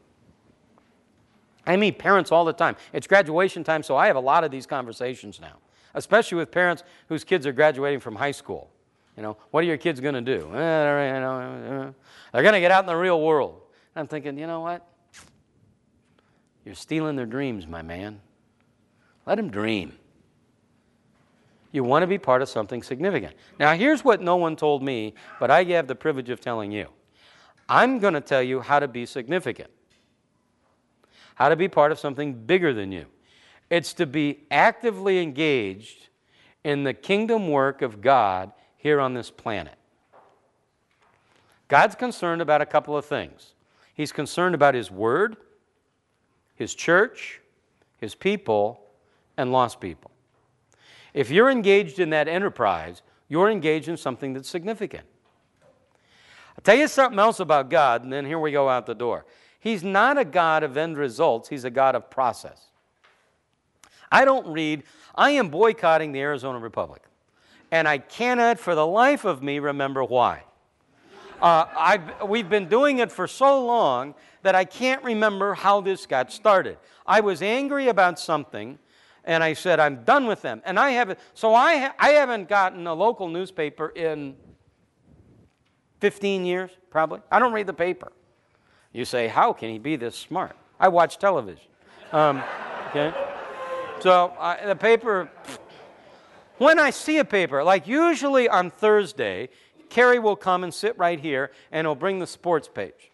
I 1.65 1.77
meet 1.77 1.97
parents 1.97 2.31
all 2.31 2.43
the 2.43 2.53
time. 2.53 2.75
It's 2.91 3.07
graduation 3.07 3.63
time, 3.63 3.83
so 3.83 3.95
I 3.95 4.07
have 4.07 4.17
a 4.17 4.21
lot 4.21 4.43
of 4.43 4.51
these 4.51 4.65
conversations 4.65 5.39
now, 5.39 5.57
especially 5.93 6.37
with 6.37 6.51
parents 6.51 6.83
whose 7.07 7.23
kids 7.23 7.47
are 7.47 7.53
graduating 7.53 8.01
from 8.01 8.15
high 8.15 8.31
school. 8.31 8.69
You 9.15 9.23
know, 9.23 9.37
what 9.51 9.63
are 9.63 9.67
your 9.67 9.77
kids 9.77 9.99
going 9.99 10.15
to 10.15 10.21
do? 10.21 10.49
Eh, 10.53 10.57
eh, 10.57 10.59
eh, 10.59 11.85
eh. 11.85 11.91
they're 12.31 12.41
going 12.41 12.53
to 12.53 12.59
get 12.59 12.71
out 12.71 12.83
in 12.83 12.87
the 12.87 12.95
real 12.95 13.21
world. 13.21 13.61
I'm 13.95 14.07
thinking, 14.07 14.37
you 14.37 14.47
know 14.47 14.61
what? 14.61 14.85
You're 16.65 16.75
stealing 16.75 17.15
their 17.15 17.27
dreams, 17.27 17.67
my 17.67 17.83
man. 17.83 18.19
Let 19.25 19.39
him 19.39 19.49
dream. 19.49 19.93
You 21.71 21.83
want 21.83 22.03
to 22.03 22.07
be 22.07 22.17
part 22.17 22.41
of 22.41 22.49
something 22.49 22.83
significant. 22.83 23.35
Now, 23.59 23.73
here's 23.73 24.03
what 24.03 24.21
no 24.21 24.35
one 24.35 24.55
told 24.55 24.83
me, 24.83 25.15
but 25.39 25.49
I 25.49 25.63
have 25.63 25.87
the 25.87 25.95
privilege 25.95 26.29
of 26.29 26.39
telling 26.39 26.71
you. 26.71 26.87
I'm 27.67 27.99
going 27.99 28.13
to 28.13 28.21
tell 28.21 28.43
you 28.43 28.59
how 28.59 28.79
to 28.79 28.87
be 28.87 29.05
significant, 29.05 29.71
how 31.35 31.49
to 31.49 31.55
be 31.55 31.67
part 31.67 31.91
of 31.91 31.97
something 31.97 32.33
bigger 32.33 32.73
than 32.73 32.91
you. 32.91 33.05
It's 33.69 33.93
to 33.93 34.05
be 34.05 34.41
actively 34.51 35.19
engaged 35.19 36.09
in 36.63 36.83
the 36.83 36.93
kingdom 36.93 37.49
work 37.49 37.81
of 37.81 38.01
God 38.01 38.51
here 38.77 38.99
on 38.99 39.13
this 39.13 39.31
planet. 39.31 39.75
God's 41.69 41.95
concerned 41.95 42.41
about 42.41 42.61
a 42.61 42.65
couple 42.67 42.95
of 42.95 43.05
things. 43.05 43.53
He's 43.95 44.11
concerned 44.11 44.53
about 44.53 44.75
His 44.75 44.91
Word, 44.91 45.37
His 46.55 46.75
church, 46.75 47.41
His 47.97 48.13
people, 48.13 48.82
and 49.37 49.51
lost 49.51 49.79
people. 49.79 50.11
If 51.13 51.29
you're 51.29 51.49
engaged 51.49 51.99
in 51.99 52.09
that 52.11 52.27
enterprise, 52.27 53.01
you're 53.29 53.49
engaged 53.49 53.87
in 53.87 53.97
something 53.97 54.33
that's 54.33 54.49
significant. 54.49 55.05
I'll 56.57 56.63
tell 56.63 56.75
you 56.75 56.87
something 56.87 57.19
else 57.19 57.39
about 57.39 57.69
God, 57.69 58.03
and 58.03 58.13
then 58.13 58.25
here 58.25 58.39
we 58.39 58.51
go 58.51 58.69
out 58.69 58.85
the 58.85 58.95
door. 58.95 59.25
He's 59.59 59.83
not 59.83 60.17
a 60.17 60.25
God 60.25 60.63
of 60.63 60.77
end 60.77 60.97
results, 60.97 61.49
He's 61.49 61.63
a 61.63 61.69
God 61.69 61.95
of 61.95 62.09
process. 62.09 62.69
I 64.11 64.25
don't 64.25 64.47
read, 64.47 64.83
I 65.15 65.31
am 65.31 65.49
boycotting 65.49 66.11
the 66.11 66.19
Arizona 66.19 66.59
Republic, 66.59 67.01
and 67.71 67.87
I 67.87 67.97
cannot 67.97 68.59
for 68.59 68.75
the 68.75 68.85
life 68.85 69.25
of 69.25 69.41
me 69.41 69.59
remember 69.59 70.03
why. 70.03 70.43
Uh, 71.41 71.97
we've 72.27 72.49
been 72.49 72.69
doing 72.69 72.99
it 72.99 73.11
for 73.11 73.27
so 73.27 73.65
long 73.65 74.15
that 74.43 74.55
I 74.55 74.65
can't 74.65 75.03
remember 75.03 75.53
how 75.53 75.81
this 75.81 76.05
got 76.05 76.31
started. 76.31 76.77
I 77.05 77.21
was 77.21 77.41
angry 77.41 77.87
about 77.87 78.19
something, 78.19 78.77
and 79.25 79.43
I 79.43 79.53
said, 79.53 79.79
I'm 79.79 80.03
done 80.03 80.27
with 80.27 80.41
them. 80.41 80.61
And 80.65 80.79
I 80.79 80.91
haven't, 80.91 81.19
so 81.33 81.53
I, 81.53 81.77
ha- 81.77 81.95
I 81.97 82.09
haven't 82.09 82.49
gotten 82.49 82.85
a 82.87 82.93
local 82.93 83.27
newspaper 83.27 83.89
in 83.89 84.35
15 86.01 86.45
years, 86.45 86.71
probably. 86.89 87.21
I 87.31 87.39
don't 87.39 87.53
read 87.53 87.67
the 87.67 87.73
paper. 87.73 88.11
You 88.91 89.05
say, 89.05 89.27
how 89.27 89.53
can 89.53 89.69
he 89.69 89.79
be 89.79 89.95
this 89.95 90.15
smart? 90.15 90.55
I 90.79 90.89
watch 90.89 91.17
television. 91.17 91.65
Um, 92.11 92.43
okay? 92.89 93.13
So 94.01 94.33
the 94.65 94.75
paper, 94.75 95.29
when 96.57 96.77
I 96.77 96.89
see 96.89 97.19
a 97.19 97.25
paper, 97.25 97.63
like 97.63 97.87
usually 97.87 98.49
on 98.49 98.69
Thursday, 98.69 99.49
Carrie 99.89 100.19
will 100.19 100.35
come 100.35 100.63
and 100.63 100.73
sit 100.73 100.97
right 100.97 101.19
here 101.19 101.51
and 101.71 101.87
he'll 101.87 101.95
bring 101.95 102.19
the 102.19 102.27
sports 102.27 102.67
page. 102.67 103.11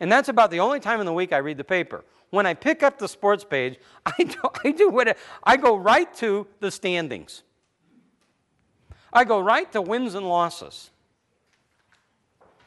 And 0.00 0.10
that's 0.10 0.28
about 0.28 0.50
the 0.50 0.60
only 0.60 0.80
time 0.80 0.98
in 0.98 1.06
the 1.06 1.12
week 1.12 1.32
I 1.32 1.38
read 1.38 1.58
the 1.58 1.64
paper. 1.64 2.04
When 2.30 2.46
I 2.46 2.54
pick 2.54 2.82
up 2.82 2.98
the 2.98 3.08
sports 3.08 3.44
page, 3.44 3.78
I 4.06 4.24
do, 4.24 4.40
I 4.64 4.70
do 4.70 4.88
what 4.88 5.16
I 5.44 5.56
go 5.56 5.76
right 5.76 6.12
to 6.14 6.46
the 6.60 6.70
standings. 6.70 7.42
I 9.12 9.24
go 9.24 9.40
right 9.40 9.70
to 9.72 9.82
wins 9.82 10.14
and 10.14 10.28
losses. 10.28 10.90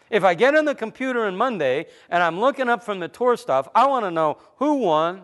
If 0.09 0.23
I 0.23 0.35
get 0.35 0.55
on 0.55 0.65
the 0.65 0.75
computer 0.75 1.25
on 1.25 1.35
Monday 1.35 1.87
and 2.09 2.21
I'm 2.21 2.39
looking 2.39 2.69
up 2.69 2.83
from 2.83 2.99
the 2.99 3.07
tour 3.07 3.35
stuff, 3.35 3.67
I 3.73 3.87
want 3.87 4.05
to 4.05 4.11
know 4.11 4.37
who 4.57 4.75
won, 4.75 5.23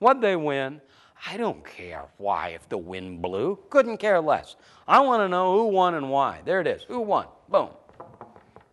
what 0.00 0.20
they 0.20 0.36
win. 0.36 0.80
I 1.26 1.36
don't 1.36 1.64
care 1.64 2.04
why 2.18 2.48
if 2.48 2.68
the 2.68 2.76
wind 2.76 3.22
blew. 3.22 3.58
Couldn't 3.70 3.96
care 3.96 4.20
less. 4.20 4.56
I 4.86 5.00
want 5.00 5.20
to 5.20 5.28
know 5.28 5.56
who 5.56 5.68
won 5.68 5.94
and 5.94 6.10
why. 6.10 6.40
There 6.44 6.60
it 6.60 6.66
is. 6.66 6.82
Who 6.84 7.00
won? 7.00 7.26
Boom. 7.48 7.70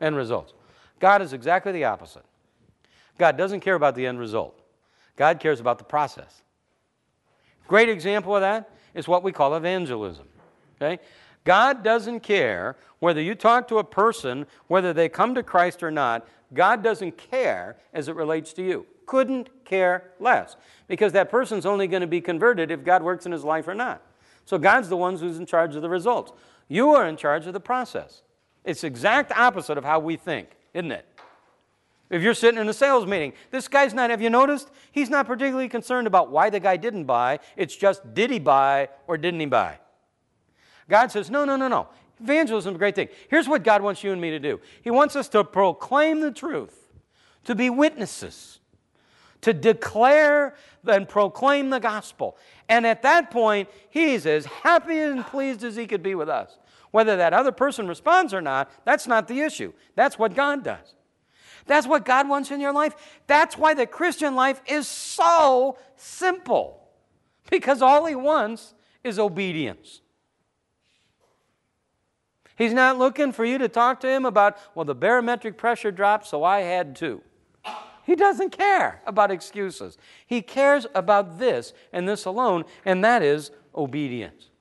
End 0.02 0.16
results. 0.16 0.54
God 1.00 1.22
is 1.22 1.34
exactly 1.34 1.72
the 1.72 1.86
opposite. 1.86 2.26
God 3.18 3.38
doesn't 3.38 3.62
care 3.62 3.76
about 3.76 3.96
the 3.96 4.06
end 4.06 4.20
result. 4.20 4.60
God 5.16 5.40
cares 5.40 5.60
about 5.60 5.78
the 5.78 5.84
process. 5.84 6.42
Great 7.68 7.90
example 7.90 8.36
of 8.36 8.42
that 8.42 8.70
is 8.94 9.08
what 9.08 9.24
we 9.24 9.32
call 9.32 9.56
evangelism. 9.56 10.28
Okay? 10.82 11.02
God 11.44 11.84
doesn't 11.84 12.22
care 12.22 12.76
whether 13.00 13.22
you 13.22 13.36
talk 13.36 13.68
to 13.68 13.78
a 13.78 13.84
person, 13.84 14.46
whether 14.68 14.94
they 14.94 15.08
come 15.10 15.36
to 15.36 15.44
Christ 15.44 15.84
or 15.84 15.92
not. 15.92 16.28
God 16.54 16.84
doesn't 16.84 17.18
care 17.18 17.78
as 17.94 18.08
it 18.08 18.16
relates 18.16 18.54
to 18.54 18.64
you. 18.64 18.86
Couldn't 19.06 19.50
care 19.64 20.12
less. 20.20 20.58
Because 20.88 21.14
that 21.14 21.30
person's 21.30 21.66
only 21.66 21.88
going 21.88 22.02
to 22.02 22.08
be 22.08 22.22
converted 22.22 22.72
if 22.72 22.84
God 22.84 23.04
works 23.04 23.26
in 23.26 23.32
his 23.32 23.44
life 23.44 23.68
or 23.68 23.76
not. 23.76 24.02
So 24.46 24.58
God's 24.58 24.90
the 24.90 24.98
one 24.98 25.18
who's 25.18 25.38
in 25.38 25.46
charge 25.46 25.76
of 25.76 25.82
the 25.82 25.90
results. 25.90 26.32
You 26.68 26.92
are 26.92 27.08
in 27.08 27.18
charge 27.18 27.46
of 27.48 27.54
the 27.54 27.60
process. 27.60 28.22
It's 28.64 28.84
exact 28.84 29.32
opposite 29.32 29.78
of 29.78 29.84
how 29.84 30.00
we 30.00 30.16
think, 30.16 30.50
isn't 30.74 30.92
it? 30.92 31.06
If 32.10 32.22
you're 32.22 32.36
sitting 32.36 32.60
in 32.60 32.70
a 32.70 32.74
sales 32.74 33.06
meeting, 33.06 33.34
this 33.50 33.68
guy's 33.68 33.94
not, 33.94 34.10
have 34.10 34.22
you 34.22 34.30
noticed? 34.30 34.70
He's 34.92 35.10
not 35.10 35.26
particularly 35.26 35.68
concerned 35.68 36.06
about 36.06 36.30
why 36.30 36.50
the 36.50 36.60
guy 36.60 36.78
didn't 36.78 37.06
buy. 37.06 37.40
It's 37.58 37.76
just, 37.76 38.14
did 38.14 38.30
he 38.30 38.40
buy 38.40 38.90
or 39.08 39.18
didn't 39.18 39.40
he 39.40 39.48
buy? 39.48 39.80
God 40.88 41.12
says, 41.12 41.32
no, 41.32 41.46
no, 41.46 41.56
no, 41.56 41.68
no. 41.68 41.88
Evangelism 42.22 42.74
is 42.74 42.76
a 42.76 42.80
great 42.80 42.96
thing. 42.96 43.10
Here's 43.30 43.48
what 43.48 43.64
God 43.64 43.82
wants 43.82 44.04
you 44.04 44.12
and 44.12 44.22
me 44.22 44.30
to 44.32 44.40
do 44.40 44.60
He 44.82 44.92
wants 44.92 45.16
us 45.16 45.28
to 45.30 45.44
proclaim 45.44 46.22
the 46.22 46.32
truth, 46.32 46.94
to 47.46 47.56
be 47.56 47.70
witnesses, 47.70 48.60
to 49.42 49.54
declare 49.54 50.56
and 50.88 51.10
proclaim 51.10 51.72
the 51.72 51.80
gospel. 51.80 52.38
And 52.70 52.86
at 52.86 53.02
that 53.02 53.32
point, 53.32 53.70
He's 53.90 54.26
as 54.26 54.46
happy 54.46 55.00
and 55.00 55.26
pleased 55.26 55.64
as 55.64 55.76
He 55.76 55.88
could 55.88 56.04
be 56.04 56.16
with 56.16 56.30
us. 56.30 56.58
Whether 56.92 57.18
that 57.18 57.34
other 57.34 57.52
person 57.52 57.88
responds 57.88 58.34
or 58.34 58.42
not, 58.42 58.72
that's 58.86 59.08
not 59.08 59.28
the 59.28 59.42
issue. 59.42 59.74
That's 59.96 60.18
what 60.18 60.34
God 60.34 60.64
does. 60.64 60.96
That's 61.68 61.88
what 61.88 62.06
God 62.06 62.30
wants 62.30 62.52
in 62.52 62.60
your 62.60 62.74
life. 62.74 62.96
That's 63.28 63.58
why 63.58 63.74
the 63.74 63.88
Christian 63.88 64.36
life 64.36 64.62
is 64.68 64.88
so 64.88 65.78
simple. 65.96 66.88
Because 67.50 67.82
all 67.82 68.06
He 68.06 68.16
wants 68.16 68.74
is 69.04 69.20
obedience. 69.20 70.02
He's 72.58 72.74
not 72.74 72.98
looking 72.98 73.32
for 73.32 73.44
you 73.44 73.58
to 73.58 73.68
talk 73.68 74.00
to 74.00 74.08
him 74.08 74.26
about, 74.26 74.58
well, 74.76 74.86
the 74.86 74.96
barometric 74.96 75.58
pressure 75.58 75.92
dropped, 75.92 76.26
so 76.26 76.44
I 76.44 76.62
had 76.62 76.96
to. 76.98 77.22
He 78.06 78.16
doesn't 78.16 78.52
care 78.52 79.02
about 79.06 79.30
excuses. 79.30 79.98
He 80.26 80.42
cares 80.42 80.88
about 80.96 81.38
this 81.38 81.74
and 81.92 82.08
this 82.08 82.24
alone, 82.24 82.64
and 82.86 83.04
that 83.04 83.22
is 83.22 83.52
obedience. 83.76 84.52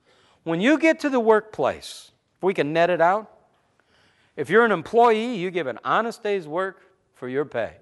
When 0.43 0.59
you 0.59 0.77
get 0.77 0.99
to 0.99 1.09
the 1.09 1.21
workplace, 1.21 2.11
if 2.37 2.43
we 2.43 2.53
can 2.53 2.73
net 2.73 2.89
it 2.89 2.99
out, 2.99 3.31
If 4.35 4.49
you're 4.49 4.65
an 4.65 4.71
employee, 4.71 5.35
you 5.35 5.49
give 5.49 5.67
an 5.67 5.79
honest 5.83 6.21
day's 6.21 6.47
work 6.47 6.81
for 7.15 7.27
your 7.27 7.45
pay. 7.45 7.77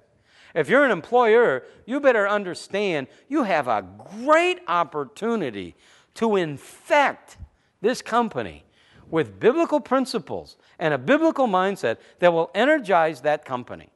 If 0.55 0.69
you're 0.69 0.85
an 0.85 0.91
employer, 0.91 1.63
you 1.85 1.99
better 1.99 2.27
understand 2.27 3.07
you 3.27 3.43
have 3.43 3.67
a 3.67 3.85
great 4.21 4.59
opportunity 4.67 5.75
to 6.15 6.35
infect 6.35 7.37
this 7.81 8.01
company 8.01 8.63
with 9.09 9.39
biblical 9.39 9.79
principles 9.79 10.57
and 10.79 10.93
a 10.93 10.97
biblical 10.97 11.47
mindset 11.47 11.97
that 12.19 12.31
will 12.31 12.51
energize 12.55 13.21
that 13.21 13.45
company. 13.45 13.89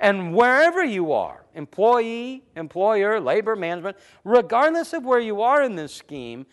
And 0.00 0.34
wherever 0.34 0.82
you 0.82 1.12
are, 1.12 1.44
employee, 1.54 2.42
employer, 2.56 3.20
labor 3.20 3.54
management, 3.54 3.96
regardless 4.24 4.92
of 4.92 5.04
where 5.04 5.20
you 5.20 5.42
are 5.42 5.62
in 5.62 5.76
this 5.76 5.94
scheme, 5.94 6.46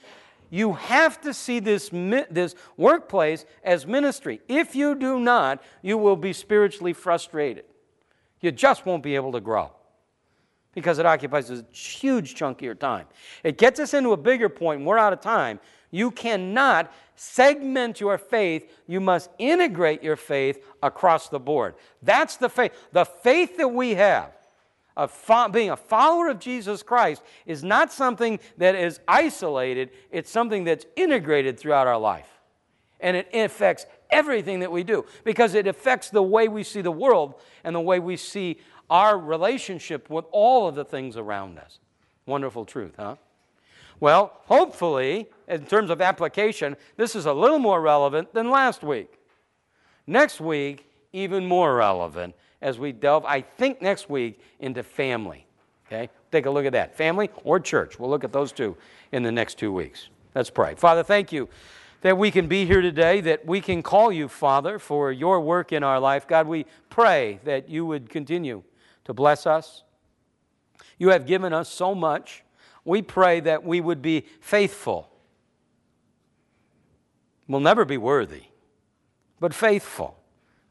you 0.50 0.74
have 0.74 1.22
to 1.22 1.34
see 1.34 1.60
this, 1.60 1.90
this 1.90 2.56
workplace 2.78 3.46
as 3.64 3.86
ministry. 3.86 4.42
If 4.48 4.76
you 4.76 4.96
do 4.96 5.20
not, 5.20 5.62
you 5.82 5.98
will 5.98 6.16
be 6.16 6.34
spiritually 6.34 6.94
frustrated. 6.94 7.66
You 8.42 8.52
just 8.52 8.86
won't 8.86 9.04
be 9.04 9.16
able 9.16 9.32
to 9.34 9.42
grow 9.42 9.72
because 10.74 11.00
it 11.00 11.06
occupies 11.06 11.50
a 11.50 11.66
huge 11.72 12.36
chunk 12.36 12.60
of 12.60 12.66
your 12.66 12.76
time. 12.76 13.06
It 13.44 13.58
gets 13.58 13.80
us 13.80 13.94
into 13.94 14.12
a 14.12 14.18
bigger 14.18 14.50
point, 14.50 14.80
and 14.80 14.88
we're 14.88 14.98
out 14.98 15.14
of 15.14 15.22
time. 15.22 15.60
You 15.92 16.12
cannot 16.12 16.92
segment 17.16 18.00
your 18.00 18.18
faith, 18.18 18.72
you 18.88 19.02
must 19.02 19.30
integrate 19.40 20.02
your 20.02 20.16
faith 20.16 20.64
across 20.82 21.28
the 21.28 21.40
board. 21.40 21.76
That's 22.02 22.38
the 22.38 22.48
faith. 22.48 22.72
The 22.94 23.04
faith 23.04 23.58
that 23.58 23.68
we 23.68 23.96
have 23.96 24.39
of 25.00 25.12
fo- 25.12 25.48
being 25.48 25.70
a 25.70 25.78
follower 25.78 26.28
of 26.28 26.40
Jesus 26.40 26.84
Christ 26.84 27.24
is 27.46 27.64
not 27.64 27.92
something 27.92 28.38
that 28.58 28.76
is 28.76 29.00
isolated, 29.08 29.92
it's 30.12 30.30
something 30.30 30.66
that's 30.66 30.86
integrated 30.98 31.58
throughout 31.58 31.88
our 31.88 31.98
life. 31.98 32.28
And 33.00 33.16
it 33.16 33.30
affects 33.34 33.86
everything 34.10 34.60
that 34.60 34.72
we 34.72 34.84
do 34.84 35.06
because 35.24 35.54
it 35.54 35.68
affects 35.68 36.10
the 36.10 36.22
way 36.22 36.50
we 36.50 36.64
see 36.64 36.82
the 36.82 36.92
world 36.92 37.36
and 37.64 37.74
the 37.74 37.80
way 37.80 38.00
we 38.00 38.18
see 38.18 38.60
our 38.90 39.18
relationship 39.18 40.10
with 40.10 40.26
all 40.32 40.68
of 40.68 40.76
the 40.76 40.84
things 40.84 41.16
around 41.16 41.58
us. 41.58 41.80
Wonderful 42.26 42.66
truth, 42.66 42.96
huh? 42.98 43.16
Well, 44.02 44.34
hopefully, 44.48 45.28
in 45.48 45.66
terms 45.66 45.90
of 45.90 46.02
application, 46.02 46.76
this 46.98 47.16
is 47.16 47.26
a 47.26 47.34
little 47.34 47.60
more 47.60 47.80
relevant 47.80 48.34
than 48.34 48.50
last 48.50 48.84
week. 48.84 49.14
Next 50.06 50.42
week, 50.42 50.90
even 51.14 51.46
more 51.46 51.76
relevant 51.76 52.36
as 52.62 52.78
we 52.78 52.92
delve, 52.92 53.26
I 53.26 53.42
think, 53.42 53.82
next 53.82 54.10
week 54.10 54.40
into 54.60 54.84
family. 54.84 55.46
Okay? 55.88 56.10
Take 56.32 56.46
a 56.46 56.52
look 56.52 56.66
at 56.66 56.74
that. 56.74 56.96
Family 56.96 57.30
or 57.44 57.60
church. 57.60 58.00
We'll 58.00 58.10
look 58.10 58.24
at 58.24 58.32
those 58.32 58.52
two 58.52 58.78
in 59.12 59.24
the 59.24 59.32
next 59.32 59.58
two 59.58 59.72
weeks. 59.72 60.10
Let's 60.36 60.50
pray. 60.50 60.76
Father, 60.76 61.04
thank 61.04 61.32
you 61.32 61.50
that 62.02 62.18
we 62.18 62.32
can 62.32 62.48
be 62.48 62.66
here 62.66 62.82
today, 62.82 63.22
that 63.22 63.46
we 63.46 63.60
can 63.60 63.84
call 63.84 64.12
you, 64.12 64.28
Father, 64.28 64.80
for 64.80 65.12
your 65.12 65.42
work 65.42 65.72
in 65.72 65.84
our 65.84 66.00
life. 66.00 66.28
God, 66.28 66.48
we 66.48 66.66
pray 66.90 67.40
that 67.44 67.70
you 67.70 67.86
would 67.86 68.10
continue 68.10 68.64
to 69.06 69.14
bless 69.14 69.46
us. 69.46 69.84
You 70.98 71.10
have 71.10 71.26
given 71.26 71.54
us 71.54 71.70
so 71.70 71.94
much. 71.94 72.44
We 72.86 73.02
pray 73.02 73.40
that 73.42 73.64
we 73.64 73.82
would 73.82 74.02
be 74.02 74.26
faithful. 74.40 75.10
We'll 77.48 77.60
never 77.60 77.84
be 77.84 77.98
worthy, 77.98 78.44
but 79.40 79.54
faithful 79.54 80.20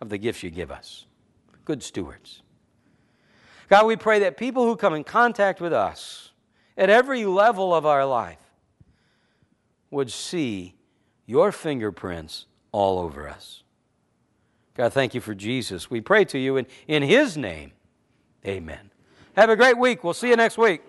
of 0.01 0.09
the 0.11 0.18
gifts 0.18 0.43
you 0.43 0.51
give 0.51 0.70
us. 0.70 1.07
Good 1.69 1.83
stewards. 1.83 2.41
God, 3.69 3.85
we 3.85 3.95
pray 3.95 4.21
that 4.21 4.39
people 4.39 4.64
who 4.64 4.75
come 4.75 4.95
in 4.95 5.05
contact 5.05 5.61
with 5.61 5.75
us 5.75 6.31
at 6.79 6.89
every 6.89 7.27
level 7.27 7.75
of 7.75 7.85
our 7.85 8.07
life 8.07 8.39
would 9.91 10.11
see 10.11 10.77
your 11.27 11.53
fingerprints 11.53 12.47
all 12.73 12.99
over 12.99 13.29
us. 13.29 13.64
God, 14.77 14.95
thank 14.95 15.12
you 15.12 15.21
for 15.21 15.35
Jesus. 15.35 15.91
We 15.91 16.01
pray 16.01 16.25
to 16.25 16.39
you 16.39 16.57
in, 16.57 16.66
in 16.87 17.03
his 17.03 17.37
name. 17.37 17.73
Amen. 18.47 18.91
Have 19.37 19.51
a 19.51 19.57
great 19.57 19.77
week. 19.77 20.03
We'll 20.03 20.14
see 20.14 20.31
you 20.31 20.37
next 20.37 20.57
week. 20.57 20.81